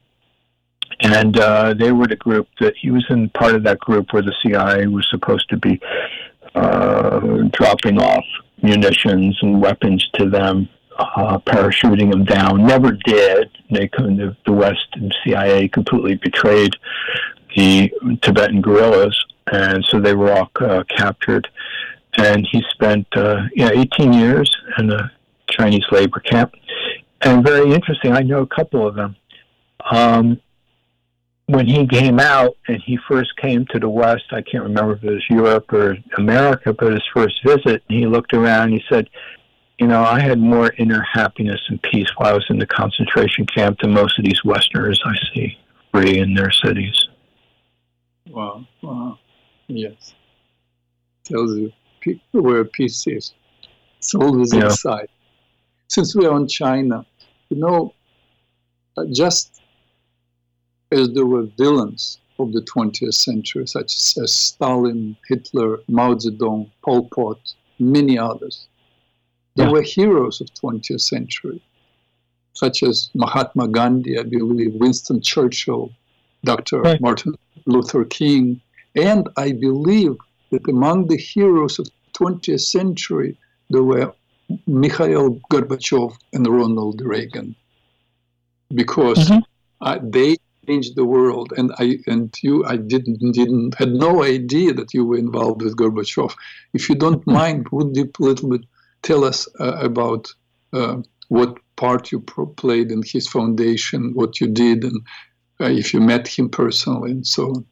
And 1.02 1.38
uh, 1.40 1.74
they 1.74 1.92
were 1.92 2.08
the 2.08 2.16
group 2.16 2.48
that 2.60 2.76
he 2.80 2.92
was 2.92 3.06
in 3.10 3.30
part 3.30 3.56
of 3.56 3.64
that 3.64 3.80
group 3.80 4.12
where 4.12 4.22
the 4.22 4.36
CIA 4.44 4.88
was 4.88 5.08
supposed 5.10 5.50
to 5.50 5.58
be 5.58 5.80
uh, 6.54 7.20
dropping 7.52 8.00
off 8.00 8.26
munitions 8.62 9.40
and 9.42 9.62
weapons 9.62 10.08
to 10.16 10.30
them, 10.30 10.70
uh, 11.16 11.40
parachuting 11.40 12.12
them 12.12 12.26
down. 12.26 12.66
Never 12.66 12.92
did. 12.92 13.50
They 13.70 13.90
the, 13.98 14.36
the 14.46 14.52
West 14.52 14.88
and 14.94 15.14
CIA 15.24 15.68
completely 15.68 16.16
betrayed 16.16 16.76
the 17.56 17.92
Tibetan 18.22 18.62
guerrillas, 18.62 19.18
and 19.52 19.84
so 19.86 20.00
they 20.00 20.14
were 20.14 20.32
all 20.32 20.50
uh, 20.62 20.84
captured 20.96 21.48
and 22.18 22.48
he 22.52 22.64
spent 22.72 23.08
uh, 23.16 23.44
yeah 23.56 23.70
18 23.74 24.14
years 24.14 24.50
in 24.78 24.92
a 24.92 25.12
Chinese 25.50 25.86
labor 25.92 26.20
camp. 26.20 26.54
And 27.22 27.46
very 27.46 27.72
interesting, 27.72 28.14
I 28.14 28.22
know 28.22 28.42
a 28.42 28.48
couple 28.48 28.88
of 28.88 28.96
them. 28.96 29.16
Um, 29.90 30.40
when 31.46 31.68
he 31.68 31.86
came 31.86 32.20
out 32.20 32.56
and 32.68 32.82
he 32.86 32.98
first 33.10 33.36
came 33.38 33.66
to 33.68 33.80
the 33.80 33.90
West, 33.90 34.24
I 34.32 34.42
can't 34.42 34.64
remember 34.64 34.94
if 34.94 35.04
it 35.04 35.12
was 35.12 35.26
Europe 35.30 35.72
or 35.74 35.98
America, 36.18 36.74
but 36.74 36.94
his 36.94 37.04
first 37.14 37.36
visit, 37.46 37.84
he 37.90 38.08
looked 38.08 38.34
around 38.34 38.72
and 38.72 38.74
he 38.74 38.84
said, 38.90 39.10
You 39.82 39.88
know, 39.88 40.04
I 40.04 40.20
had 40.20 40.38
more 40.38 40.72
inner 40.78 41.04
happiness 41.12 41.60
and 41.70 41.82
peace 41.82 42.08
while 42.16 42.30
I 42.30 42.34
was 42.34 42.46
in 42.52 42.60
the 42.60 42.68
concentration 42.68 43.48
camp 43.48 43.80
than 43.82 43.92
most 43.92 44.20
of 44.20 44.24
these 44.24 44.46
Westerners 44.46 45.02
I 45.04 45.16
see 45.34 45.58
free 45.92 46.20
in 46.20 46.36
their 46.36 46.52
cities. 46.52 47.08
Wow, 48.30 48.68
wow. 48.84 49.18
Yes. 49.68 50.14
Tells 51.24 51.58
you 51.58 51.74
where 52.32 52.64
peace 52.64 53.08
is. 53.08 53.34
It's 53.98 54.14
always 54.14 54.54
yeah. 54.54 54.66
inside. 54.66 55.08
Since 55.88 56.16
we 56.16 56.28
are 56.28 56.34
on 56.34 56.48
China, 56.48 57.04
you 57.50 57.58
know, 57.58 57.96
uh, 58.98 59.06
just 59.12 59.64
as 60.92 61.12
there 61.14 61.26
were 61.26 61.48
villains 61.58 62.20
of 62.38 62.54
the 62.54 62.62
20th 62.62 63.16
century, 63.16 63.66
such 63.66 63.96
as 63.96 64.32
Stalin, 64.32 65.18
Hitler, 65.28 65.80
Mao 65.88 66.14
Zedong, 66.14 66.70
Pol 66.84 67.10
Pot, 67.10 67.40
many 67.80 68.20
others, 68.20 68.68
there 69.56 69.68
yeah. 69.68 69.72
were 69.72 69.82
heroes 69.82 70.42
of 70.42 70.48
20th 70.54 71.02
century, 71.02 71.62
such 72.54 72.84
as 72.84 73.10
Mahatma 73.14 73.68
Gandhi, 73.68 74.18
I 74.18 74.24
believe, 74.24 74.74
Winston 74.76 75.22
Churchill, 75.22 75.92
Dr. 76.44 76.82
Right. 76.82 77.02
Martin 77.02 77.36
Luther 77.66 78.06
King, 78.06 78.62
and 78.96 79.30
I 79.38 79.52
believe 79.52 80.16
that 80.52 80.68
among 80.68 81.08
the 81.08 81.18
heroes 81.18 81.80
of 81.80 81.88
20th 82.14 82.62
century, 82.62 83.38
there 83.70 83.84
were 83.84 84.14
Mikhail 84.68 85.40
Gorbachev 85.52 86.14
and 86.34 86.48
Ronald 86.48 87.02
Reagan, 87.02 87.56
because 88.74 89.30
mm-hmm. 89.30 89.40
uh, 89.82 90.00
they 90.04 90.38
changed 90.68 90.96
the 90.96 91.06
world. 91.06 91.54
And 91.56 91.72
I 91.78 91.98
and 92.08 92.34
you, 92.42 92.66
I 92.66 92.78
didn't 92.78 93.20
didn't 93.34 93.76
had 93.76 93.94
no 93.94 94.24
idea 94.24 94.74
that 94.74 94.94
you 94.94 95.06
were 95.06 95.18
involved 95.18 95.62
with 95.62 95.78
Gorbachev. 95.78 96.34
If 96.74 96.90
you 96.90 96.96
don't 96.96 97.22
mm-hmm. 97.22 97.34
mind, 97.34 97.70
would 97.72 97.96
you 97.96 98.12
a 98.20 98.24
little 98.24 98.50
bit 98.50 98.66
tell 99.02 99.24
us 99.24 99.48
uh, 99.60 99.78
about 99.80 100.28
uh, 100.74 100.98
what 101.30 101.58
part 101.76 102.12
you 102.12 102.20
played 102.20 102.92
in 102.92 103.02
his 103.06 103.28
foundation, 103.28 104.14
what 104.14 104.40
you 104.40 104.48
did, 104.48 104.84
and 104.84 105.02
uh, 105.60 105.66
if 105.66 105.94
you 105.94 106.00
met 106.00 106.28
him 106.28 106.50
personally, 106.50 107.12
and 107.12 107.26
so 107.26 107.50
on? 107.50 107.66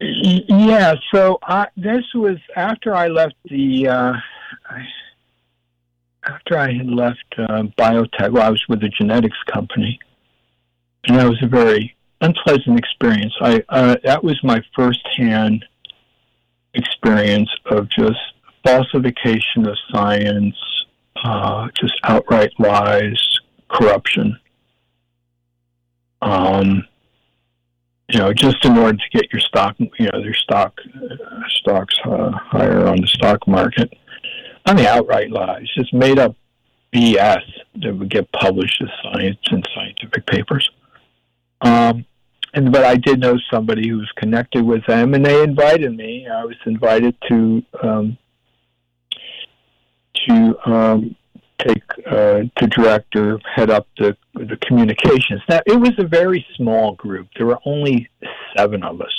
Yeah, 0.00 0.94
so 1.12 1.38
I, 1.42 1.68
this 1.76 2.04
was 2.14 2.38
after 2.56 2.94
I 2.94 3.08
left 3.08 3.34
the 3.44 3.88
uh, 3.88 4.12
after 6.24 6.56
I 6.56 6.72
had 6.72 6.86
left 6.86 7.24
uh, 7.36 7.64
biotech. 7.78 8.32
Well, 8.32 8.42
I 8.42 8.50
was 8.50 8.64
with 8.68 8.82
a 8.82 8.88
genetics 8.88 9.36
company, 9.52 9.98
and 11.06 11.18
that 11.18 11.28
was 11.28 11.42
a 11.42 11.46
very 11.46 11.94
unpleasant 12.22 12.78
experience. 12.78 13.34
I 13.40 13.62
uh, 13.68 13.96
that 14.04 14.24
was 14.24 14.42
my 14.42 14.62
first-hand 14.74 15.66
experience 16.74 17.50
of 17.66 17.88
just 17.90 18.18
falsification 18.64 19.66
of 19.66 19.76
science, 19.92 20.56
uh, 21.24 21.68
just 21.80 21.94
outright 22.04 22.52
lies, 22.58 23.20
corruption. 23.68 24.38
Um, 26.22 26.84
you 28.08 28.18
know, 28.18 28.32
just 28.32 28.64
in 28.64 28.76
order 28.76 28.98
to 28.98 29.18
get 29.18 29.32
your 29.32 29.40
stock, 29.40 29.76
you 29.78 30.10
know, 30.12 30.18
your 30.18 30.34
stock 30.34 30.74
uh, 30.94 31.16
stocks 31.48 31.94
uh, 32.04 32.30
higher 32.32 32.86
on 32.86 33.00
the 33.00 33.06
stock 33.06 33.46
market. 33.46 33.92
I 34.66 34.74
mean, 34.74 34.86
outright 34.86 35.30
lies, 35.30 35.68
just 35.76 35.94
made 35.94 36.18
up 36.18 36.34
BS 36.92 37.42
that 37.76 37.96
would 37.96 38.10
get 38.10 38.30
published 38.32 38.82
as 38.82 38.88
science 39.02 39.38
in 39.50 39.62
scientific 39.74 40.26
papers. 40.26 40.68
Um, 41.60 42.04
and 42.52 42.72
but 42.72 42.84
I 42.84 42.96
did 42.96 43.20
know 43.20 43.38
somebody 43.52 43.88
who 43.88 43.98
was 43.98 44.10
connected 44.16 44.64
with 44.64 44.84
them, 44.86 45.14
and 45.14 45.24
they 45.24 45.42
invited 45.42 45.96
me. 45.96 46.26
I 46.26 46.44
was 46.44 46.56
invited 46.66 47.14
to 47.28 47.62
um, 47.82 48.18
to 50.28 50.70
um, 50.70 51.16
take 51.58 51.82
uh, 52.06 52.42
to 52.56 52.66
direct 52.68 53.14
or 53.16 53.38
head 53.54 53.70
up 53.70 53.86
the 53.98 54.16
the 54.34 54.56
communications. 54.66 55.42
Now 55.48 55.60
it 55.66 55.78
was 55.78 55.92
a 55.98 56.06
very 56.06 56.46
small 56.56 56.94
group. 56.94 57.28
There 57.36 57.46
were 57.46 57.58
only 57.64 58.08
seven 58.56 58.82
of 58.82 59.00
us. 59.00 59.14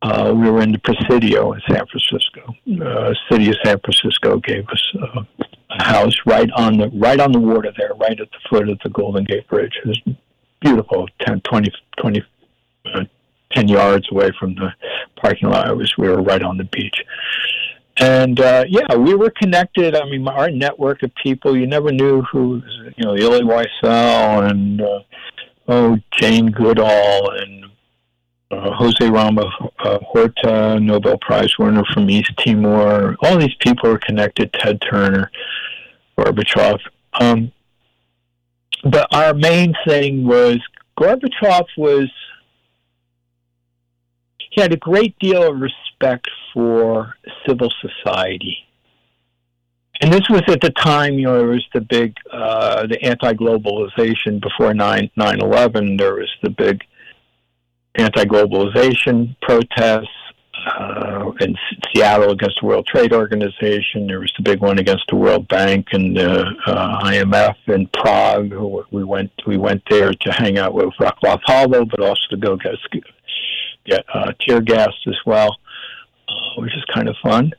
Uh, 0.00 0.32
we 0.34 0.48
were 0.48 0.62
in 0.62 0.70
the 0.70 0.78
Presidio 0.78 1.52
in 1.52 1.60
San 1.68 1.84
Francisco. 1.86 2.54
Uh, 2.84 3.14
city 3.30 3.48
of 3.50 3.56
San 3.64 3.78
Francisco 3.80 4.38
gave 4.38 4.68
us 4.68 4.94
uh, 5.02 5.22
a 5.70 5.82
house 5.82 6.14
right 6.24 6.50
on 6.52 6.78
the 6.78 6.88
right 6.94 7.20
on 7.20 7.32
the 7.32 7.40
water 7.40 7.72
there, 7.76 7.94
right 7.94 8.18
at 8.18 8.30
the 8.30 8.38
foot 8.48 8.68
of 8.68 8.78
the 8.84 8.90
Golden 8.90 9.24
Gate 9.24 9.46
Bridge. 9.48 9.72
It 9.84 9.88
was 9.88 10.16
beautiful, 10.60 11.08
10, 11.22 11.40
20, 11.40 11.72
20 11.98 12.22
uh, 12.94 13.04
10 13.52 13.68
yards 13.68 14.06
away 14.12 14.30
from 14.38 14.54
the 14.54 14.72
parking 15.20 15.48
lot. 15.48 15.68
It 15.68 15.76
was 15.76 15.92
we 15.98 16.08
were 16.08 16.22
right 16.22 16.42
on 16.42 16.58
the 16.58 16.64
beach 16.64 17.02
and 18.00 18.40
uh, 18.40 18.64
yeah, 18.68 18.94
we 18.94 19.14
were 19.14 19.30
connected. 19.30 19.94
I 19.94 20.04
mean, 20.04 20.26
our 20.28 20.50
network 20.50 21.02
of 21.02 21.14
people, 21.16 21.56
you 21.56 21.66
never 21.66 21.90
knew 21.90 22.22
who, 22.22 22.62
you 22.96 23.04
know, 23.04 23.14
Elie 23.14 23.42
Wiesel 23.42 24.50
and 24.50 24.80
uh, 24.80 25.00
oh 25.68 25.98
Jane 26.12 26.50
Goodall 26.50 27.30
and 27.30 27.64
uh, 28.50 28.70
Jose 28.72 29.08
Ramos 29.08 29.52
uh, 29.80 29.98
Horta, 30.00 30.78
Nobel 30.80 31.18
Prize 31.18 31.58
winner 31.58 31.84
from 31.92 32.08
East 32.08 32.32
Timor. 32.38 33.16
All 33.22 33.36
these 33.36 33.54
people 33.60 33.90
were 33.90 33.98
connected. 33.98 34.52
Ted 34.52 34.80
Turner, 34.80 35.30
Gorbachev. 36.18 36.78
Um, 37.20 37.52
but 38.84 39.08
our 39.12 39.34
main 39.34 39.74
thing 39.86 40.24
was 40.24 40.58
Gorbachev 40.98 41.66
was 41.76 42.10
had 44.58 44.72
a 44.72 44.76
great 44.76 45.18
deal 45.18 45.50
of 45.50 45.60
respect 45.60 46.28
for 46.52 47.14
civil 47.46 47.72
society. 47.80 48.56
And 50.00 50.12
this 50.12 50.28
was 50.30 50.42
at 50.48 50.60
the 50.60 50.70
time, 50.70 51.14
you 51.14 51.24
know, 51.24 51.38
there 51.38 51.48
was 51.48 51.66
the 51.74 51.80
big, 51.80 52.14
uh, 52.32 52.86
the 52.86 53.02
anti-globalization 53.02 54.40
before 54.40 54.72
9 54.72 55.10
11. 55.16 55.96
There 55.96 56.14
was 56.14 56.30
the 56.42 56.50
big 56.50 56.82
anti-globalization 57.96 59.34
protests 59.42 60.06
uh, 60.66 61.32
in 61.40 61.56
Seattle 61.92 62.30
against 62.30 62.58
the 62.60 62.66
World 62.66 62.86
Trade 62.86 63.12
Organization. 63.12 64.06
There 64.06 64.20
was 64.20 64.32
the 64.36 64.42
big 64.42 64.60
one 64.60 64.78
against 64.78 65.04
the 65.08 65.16
World 65.16 65.48
Bank 65.48 65.88
and 65.92 66.16
the 66.16 66.44
uh, 66.66 67.00
IMF 67.04 67.56
in 67.66 67.88
Prague. 67.88 68.52
We 68.90 69.04
went 69.04 69.30
we 69.46 69.56
went 69.56 69.82
there 69.90 70.12
to 70.12 70.32
hang 70.32 70.58
out 70.58 70.74
with 70.74 70.90
Václav 71.00 71.40
Havel, 71.46 71.86
but 71.86 72.00
also 72.00 72.20
to 72.30 72.36
go 72.36 72.56
get 72.56 72.74
get 73.88 74.04
uh, 74.12 74.32
tear 74.40 74.60
gassed 74.60 75.06
as 75.06 75.16
well, 75.26 75.56
uh, 76.28 76.60
which 76.60 76.72
is 76.76 76.84
kind 76.94 77.08
of 77.08 77.16
fun. 77.22 77.52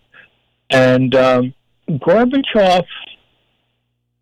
And 0.69 1.15
um, 1.15 1.53
Gorbachev, 1.89 2.86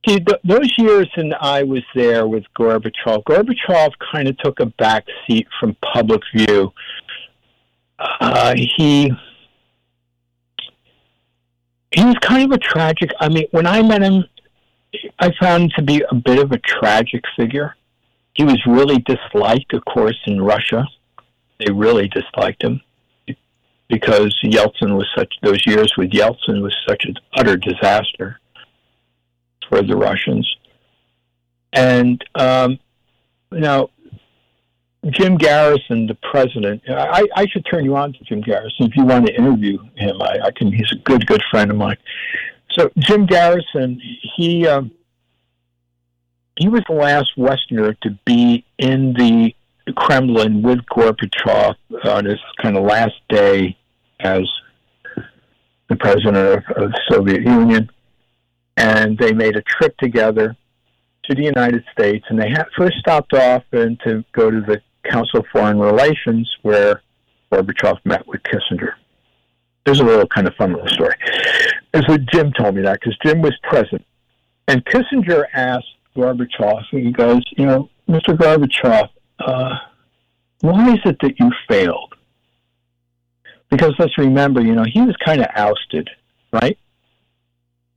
see, 0.07 0.19
th- 0.19 0.41
those 0.43 0.71
years 0.77 1.09
and 1.15 1.33
I 1.41 1.63
was 1.63 1.83
there 1.93 2.27
with 2.27 2.43
Gorbachev, 2.57 3.23
Gorbachev 3.23 3.91
kind 4.11 4.27
of 4.27 4.37
took 4.37 4.59
a 4.59 4.67
back 4.67 5.05
seat 5.27 5.47
from 5.59 5.75
public 5.93 6.21
view. 6.35 6.71
Uh, 7.99 8.53
he 8.55 9.11
he 11.91 12.03
was 12.03 12.15
kind 12.21 12.51
of 12.51 12.55
a 12.55 12.59
tragic. 12.59 13.09
I 13.19 13.29
mean, 13.29 13.47
when 13.51 13.65
I 13.65 13.81
met 13.81 14.03
him, 14.03 14.25
I 15.19 15.31
found 15.41 15.63
him 15.63 15.69
to 15.77 15.81
be 15.81 16.03
a 16.09 16.15
bit 16.15 16.37
of 16.37 16.51
a 16.51 16.59
tragic 16.59 17.23
figure. 17.35 17.75
He 18.35 18.43
was 18.43 18.59
really 18.67 18.99
disliked, 18.99 19.73
of 19.73 19.83
course, 19.85 20.17
in 20.27 20.41
Russia. 20.41 20.85
They 21.59 21.71
really 21.71 22.07
disliked 22.07 22.63
him 22.63 22.81
because 23.89 24.35
Yeltsin 24.43 24.95
was 24.95 25.07
such. 25.15 25.33
Those 25.41 25.65
years 25.65 25.93
with 25.97 26.11
Yeltsin 26.11 26.61
was 26.61 26.75
such 26.87 27.05
an 27.05 27.15
utter 27.35 27.57
disaster 27.57 28.39
for 29.69 29.81
the 29.81 29.95
Russians. 29.95 30.47
And 31.73 32.23
um, 32.35 32.79
now, 33.51 33.89
Jim 35.09 35.37
Garrison, 35.37 36.07
the 36.07 36.17
president, 36.31 36.81
I, 36.89 37.25
I 37.35 37.45
should 37.47 37.65
turn 37.65 37.85
you 37.85 37.95
on 37.95 38.13
to 38.13 38.23
Jim 38.23 38.41
Garrison 38.41 38.87
if 38.87 38.95
you 38.95 39.05
want 39.05 39.27
to 39.27 39.35
interview 39.35 39.77
him. 39.95 40.21
I, 40.21 40.39
I 40.45 40.51
can. 40.51 40.71
He's 40.71 40.91
a 40.91 40.97
good, 40.97 41.25
good 41.27 41.43
friend 41.49 41.71
of 41.71 41.77
mine. 41.77 41.97
So 42.71 42.91
Jim 42.97 43.25
Garrison, 43.25 44.01
he 44.35 44.67
um, 44.67 44.91
he 46.57 46.67
was 46.67 46.81
the 46.87 46.95
last 46.95 47.37
Westerner 47.37 47.93
to 48.01 48.11
be 48.25 48.65
in 48.77 49.13
the 49.13 49.53
Kremlin 49.95 50.61
with 50.61 50.79
Gorbachev 50.91 51.75
on 52.05 52.25
his 52.25 52.39
kind 52.61 52.77
of 52.77 52.83
last 52.83 53.15
day 53.29 53.77
as 54.19 54.41
the 55.89 55.95
president 55.95 56.37
of, 56.37 56.63
of 56.75 56.91
the 56.91 57.01
Soviet 57.09 57.41
Union, 57.41 57.89
and 58.75 59.17
they 59.17 59.33
made 59.33 59.55
a 59.55 59.61
trip 59.61 59.95
together 59.97 60.55
to 61.25 61.35
the 61.35 61.43
United 61.43 61.83
States, 61.91 62.25
and 62.29 62.39
they 62.39 62.49
had 62.49 62.65
first 62.77 62.97
stopped 62.97 63.33
off 63.33 63.63
and 63.71 63.99
to 64.01 64.23
go 64.33 64.49
to 64.49 64.61
the 64.61 64.81
Council 65.09 65.39
of 65.39 65.45
Foreign 65.51 65.79
Relations 65.79 66.49
where 66.61 67.01
Gorbachev 67.51 67.99
met 68.05 68.27
with 68.27 68.41
Kissinger. 68.43 68.93
There's 69.85 69.99
a 69.99 70.03
little 70.03 70.27
kind 70.27 70.47
of 70.47 70.55
fun 70.55 70.73
little 70.73 70.87
story. 70.87 71.15
As 71.93 72.03
what 72.07 72.25
Jim 72.25 72.51
told 72.53 72.75
me 72.75 72.81
that 72.81 72.99
because 72.99 73.17
Jim 73.25 73.41
was 73.41 73.57
present, 73.63 74.05
and 74.67 74.83
Kissinger 74.85 75.45
asked 75.53 75.87
Gorbachev, 76.15 76.83
and 76.91 77.05
he 77.05 77.11
goes, 77.11 77.41
you 77.57 77.65
know, 77.65 77.89
Mr. 78.09 78.37
Gorbachev, 78.37 79.09
uh, 79.39 79.77
why 80.61 80.93
is 80.93 80.99
it 81.05 81.17
that 81.21 81.39
you 81.39 81.51
failed? 81.67 82.13
Because 83.69 83.93
let's 83.99 84.17
remember, 84.17 84.61
you 84.61 84.73
know, 84.73 84.85
he 84.85 85.01
was 85.01 85.15
kind 85.17 85.41
of 85.41 85.47
ousted, 85.55 86.09
right? 86.53 86.77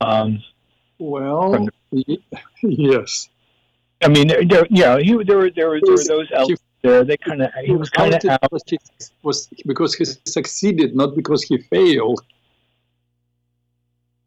Um, 0.01 0.43
well, 0.99 1.67
the, 1.91 2.19
yes. 2.61 3.29
I 4.03 4.09
mean, 4.09 4.27
there, 4.27 4.65
yeah, 4.69 4.97
he, 4.99 5.23
there 5.23 5.37
were 5.37 5.49
there 5.51 5.69
were, 5.69 5.79
there 5.81 5.93
were 5.93 6.03
those 6.03 6.27
elements 6.33 6.63
there. 6.81 7.03
They 7.03 7.17
kind 7.17 7.41
of 7.41 7.51
he 7.63 7.73
was 7.75 7.89
kind 7.89 8.13
of 8.13 8.25
out. 8.25 8.51
Was 9.21 9.47
because 9.65 9.93
he 9.95 10.05
succeeded, 10.25 10.95
not 10.95 11.15
because 11.15 11.43
he 11.43 11.57
failed. 11.57 12.21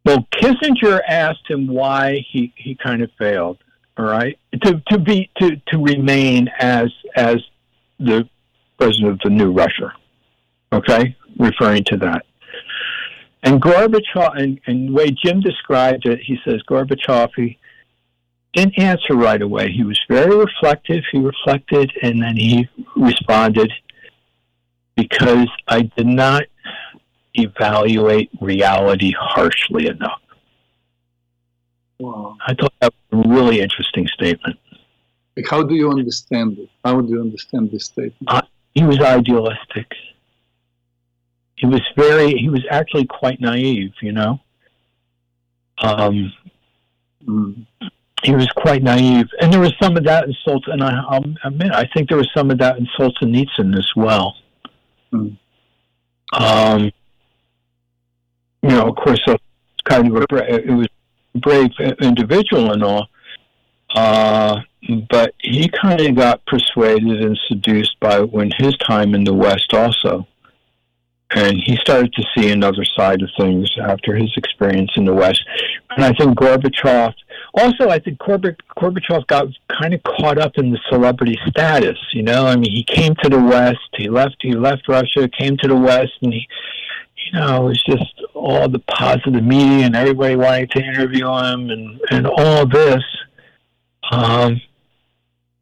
Well, 0.05 0.27
Kissinger 0.33 1.01
asked 1.09 1.49
him 1.49 1.67
why 1.67 2.25
he, 2.29 2.53
he 2.57 2.75
kind 2.75 3.03
of 3.03 3.11
failed. 3.19 3.64
All 3.97 4.05
right, 4.05 4.38
to 4.62 4.82
to 4.88 4.99
be 4.99 5.30
to 5.38 5.57
to 5.68 5.78
remain 5.78 6.49
as 6.59 6.92
as 7.14 7.36
the 8.01 8.28
president 8.76 9.12
of 9.12 9.20
the 9.22 9.30
new 9.30 9.53
Russia. 9.53 9.92
Okay, 10.72 11.16
referring 11.38 11.84
to 11.84 11.97
that. 11.99 12.26
And 13.45 13.61
Gorbachev, 13.61 14.36
and, 14.36 14.59
and 14.66 14.88
the 14.88 14.92
way 14.92 15.11
Jim 15.11 15.40
described 15.40 16.07
it, 16.07 16.18
he 16.20 16.38
says 16.45 16.62
Gorbachev, 16.68 17.30
he 17.36 17.59
didn't 18.55 18.78
answer 18.78 19.14
right 19.14 19.40
away. 19.40 19.70
He 19.70 19.84
was 19.84 20.01
very 20.09 20.34
reflective. 20.34 21.05
He 21.12 21.18
reflected, 21.18 21.92
and 22.03 22.22
then 22.22 22.36
he 22.36 22.68
responded 22.97 23.70
because 24.97 25.49
I 25.68 25.82
did 25.82 26.07
not 26.07 26.45
evaluate 27.34 28.30
reality 28.40 29.12
harshly 29.18 29.88
enough. 29.88 30.20
Wow. 32.05 32.36
I 32.46 32.55
thought 32.55 32.72
that 32.80 32.92
was 33.11 33.24
a 33.24 33.28
really 33.28 33.61
interesting 33.61 34.07
statement. 34.09 34.59
Like 35.36 35.46
how 35.48 35.62
do 35.62 35.74
you 35.74 35.90
understand 35.90 36.59
it? 36.59 36.68
How 36.84 37.00
do 37.00 37.09
you 37.09 37.20
understand 37.20 37.70
this 37.70 37.86
statement? 37.86 38.28
Uh, 38.28 38.42
he 38.74 38.84
was 38.84 39.00
idealistic. 39.00 39.90
He 41.57 41.66
was 41.66 41.80
very, 41.96 42.32
he 42.32 42.50
was 42.50 42.64
actually 42.70 43.07
quite 43.07 43.40
naive, 43.40 43.92
you 44.02 44.12
know. 44.12 44.40
Um, 45.78 46.32
mm. 47.26 47.66
He 48.22 48.34
was 48.34 48.48
quite 48.57 48.82
naive. 48.82 49.26
And 49.40 49.52
there 49.52 49.61
was 49.61 49.74
some 49.82 49.96
of 49.96 50.05
that 50.05 50.24
in 50.24 50.34
Solzhenitsyn, 50.46 50.72
and 50.72 50.84
I, 50.84 51.02
I'll 51.09 51.24
admit, 51.44 51.72
I 51.72 51.88
think 51.94 52.09
there 52.09 52.18
was 52.18 52.30
some 52.36 52.50
of 52.50 52.59
that 52.59 52.78
in 52.78 52.86
Solzhenitsyn 52.98 53.76
as 53.78 53.90
well. 53.96 54.36
Mm. 55.12 55.36
Um, 56.32 56.92
you 58.62 58.70
know, 58.70 58.88
of 58.88 58.96
course, 58.96 59.22
it's 59.26 59.42
kind 59.84 60.09
of 60.09 60.16
a, 60.16 60.55
it 60.55 60.70
was 60.70 60.88
brave 61.35 61.70
individual 62.01 62.72
and 62.72 62.82
all. 62.82 63.09
Uh, 63.95 64.61
but 65.11 65.35
he 65.41 65.68
kind 65.68 66.01
of 66.01 66.16
got 66.16 66.45
persuaded 66.47 67.22
and 67.22 67.39
seduced 67.49 67.99
by 68.01 68.20
when 68.20 68.51
his 68.59 68.76
time 68.78 69.14
in 69.14 69.24
the 69.24 69.35
West 69.35 69.72
also. 69.72 70.26
And 71.30 71.61
he 71.64 71.76
started 71.76 72.12
to 72.12 72.22
see 72.37 72.51
another 72.51 72.85
side 72.85 73.22
of 73.22 73.30
things 73.39 73.68
after 73.82 74.14
his 74.14 74.30
experience 74.37 74.93
in 74.97 75.05
the 75.05 75.14
West. 75.14 75.43
And 75.97 76.05
I 76.05 76.12
think 76.12 76.39
Gorbachev, 76.39 77.14
also, 77.55 77.89
I 77.89 77.99
think 77.99 78.18
Gorbachev 78.18 79.26
got 79.26 79.47
kind 79.80 79.95
of 79.95 80.03
caught 80.03 80.39
up 80.39 80.53
in 80.57 80.70
the 80.70 80.78
celebrity 80.91 81.37
status. 81.49 81.99
You 82.12 82.22
know, 82.22 82.47
I 82.47 82.57
mean, 82.57 82.70
he 82.70 82.85
came 82.85 83.14
to 83.22 83.28
the 83.28 83.41
West, 83.41 83.78
he 83.97 84.09
left, 84.09 84.37
he 84.41 84.53
left 84.53 84.89
Russia, 84.89 85.28
came 85.28 85.57
to 85.59 85.68
the 85.68 85.76
West, 85.76 86.12
and 86.22 86.32
he, 86.32 86.47
you 87.25 87.33
know, 87.39 87.62
it 87.62 87.68
was 87.68 87.83
just 87.83 88.22
all 88.35 88.68
the 88.68 88.79
positive 88.81 89.43
media 89.43 89.87
and 89.87 89.97
everybody 89.97 90.37
wanting 90.37 90.68
to 90.68 90.79
interview 90.85 91.27
him 91.27 91.70
and, 91.70 92.01
and 92.11 92.27
all 92.27 92.66
this. 92.66 93.03
Um, 94.11 94.61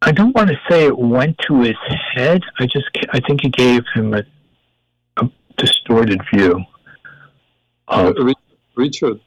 I 0.00 0.10
don't 0.10 0.34
want 0.34 0.50
to 0.50 0.58
say 0.68 0.86
it 0.86 0.98
went 0.98 1.38
to 1.46 1.60
his 1.60 1.76
head. 2.14 2.42
I 2.58 2.66
just, 2.66 2.86
I 3.12 3.20
think 3.20 3.44
it 3.44 3.52
gave 3.52 3.84
him 3.94 4.14
a, 4.14 4.24
a 5.18 5.30
distorted 5.56 6.20
view. 6.32 6.64
Of, 7.86 8.16
Richard, 8.74 9.20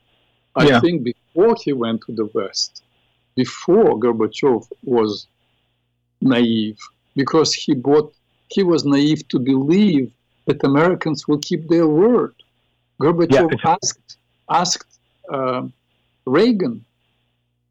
I 0.55 0.67
yeah. 0.67 0.79
think 0.79 1.03
before 1.03 1.55
he 1.63 1.71
went 1.71 2.01
to 2.07 2.13
the 2.13 2.29
West, 2.33 2.83
before 3.35 3.99
Gorbachev 3.99 4.67
was 4.83 5.27
naive, 6.21 6.79
because 7.15 7.53
he 7.53 7.73
bought, 7.73 8.13
he 8.49 8.63
was 8.63 8.85
naive 8.85 9.27
to 9.29 9.39
believe 9.39 10.11
that 10.45 10.63
Americans 10.63 11.27
will 11.27 11.39
keep 11.39 11.67
their 11.67 11.87
word. 11.87 12.35
Gorbachev 13.01 13.51
yeah, 13.51 13.75
asked 13.75 14.17
asked 14.49 14.99
uh, 15.31 15.63
Reagan, 16.25 16.85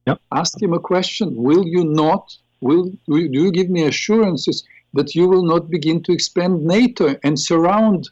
yep. 0.06 0.20
asked 0.32 0.62
him 0.62 0.72
a 0.74 0.78
question: 0.78 1.34
Will 1.36 1.66
you 1.66 1.84
not? 1.84 2.36
Will, 2.60 2.92
will 3.06 3.28
do 3.28 3.42
you 3.44 3.52
give 3.52 3.70
me 3.70 3.84
assurances 3.84 4.64
that 4.92 5.14
you 5.14 5.28
will 5.28 5.44
not 5.44 5.70
begin 5.70 6.02
to 6.02 6.12
expand 6.12 6.64
NATO 6.64 7.16
and 7.24 7.38
surround 7.38 8.10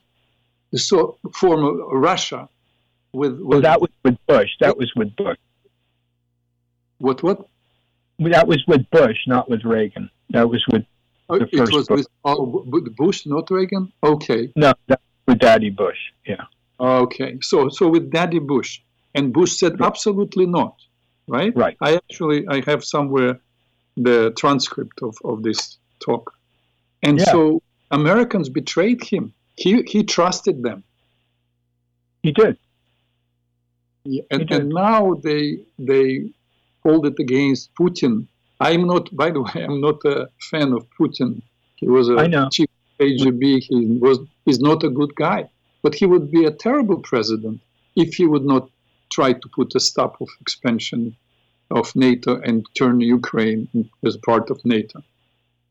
the 0.72 0.78
so, 0.78 1.16
former 1.32 1.72
Russia 1.96 2.48
with, 3.12 3.32
with? 3.32 3.40
Well, 3.40 3.60
that 3.60 3.80
was 3.80 3.90
with 4.04 4.16
Bush. 4.26 4.50
That 4.60 4.76
was 4.76 4.92
with 4.96 5.14
Bush. 5.16 5.38
What? 6.98 7.22
What? 7.22 7.46
That 8.18 8.46
was 8.46 8.64
with 8.66 8.88
Bush, 8.90 9.18
not 9.26 9.50
with 9.50 9.64
Reagan. 9.64 10.10
That 10.30 10.48
was 10.48 10.64
with 10.68 10.84
Oh, 11.28 11.36
it 11.36 11.52
was 11.52 11.88
book. 11.88 11.90
with 11.90 12.06
oh, 12.24 12.64
Bush, 12.96 13.26
not 13.26 13.50
Reagan. 13.50 13.92
Okay. 14.02 14.52
No, 14.56 14.74
with 15.26 15.38
Daddy 15.38 15.70
Bush. 15.70 15.98
Yeah. 16.26 16.44
Okay. 16.80 17.38
So 17.40 17.68
so 17.68 17.88
with 17.88 18.10
Daddy 18.10 18.38
Bush, 18.38 18.80
and 19.14 19.32
Bush 19.32 19.52
said 19.52 19.80
right. 19.80 19.86
absolutely 19.86 20.46
not. 20.46 20.76
Right. 21.28 21.56
Right. 21.56 21.76
I 21.80 21.94
actually 21.96 22.46
I 22.48 22.62
have 22.66 22.84
somewhere 22.84 23.40
the 23.96 24.32
transcript 24.36 25.02
of, 25.02 25.16
of 25.24 25.42
this 25.42 25.76
talk, 26.00 26.34
and 27.02 27.18
yeah. 27.18 27.24
so 27.24 27.62
Americans 27.90 28.48
betrayed 28.48 29.02
him. 29.04 29.32
He 29.56 29.82
he 29.82 30.02
trusted 30.02 30.62
them. 30.62 30.82
He 32.22 32.32
did. 32.32 32.58
Yeah, 34.04 34.22
and, 34.30 34.50
and 34.50 34.68
now 34.70 35.14
they 35.14 35.58
they 35.78 36.30
hold 36.82 37.06
it 37.06 37.18
against 37.20 37.72
Putin 37.74 38.26
I'm 38.62 38.86
not, 38.86 39.04
by 39.22 39.30
the 39.30 39.42
way, 39.42 39.58
I'm 39.66 39.80
not 39.80 40.04
a 40.04 40.28
fan 40.50 40.72
of 40.72 40.86
Putin. 40.98 41.42
He 41.76 41.88
was 41.88 42.08
a 42.08 42.48
chief 42.50 42.70
KGB. 43.00 43.44
He 43.68 43.86
was 44.06 44.18
he's 44.44 44.60
not 44.60 44.84
a 44.84 44.90
good 44.90 45.14
guy, 45.16 45.50
but 45.82 45.94
he 45.94 46.06
would 46.06 46.30
be 46.30 46.44
a 46.44 46.52
terrible 46.66 46.98
president 47.10 47.60
if 47.96 48.14
he 48.14 48.26
would 48.32 48.44
not 48.44 48.70
try 49.10 49.32
to 49.32 49.48
put 49.56 49.74
a 49.74 49.80
stop 49.80 50.20
of 50.20 50.28
expansion 50.40 51.16
of 51.70 51.94
NATO 51.96 52.40
and 52.40 52.64
turn 52.78 53.00
Ukraine 53.00 53.68
as 54.06 54.16
part 54.18 54.50
of 54.50 54.64
NATO. 54.64 55.02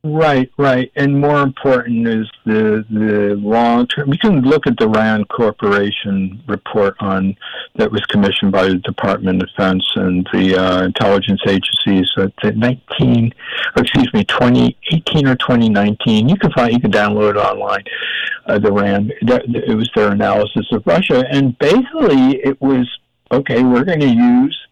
Right, 0.04 0.50
right, 0.58 0.92
and 0.96 1.22
more 1.22 1.42
important 1.42 2.08
is 2.08 2.28
the 2.44 2.84
the 2.90 3.36
long 3.36 3.86
term. 3.86 4.12
You 4.12 4.18
can 4.18 4.42
look 4.42 4.66
at 4.66 4.78
the 4.80 4.90
Rand 4.90 5.30
Corporation 5.30 6.42
report 6.48 6.96
on 7.02 7.36
that 7.76 7.92
was 7.92 8.02
commissioned 8.08 8.52
by 8.52 8.70
the 8.70 8.78
Department 8.78 9.44
of 9.44 9.50
Defense 9.50 9.86
and 9.98 10.28
the 10.34 10.56
uh, 10.56 10.86
intelligence 10.86 11.42
agencies 11.48 12.10
at 12.18 12.34
the 12.42 12.52
19, 12.52 13.32
or 13.76 13.84
excuse 13.84 14.12
me, 14.12 14.24
2018 14.24 15.28
or 15.28 15.36
2019. 15.36 16.30
You 16.30 16.36
can 16.36 16.52
find, 16.52 16.74
you 16.74 16.80
can 16.80 16.92
download 16.92 17.36
it 17.36 17.38
online. 17.38 17.84
Uh, 18.48 18.58
the 18.58 18.72
Rand, 18.72 19.14
it 19.22 19.78
was 19.78 19.88
their 19.96 20.12
analysis 20.12 20.66
of 20.72 20.82
Russia, 20.88 21.26
and 21.30 21.56
basically 21.60 22.42
it 22.44 22.60
was 22.60 22.90
okay. 23.32 23.62
We're 23.62 23.84
going 23.84 24.00
to 24.00 24.10
use 24.10 24.68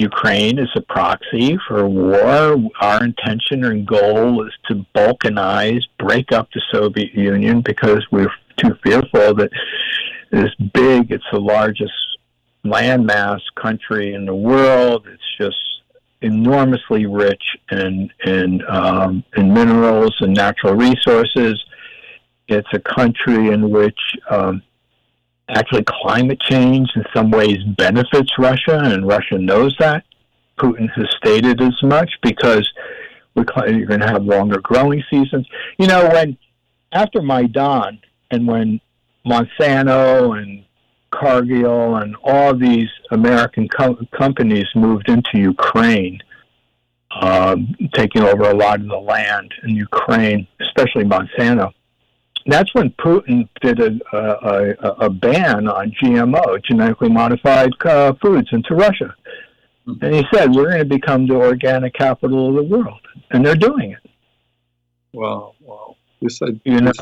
Ukraine 0.00 0.58
is 0.58 0.70
a 0.76 0.80
proxy 0.80 1.58
for 1.68 1.86
war. 1.86 2.56
Our 2.80 3.04
intention 3.04 3.64
and 3.64 3.86
goal 3.86 4.46
is 4.46 4.54
to 4.68 4.86
balkanize, 4.94 5.82
break 5.98 6.32
up 6.32 6.48
the 6.54 6.62
Soviet 6.72 7.12
Union 7.12 7.60
because 7.60 8.06
we're 8.10 8.32
too 8.56 8.74
fearful 8.82 9.34
that 9.34 9.50
this 10.30 10.54
big, 10.72 11.12
it's 11.12 11.24
the 11.30 11.38
largest 11.38 11.92
landmass 12.64 13.40
country 13.56 14.14
in 14.14 14.24
the 14.24 14.34
world. 14.34 15.06
It's 15.06 15.36
just 15.38 15.56
enormously 16.22 17.04
rich 17.04 17.56
in 17.70 18.10
in 18.24 18.62
um, 18.68 19.22
in 19.36 19.52
minerals 19.52 20.16
and 20.20 20.34
natural 20.34 20.74
resources. 20.74 21.62
It's 22.48 22.68
a 22.72 22.80
country 22.80 23.48
in 23.48 23.70
which 23.70 24.00
um, 24.30 24.62
actually 25.50 25.84
climate 25.86 26.40
change 26.40 26.90
in 26.94 27.04
some 27.14 27.30
ways 27.30 27.58
benefits 27.76 28.30
Russia, 28.38 28.78
and 28.82 29.06
Russia 29.06 29.38
knows 29.38 29.74
that. 29.78 30.04
Putin 30.58 30.90
has 30.94 31.06
stated 31.16 31.60
as 31.62 31.82
much 31.82 32.10
because 32.22 32.70
we're, 33.34 33.44
you're 33.68 33.86
going 33.86 34.00
to 34.00 34.06
have 34.06 34.24
longer 34.24 34.60
growing 34.60 35.02
seasons. 35.10 35.46
You 35.78 35.86
know, 35.86 36.08
when 36.08 36.36
after 36.92 37.22
Maidan 37.22 38.00
and 38.30 38.46
when 38.46 38.80
Monsanto 39.26 40.38
and 40.38 40.64
Cargill 41.10 41.96
and 41.96 42.14
all 42.22 42.54
these 42.54 42.88
American 43.10 43.68
co- 43.68 43.98
companies 44.16 44.66
moved 44.74 45.08
into 45.08 45.38
Ukraine, 45.38 46.20
um, 47.20 47.74
taking 47.94 48.22
over 48.22 48.44
a 48.44 48.54
lot 48.54 48.80
of 48.80 48.86
the 48.86 48.96
land 48.96 49.52
in 49.64 49.70
Ukraine, 49.70 50.46
especially 50.60 51.04
Monsanto 51.04 51.72
that's 52.46 52.74
when 52.74 52.90
Putin 52.90 53.48
did 53.60 53.80
a, 53.80 53.98
a, 54.12 55.06
a 55.06 55.10
ban 55.10 55.68
on 55.68 55.92
GMO, 56.02 56.62
genetically 56.64 57.08
modified 57.08 57.72
uh, 57.84 58.14
foods, 58.20 58.48
into 58.52 58.74
Russia. 58.74 59.14
Mm-hmm. 59.86 60.04
And 60.04 60.14
he 60.14 60.24
said, 60.32 60.54
we're 60.54 60.68
going 60.68 60.78
to 60.78 60.84
become 60.84 61.26
the 61.26 61.34
organic 61.34 61.94
capital 61.94 62.48
of 62.48 62.54
the 62.56 62.62
world. 62.62 63.00
And 63.30 63.44
they're 63.44 63.54
doing 63.54 63.92
it. 63.92 64.10
Wow, 65.12 65.54
wow. 65.60 65.96
This, 66.22 66.38
said- 66.38 66.60
you 66.64 66.80
know, 66.80 66.92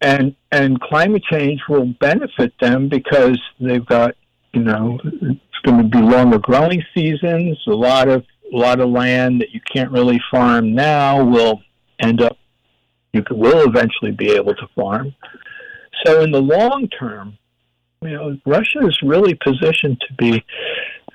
and, 0.00 0.34
and 0.52 0.80
climate 0.80 1.22
change 1.30 1.60
will 1.68 1.86
benefit 1.86 2.52
them 2.60 2.88
because 2.88 3.40
they've 3.60 3.86
got, 3.86 4.14
you 4.52 4.62
know, 4.62 4.98
it's 5.04 5.40
going 5.64 5.82
to 5.82 5.88
be 5.88 6.00
longer 6.00 6.38
growing 6.38 6.82
seasons. 6.94 7.58
A 7.66 7.70
lot 7.70 8.08
of, 8.08 8.24
a 8.52 8.56
lot 8.56 8.80
of 8.80 8.90
land 8.90 9.40
that 9.40 9.50
you 9.50 9.60
can't 9.72 9.90
really 9.90 10.20
farm 10.30 10.74
now 10.74 11.24
will 11.24 11.62
end 12.00 12.22
up 12.22 12.38
you 13.16 13.36
will 13.36 13.68
eventually 13.68 14.12
be 14.12 14.30
able 14.30 14.54
to 14.54 14.68
farm. 14.74 15.14
So 16.04 16.22
in 16.22 16.30
the 16.30 16.40
long 16.40 16.88
term, 16.88 17.38
you 18.02 18.10
know, 18.10 18.38
Russia 18.46 18.86
is 18.86 18.98
really 19.02 19.34
positioned 19.34 20.00
to 20.06 20.14
be 20.14 20.44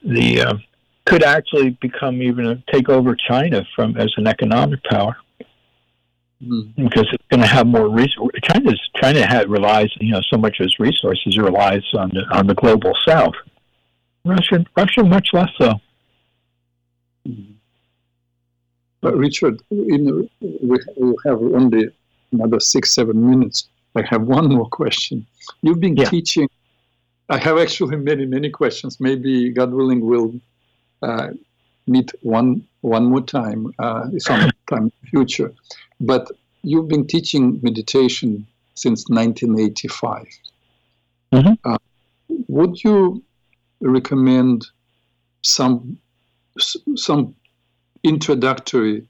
the 0.04 0.42
uh, 0.42 0.54
could 1.06 1.24
actually 1.24 1.72
become 1.82 2.22
even 2.22 2.48
a, 2.48 2.64
take 2.72 2.90
over 2.90 3.16
China 3.16 3.66
from 3.76 3.98
as 3.98 4.12
an 4.18 4.28
economic 4.28 4.84
power 4.84 5.16
mm. 6.44 6.76
because 6.76 7.08
it's 7.12 7.24
going 7.30 7.42
to 7.42 7.48
have 7.48 7.68
more 7.68 7.90
resources. 7.90 8.42
China's 8.44 8.90
China 8.96 9.26
had 9.26 9.50
relies 9.50 9.90
you 10.00 10.12
know 10.12 10.22
so 10.32 10.38
much 10.38 10.60
of 10.60 10.66
its 10.66 10.80
resources 10.80 11.38
relies 11.38 11.84
on 11.94 12.10
the 12.10 12.24
on 12.36 12.48
the 12.48 12.56
global 12.56 12.94
south. 13.08 13.36
Russia 14.26 14.66
Russia 14.76 15.04
much 15.04 15.30
less 15.34 15.50
so. 15.60 15.74
Mm. 17.28 17.56
But 19.02 19.18
Richard, 19.18 19.62
in, 19.72 20.30
we, 20.42 20.78
we 20.98 21.16
have 21.26 21.42
only 21.42 21.90
another 22.32 22.60
six, 22.60 22.94
seven 22.94 23.30
minutes. 23.30 23.68
I 23.96 24.04
have 24.10 24.24
one 24.24 24.48
more 24.50 24.70
question. 24.70 25.26
You've 25.62 25.80
been 25.80 25.98
yeah. 25.98 26.10
teaching. 26.10 26.48
I 27.30 27.38
have 27.38 27.58
actually 27.58 27.98
many, 27.98 28.26
many 28.26 28.50
questions. 28.50 29.00
Maybe, 29.00 29.50
God 29.50 29.72
willing, 29.74 30.06
we'll 30.06 30.34
uh, 31.02 31.30
meet 31.88 32.12
one 32.22 32.68
one 32.82 33.06
more 33.06 33.22
time 33.22 33.74
uh, 33.80 34.10
sometime 34.18 34.52
in 34.72 34.92
the 35.02 35.08
future. 35.08 35.54
But 36.00 36.32
you've 36.64 36.88
been 36.88 37.08
teaching 37.08 37.60
meditation 37.62 38.46
since 38.76 39.08
1985. 39.10 40.28
Mm-hmm. 41.34 41.54
Uh, 41.64 41.78
would 42.48 42.84
you 42.84 43.24
recommend 43.82 44.66
some 45.42 45.98
some 46.96 47.36
introductory 48.04 49.06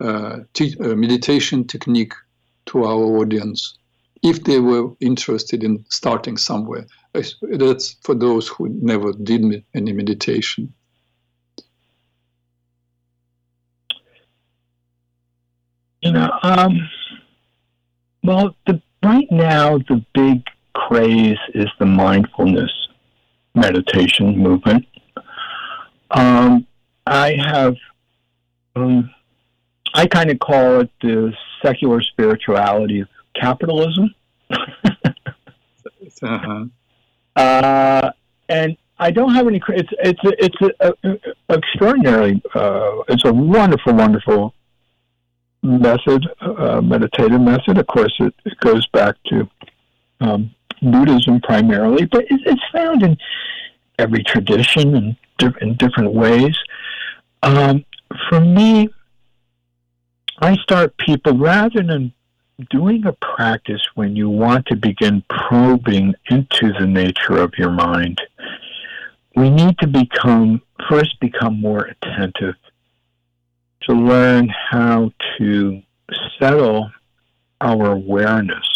uh, 0.00 0.38
t- 0.54 0.76
uh, 0.80 0.94
meditation 0.94 1.66
technique 1.66 2.12
to 2.66 2.84
our 2.84 3.02
audience 3.18 3.78
if 4.22 4.44
they 4.44 4.60
were 4.60 4.90
interested 5.00 5.64
in 5.64 5.84
starting 5.88 6.36
somewhere? 6.36 6.86
That's 7.12 7.96
for 8.02 8.14
those 8.14 8.48
who 8.48 8.68
never 8.68 9.12
did 9.12 9.64
any 9.74 9.92
meditation. 9.92 10.72
You 16.02 16.12
know, 16.12 16.30
um, 16.42 16.88
well, 18.22 18.54
the, 18.66 18.80
right 19.02 19.26
now 19.30 19.78
the 19.78 20.04
big 20.14 20.44
craze 20.74 21.38
is 21.54 21.66
the 21.80 21.86
mindfulness 21.86 22.70
meditation 23.54 24.38
movement. 24.38 24.86
Um, 26.12 26.66
I 27.06 27.32
have, 27.32 27.74
um, 28.78 29.10
I 29.94 30.06
kind 30.06 30.30
of 30.30 30.38
call 30.38 30.80
it 30.80 30.90
the 31.00 31.32
secular 31.62 32.00
spirituality 32.00 33.00
of 33.00 33.08
capitalism. 33.34 34.14
uh-huh. 36.22 36.64
uh, 37.36 38.10
and 38.48 38.76
I 38.98 39.10
don't 39.10 39.34
have 39.34 39.46
any. 39.46 39.60
It's 39.68 39.90
it's 40.00 40.20
it's 40.24 40.56
a, 40.80 40.94
a, 41.04 41.18
a 41.48 41.54
extraordinarily. 41.54 42.42
Uh, 42.54 43.02
it's 43.08 43.24
a 43.24 43.32
wonderful, 43.32 43.94
wonderful 43.94 44.54
method, 45.62 46.26
uh, 46.40 46.80
meditative 46.80 47.40
method. 47.40 47.78
Of 47.78 47.86
course, 47.86 48.14
it, 48.18 48.34
it 48.44 48.58
goes 48.60 48.86
back 48.88 49.16
to 49.26 49.48
um, 50.20 50.54
Buddhism 50.82 51.40
primarily, 51.40 52.06
but 52.06 52.22
it, 52.24 52.40
it's 52.46 52.62
found 52.72 53.02
in 53.02 53.16
every 53.98 54.22
tradition 54.24 54.94
and 54.94 55.16
in 55.60 55.74
different 55.76 56.12
ways. 56.12 56.56
Um, 57.42 57.84
for 58.28 58.40
me, 58.40 58.88
I 60.40 60.56
start 60.56 60.96
people 60.98 61.36
rather 61.36 61.82
than 61.82 62.12
doing 62.70 63.04
a 63.06 63.12
practice 63.12 63.80
when 63.94 64.16
you 64.16 64.28
want 64.28 64.66
to 64.66 64.76
begin 64.76 65.22
probing 65.28 66.14
into 66.30 66.72
the 66.78 66.86
nature 66.86 67.38
of 67.38 67.52
your 67.56 67.70
mind. 67.70 68.20
We 69.36 69.50
need 69.50 69.78
to 69.78 69.86
become, 69.86 70.62
first, 70.88 71.18
become 71.20 71.60
more 71.60 71.84
attentive 71.84 72.56
to 73.82 73.92
learn 73.94 74.48
how 74.48 75.12
to 75.38 75.82
settle 76.38 76.90
our 77.60 77.92
awareness. 77.92 78.66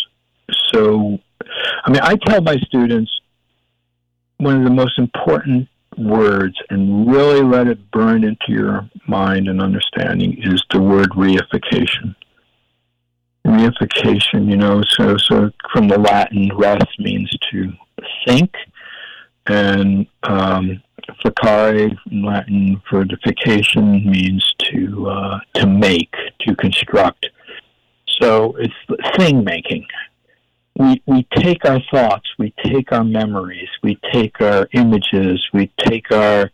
So, 0.72 1.18
I 1.84 1.90
mean, 1.90 2.00
I 2.02 2.16
tell 2.16 2.40
my 2.40 2.56
students 2.56 3.10
one 4.38 4.58
of 4.58 4.64
the 4.64 4.70
most 4.70 4.98
important 4.98 5.68
words 5.96 6.56
and 6.70 7.10
really 7.10 7.42
let 7.42 7.66
it 7.66 7.90
burn 7.90 8.24
into 8.24 8.46
your 8.48 8.88
mind 9.06 9.48
and 9.48 9.60
understanding 9.60 10.36
is 10.42 10.62
the 10.70 10.80
word 10.80 11.10
reification. 11.10 12.14
Reification, 13.46 14.48
you 14.48 14.56
know, 14.56 14.82
so 14.88 15.16
so 15.16 15.50
from 15.72 15.88
the 15.88 15.98
Latin, 15.98 16.50
res 16.56 16.86
means 16.98 17.30
to 17.50 17.72
think, 18.24 18.54
and 19.46 20.06
um, 20.22 20.80
facare 21.24 21.96
in 22.10 22.22
Latin 22.22 22.80
fortification 22.88 24.08
means 24.08 24.54
to 24.58 25.08
uh, 25.08 25.40
to 25.54 25.66
make, 25.66 26.14
to 26.40 26.54
construct. 26.54 27.26
So 28.20 28.56
it's 28.58 28.74
thing 29.16 29.42
making 29.42 29.86
we, 30.78 31.02
we 31.06 31.26
take 31.36 31.64
our 31.64 31.80
thoughts, 31.90 32.28
we 32.38 32.54
take 32.64 32.92
our 32.92 33.04
memories, 33.04 33.68
we 33.82 33.98
take 34.12 34.40
our 34.40 34.68
images, 34.72 35.46
we 35.52 35.70
take 35.78 36.10
our 36.10 36.50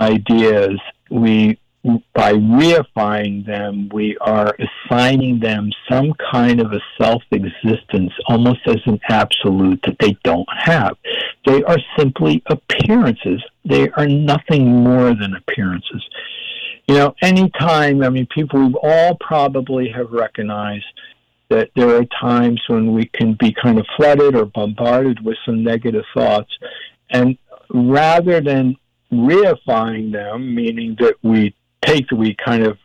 ideas, 0.00 0.80
we 1.10 1.58
by 2.14 2.32
reifying 2.34 3.44
them, 3.44 3.88
we 3.92 4.16
are 4.20 4.54
assigning 4.86 5.40
them 5.40 5.70
some 5.90 6.12
kind 6.30 6.60
of 6.60 6.72
a 6.72 6.80
self 6.96 7.22
existence, 7.32 8.12
almost 8.28 8.60
as 8.66 8.80
an 8.86 9.00
absolute 9.08 9.82
that 9.82 9.96
they 9.98 10.16
don't 10.22 10.48
have. 10.56 10.96
They 11.44 11.62
are 11.64 11.78
simply 11.98 12.42
appearances. 12.46 13.42
They 13.64 13.88
are 13.90 14.06
nothing 14.06 14.84
more 14.84 15.12
than 15.14 15.34
appearances. 15.34 16.04
You 16.86 16.94
know, 16.96 17.14
anytime, 17.20 18.02
I 18.02 18.10
mean, 18.10 18.26
people 18.26 18.74
all 18.82 19.16
probably 19.20 19.88
have 19.90 20.12
recognized 20.12 20.84
that 21.52 21.70
there 21.76 21.96
are 21.96 22.04
times 22.20 22.60
when 22.66 22.92
we 22.92 23.04
can 23.06 23.34
be 23.34 23.52
kind 23.52 23.78
of 23.78 23.86
flooded 23.96 24.34
or 24.34 24.46
bombarded 24.46 25.24
with 25.24 25.36
some 25.44 25.62
negative 25.62 26.04
thoughts. 26.14 26.50
And 27.10 27.38
rather 27.68 28.40
than 28.40 28.76
reifying 29.12 30.12
them, 30.12 30.54
meaning 30.54 30.96
that 30.98 31.16
we 31.22 31.54
take, 31.82 32.10
we 32.10 32.34
kind 32.34 32.64
of 32.64 32.78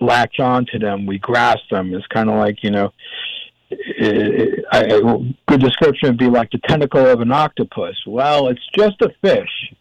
latch 0.00 0.40
on 0.40 0.66
to 0.72 0.78
them, 0.78 1.06
we 1.06 1.18
grasp 1.18 1.62
them. 1.70 1.94
It's 1.94 2.06
kind 2.08 2.28
of 2.28 2.36
like, 2.36 2.64
you 2.64 2.70
know, 2.70 2.92
a 4.72 5.34
good 5.46 5.60
description 5.60 6.08
would 6.10 6.18
be 6.18 6.28
like 6.28 6.50
the 6.50 6.58
tentacle 6.66 7.06
of 7.06 7.20
an 7.20 7.32
octopus. 7.32 7.96
Well, 8.06 8.48
it's 8.48 8.66
just 8.76 9.00
a 9.00 9.10
fish, 9.22 9.72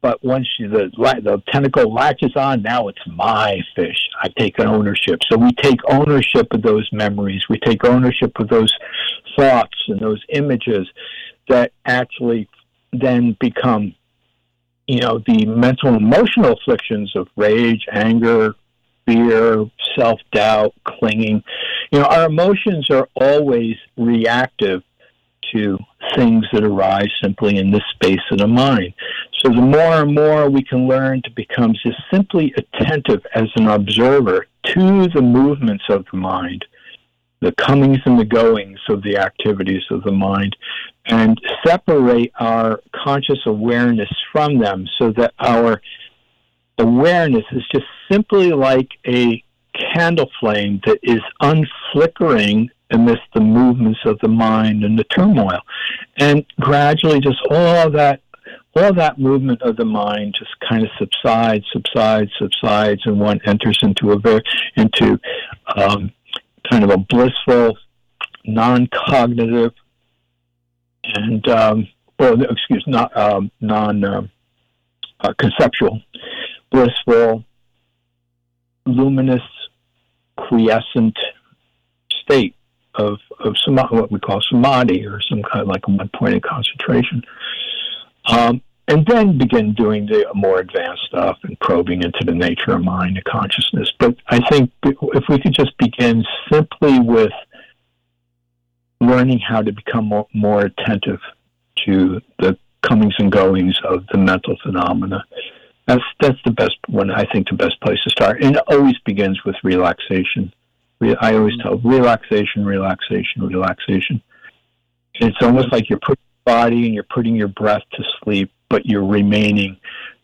but 0.00 0.22
once 0.24 0.46
the 0.58 0.90
the 0.96 1.42
tentacle 1.50 1.92
latches 1.92 2.32
on, 2.36 2.62
now 2.62 2.88
it's 2.88 2.98
my 3.06 3.60
fish. 3.74 3.98
I 4.22 4.28
take 4.38 4.60
ownership. 4.60 5.20
So 5.30 5.36
we 5.36 5.52
take 5.52 5.80
ownership 5.88 6.46
of 6.52 6.62
those 6.62 6.88
memories. 6.92 7.42
We 7.48 7.58
take 7.58 7.84
ownership 7.84 8.38
of 8.38 8.48
those 8.48 8.72
thoughts 9.36 9.76
and 9.88 9.98
those 10.00 10.22
images 10.28 10.88
that 11.48 11.72
actually 11.84 12.48
then 12.92 13.36
become, 13.40 13.94
you 14.86 15.00
know, 15.00 15.20
the 15.26 15.46
mental 15.46 15.88
and 15.88 16.02
emotional 16.02 16.52
afflictions 16.52 17.14
of 17.16 17.28
rage, 17.36 17.84
anger, 17.90 18.54
fear, 19.06 19.64
self 19.98 20.20
doubt, 20.32 20.74
clinging. 20.84 21.42
You 21.90 22.00
know, 22.00 22.06
our 22.06 22.26
emotions 22.26 22.88
are 22.90 23.08
always 23.16 23.76
reactive 23.96 24.82
to 25.52 25.78
things 26.16 26.44
that 26.52 26.64
arise 26.64 27.10
simply 27.22 27.58
in 27.58 27.70
this 27.70 27.82
space 27.94 28.20
of 28.30 28.38
the 28.38 28.46
mind. 28.46 28.94
So 29.40 29.50
the 29.50 29.60
more 29.60 30.02
and 30.02 30.14
more 30.14 30.50
we 30.50 30.62
can 30.62 30.88
learn 30.88 31.22
to 31.22 31.30
become 31.30 31.74
just 31.82 31.98
simply 32.12 32.52
attentive 32.56 33.24
as 33.34 33.48
an 33.56 33.68
observer 33.68 34.46
to 34.64 35.08
the 35.08 35.22
movements 35.22 35.84
of 35.88 36.04
the 36.10 36.18
mind, 36.18 36.64
the 37.40 37.52
comings 37.52 37.98
and 38.04 38.18
the 38.18 38.24
goings 38.24 38.80
of 38.88 39.02
the 39.02 39.16
activities 39.16 39.84
of 39.90 40.02
the 40.02 40.12
mind, 40.12 40.56
and 41.06 41.40
separate 41.64 42.32
our 42.38 42.80
conscious 42.94 43.38
awareness 43.46 44.10
from 44.32 44.58
them 44.58 44.86
so 44.98 45.12
that 45.12 45.32
our 45.38 45.80
awareness 46.78 47.44
is 47.52 47.62
just 47.72 47.86
simply 48.10 48.50
like 48.50 48.88
a 49.06 49.42
candle 49.94 50.30
flame 50.40 50.80
that 50.84 50.98
is 51.02 51.20
unflickering 51.40 52.68
amidst 52.90 53.24
the 53.34 53.40
movements 53.40 54.00
of 54.04 54.18
the 54.20 54.28
mind 54.28 54.84
and 54.84 54.98
the 54.98 55.04
turmoil. 55.04 55.60
And 56.18 56.44
gradually, 56.60 57.20
just 57.20 57.38
all 57.50 57.90
that 57.90 58.20
all 58.74 58.92
that 58.94 59.18
movement 59.18 59.60
of 59.62 59.76
the 59.76 59.84
mind 59.84 60.36
just 60.38 60.50
kind 60.68 60.84
of 60.84 60.90
subsides, 60.98 61.64
subsides, 61.72 62.30
subsides, 62.38 63.02
and 63.04 63.18
one 63.18 63.40
enters 63.44 63.78
into 63.82 64.12
a 64.12 64.18
very 64.18 64.42
into 64.76 65.18
um, 65.76 66.12
kind 66.70 66.84
of 66.84 66.90
a 66.90 66.96
blissful, 66.96 67.76
non-cognitive, 68.44 69.72
and 71.04 71.48
um, 71.48 71.88
or 72.18 72.34
excuse 72.42 72.84
not 72.86 73.14
um, 73.16 73.50
non 73.60 74.04
um, 74.04 74.30
uh, 75.20 75.32
conceptual, 75.38 76.00
blissful, 76.70 77.44
luminous, 78.86 79.42
quiescent 80.36 81.16
state 82.22 82.54
of 82.98 83.18
of 83.40 83.56
samadhi, 83.64 83.94
what 83.96 84.12
we 84.12 84.20
call 84.20 84.42
samadhi, 84.42 85.06
or 85.06 85.20
some 85.22 85.42
kind 85.42 85.62
of 85.62 85.68
like 85.68 85.86
a 85.86 85.90
one 85.90 86.10
pointed 86.14 86.42
concentration. 86.42 87.22
Um, 88.26 88.60
and 88.88 89.06
then 89.06 89.36
begin 89.36 89.74
doing 89.74 90.06
the 90.06 90.26
more 90.34 90.60
advanced 90.60 91.02
stuff 91.08 91.38
and 91.42 91.58
probing 91.60 92.02
into 92.02 92.20
the 92.24 92.32
nature 92.32 92.72
of 92.72 92.82
mind 92.82 93.16
and 93.16 93.24
consciousness. 93.24 93.92
But 93.98 94.16
I 94.28 94.40
think 94.48 94.72
if 94.82 95.24
we 95.28 95.38
could 95.38 95.52
just 95.52 95.76
begin 95.76 96.24
simply 96.50 96.98
with 96.98 97.32
learning 99.00 99.40
how 99.40 99.62
to 99.62 99.72
become 99.72 100.06
more, 100.06 100.26
more 100.34 100.62
attentive 100.62 101.20
to 101.86 102.20
the 102.38 102.58
comings 102.82 103.14
and 103.18 103.30
goings 103.30 103.78
of 103.84 104.06
the 104.10 104.18
mental 104.18 104.56
phenomena, 104.62 105.22
that's 105.86 106.02
that's 106.20 106.38
the 106.44 106.50
best 106.50 106.76
one. 106.88 107.10
I 107.10 107.24
think 107.32 107.48
the 107.48 107.56
best 107.56 107.80
place 107.80 108.02
to 108.04 108.10
start, 108.10 108.42
and 108.42 108.56
it 108.56 108.62
always 108.68 108.98
begins 109.04 109.42
with 109.44 109.56
relaxation. 109.62 110.52
I 111.00 111.34
always 111.34 111.54
tell 111.62 111.78
relaxation, 111.78 112.64
relaxation, 112.64 113.42
relaxation. 113.42 114.20
It's 115.14 115.36
almost 115.40 115.72
like 115.72 115.88
you're 115.88 116.00
putting 116.00 116.22
your 116.24 116.54
body 116.54 116.86
and 116.86 116.94
you're 116.94 117.06
putting 117.14 117.36
your 117.36 117.48
breath 117.48 117.82
to 117.92 118.04
sleep, 118.22 118.50
but 118.68 118.86
you're 118.86 119.06
remaining 119.06 119.76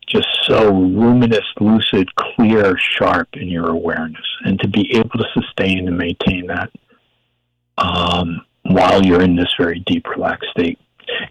just 0.08 0.28
so 0.42 0.70
luminous, 0.70 1.44
lucid, 1.60 2.08
clear, 2.16 2.76
sharp 2.78 3.28
in 3.34 3.48
your 3.48 3.70
awareness. 3.70 4.24
And 4.44 4.58
to 4.60 4.68
be 4.68 4.90
able 4.96 5.10
to 5.10 5.24
sustain 5.32 5.88
and 5.88 5.96
maintain 5.96 6.46
that 6.48 6.70
um, 7.78 8.40
while 8.62 9.04
you're 9.04 9.22
in 9.22 9.36
this 9.36 9.52
very 9.58 9.80
deep, 9.86 10.06
relaxed 10.08 10.50
state. 10.50 10.78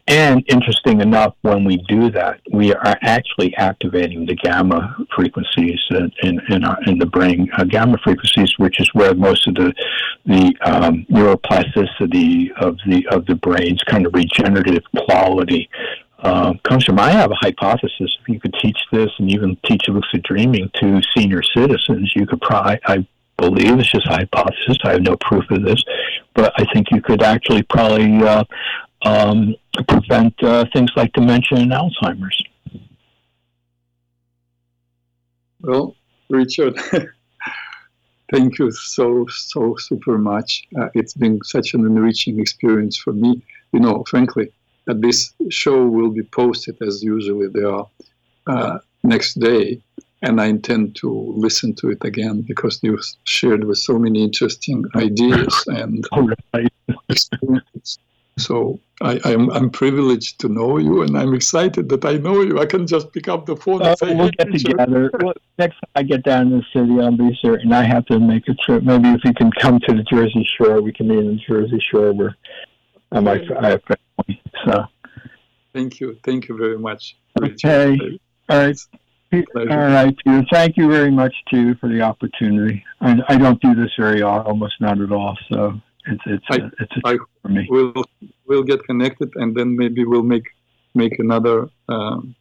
And 0.08 0.44
interesting 0.48 1.02
enough, 1.02 1.36
when 1.42 1.64
we 1.64 1.78
do 1.88 2.12
that, 2.12 2.42
we 2.52 2.74
are 2.74 2.98
actually 3.02 3.56
activating 3.56 4.26
the 4.26 4.36
gamma 4.36 4.96
frequencies 5.16 5.80
in, 5.92 6.40
in, 6.50 6.64
our, 6.64 6.78
in 6.86 7.00
the 7.00 7.06
brain. 7.06 7.50
Uh, 7.58 7.64
gamma 7.64 7.98
frequencies, 8.04 8.54
which 8.58 8.80
is 8.80 8.90
where 8.94 9.14
most 9.14 9.48
of 9.48 9.56
the 9.56 9.74
the 10.26 10.56
um, 10.62 11.06
neuroplasticity 11.12 12.52
of 12.58 12.78
the 12.88 13.06
of 13.12 13.26
the 13.26 13.36
brain's 13.36 13.84
kind 13.84 14.06
of 14.06 14.14
regenerative 14.14 14.84
quality 15.06 15.70
uh, 16.20 16.54
comes 16.64 16.86
from. 16.86 17.00
I 17.00 17.12
have 17.12 17.32
a 17.32 17.36
hypothesis. 17.36 18.18
If 18.22 18.30
you 18.30 18.40
could 18.40 18.56
teach 18.62 18.78
this 18.92 19.10
and 19.20 19.32
even 19.32 19.58
teach 19.66 19.88
lucid 19.88 20.24
dreaming 20.24 20.70
to 20.76 21.02
senior 21.16 21.44
citizens, 21.44 22.14
you 22.16 22.26
could 22.26 22.42
probably. 22.42 22.80
I 22.86 23.06
believe 23.38 23.80
it's 23.80 23.92
just 23.92 24.08
a 24.08 24.12
hypothesis. 24.12 24.78
I 24.84 24.94
have 24.94 25.02
no 25.02 25.18
proof 25.18 25.44
of 25.50 25.64
this, 25.64 25.84
but 26.34 26.54
I 26.58 26.66
think 26.74 26.88
you 26.92 27.02
could 27.02 27.22
actually 27.22 27.64
probably 27.64 28.24
uh, 28.24 28.44
um, 29.06 29.56
prevent 29.88 30.42
uh, 30.44 30.66
things 30.74 30.92
like 30.96 31.12
dementia 31.14 31.60
and 31.60 31.72
Alzheimer's. 31.72 32.44
Well, 35.62 35.96
Richard, 36.30 36.78
thank 38.34 38.60
you 38.60 38.72
so, 38.72 39.26
so 39.30 39.76
super 39.78 40.18
much. 40.18 40.64
Uh, 40.78 40.90
it's 40.94 41.14
been 41.14 41.40
such 41.44 41.74
an 41.74 41.86
enriching 41.86 42.40
experience 42.40 42.98
for 42.98 43.14
me. 43.14 43.42
You 43.72 43.80
know, 43.80 44.04
frankly, 44.10 44.52
that 44.86 45.02
this 45.02 45.34
show 45.50 45.86
will 45.86 46.10
be 46.10 46.24
posted 46.24 46.78
as 46.82 47.02
usually 47.02 47.48
they 47.48 47.64
are 47.64 47.88
uh, 48.48 48.80
next 49.04 49.40
day. 49.40 49.82
And 50.22 50.40
I 50.40 50.46
intend 50.46 50.96
to 50.98 51.34
listen 51.36 51.76
to 51.76 51.90
it 51.90 52.04
again 52.06 52.42
because 52.42 52.80
you 52.82 52.98
shared 53.26 53.66
with 53.66 53.78
so 53.78 54.00
many 54.00 54.24
interesting 54.24 54.86
ideas 54.96 55.64
and 55.68 56.06
experiences. 57.10 58.00
So 58.38 58.80
I, 59.02 59.14
am 59.14 59.22
I'm, 59.26 59.52
I'm 59.52 59.70
privileged 59.70 60.40
to 60.42 60.50
know 60.50 60.78
you, 60.78 61.04
and 61.04 61.18
I'm 61.18 61.34
excited 61.34 61.90
that 61.90 62.04
I 62.04 62.14
know 62.14 62.42
you. 62.42 62.60
I 62.60 62.66
can 62.66 62.88
just 62.88 63.14
pick 63.14 63.28
up 63.28 63.46
the 63.46 63.56
phone 63.56 63.82
and 63.82 63.90
uh, 63.90 63.96
say, 63.96 64.16
"We'll 64.16 64.32
get 64.32 64.52
together." 64.52 65.12
Well, 65.20 65.34
next 65.60 65.76
time 65.76 65.92
I 65.96 66.04
get 66.04 66.24
down 66.24 66.50
to 66.50 66.58
the 66.58 66.64
city, 66.74 67.00
I'll 67.00 67.16
be 67.16 67.38
certain 67.42 67.72
I 67.72 67.84
have 67.84 68.06
to 68.08 68.20
make 68.20 68.48
a 68.48 68.56
trip. 68.56 68.84
Maybe 68.84 69.10
if 69.10 69.24
you 69.24 69.34
can 69.34 69.52
come 69.60 69.80
to 69.88 69.94
the 69.94 70.04
Jersey 70.04 70.48
Shore, 70.58 70.82
we 70.82 70.92
can 70.92 71.08
meet 71.08 71.20
in 71.20 71.28
the 71.28 71.42
Jersey 71.48 71.80
Shore 71.92 72.14
where 72.14 72.36
I 73.12 73.20
might 73.20 73.52
I 73.52 73.70
have 73.70 73.82
family. 73.84 74.42
So. 74.66 74.86
Thank 75.74 76.00
you. 76.00 76.18
Thank 76.24 76.48
you 76.48 76.58
very 76.58 76.78
much. 76.78 77.18
Okay. 77.42 78.20
All 78.50 78.58
right. 78.58 78.78
All 79.34 79.66
right, 79.66 80.16
Peter. 80.24 80.46
Thank 80.52 80.78
you 80.78 80.88
very 80.88 81.10
much 81.10 81.34
too 81.50 81.74
for 81.76 81.90
the 81.90 82.02
opportunity. 82.02 82.84
I, 83.02 83.20
I 83.28 83.38
don't 83.38 83.60
do 83.62 83.74
this 83.74 83.90
very 83.98 84.22
often, 84.22 84.52
almost 84.52 84.80
not 84.80 85.02
at 85.02 85.12
all. 85.12 85.36
So 85.50 85.82
it's 86.08 86.24
it's 86.26 86.46
I, 86.50 86.56
a, 86.56 86.66
it's 86.80 86.98
a 86.98 87.02
I, 87.06 87.18
for 87.42 87.50
me. 87.50 87.68
We'll 87.70 87.94
we'll 88.48 88.64
get 88.64 88.84
connected, 88.84 89.32
and 89.36 89.56
then 89.56 89.76
maybe 89.76 90.06
we'll 90.06 90.24
make 90.24 90.48
make 90.96 91.20
another 91.20 91.70
um, 91.90 92.36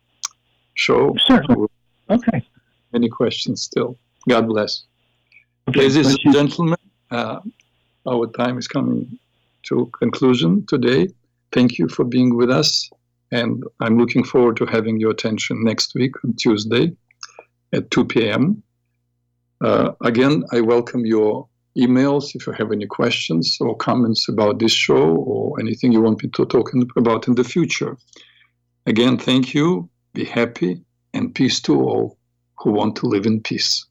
show. 0.74 1.14
Sure. 1.26 1.68
Okay. 2.10 2.44
Any 2.94 3.08
questions 3.08 3.62
still? 3.62 3.96
God 4.28 4.46
bless. 4.48 4.84
Okay, 5.68 5.80
Ladies 5.80 6.08
and 6.08 6.18
gentlemen, 6.32 6.76
uh, 7.10 7.40
our 8.06 8.26
time 8.32 8.58
is 8.58 8.68
coming 8.68 9.18
to 9.64 9.86
conclusion 9.98 10.66
today. 10.66 11.08
Thank 11.52 11.78
you 11.78 11.88
for 11.88 12.04
being 12.04 12.36
with 12.36 12.50
us, 12.50 12.90
and 13.30 13.62
I'm 13.80 13.96
looking 13.98 14.24
forward 14.24 14.56
to 14.58 14.66
having 14.66 14.98
your 14.98 15.10
attention 15.10 15.62
next 15.62 15.94
week 15.94 16.12
on 16.24 16.34
Tuesday 16.34 16.96
at 17.72 17.90
2 17.90 18.04
p.m. 18.06 18.62
Uh, 19.60 19.92
again, 20.02 20.44
I 20.52 20.60
welcome 20.60 21.06
your 21.06 21.48
emails 21.76 22.34
if 22.34 22.46
you 22.46 22.52
have 22.52 22.72
any 22.72 22.86
questions 22.86 23.56
or 23.60 23.76
comments 23.76 24.28
about 24.28 24.58
this 24.58 24.72
show 24.72 25.16
or 25.16 25.58
anything 25.60 25.92
you 25.92 26.02
want 26.02 26.22
me 26.22 26.28
to 26.30 26.44
talk 26.46 26.72
about 26.96 27.28
in 27.28 27.34
the 27.34 27.44
future. 27.44 27.96
Again, 28.86 29.16
thank 29.16 29.54
you, 29.54 29.88
be 30.12 30.24
happy, 30.24 30.82
and 31.14 31.34
peace 31.34 31.60
to 31.62 31.80
all 31.80 32.18
who 32.58 32.72
want 32.72 32.96
to 32.96 33.06
live 33.06 33.26
in 33.26 33.40
peace. 33.40 33.86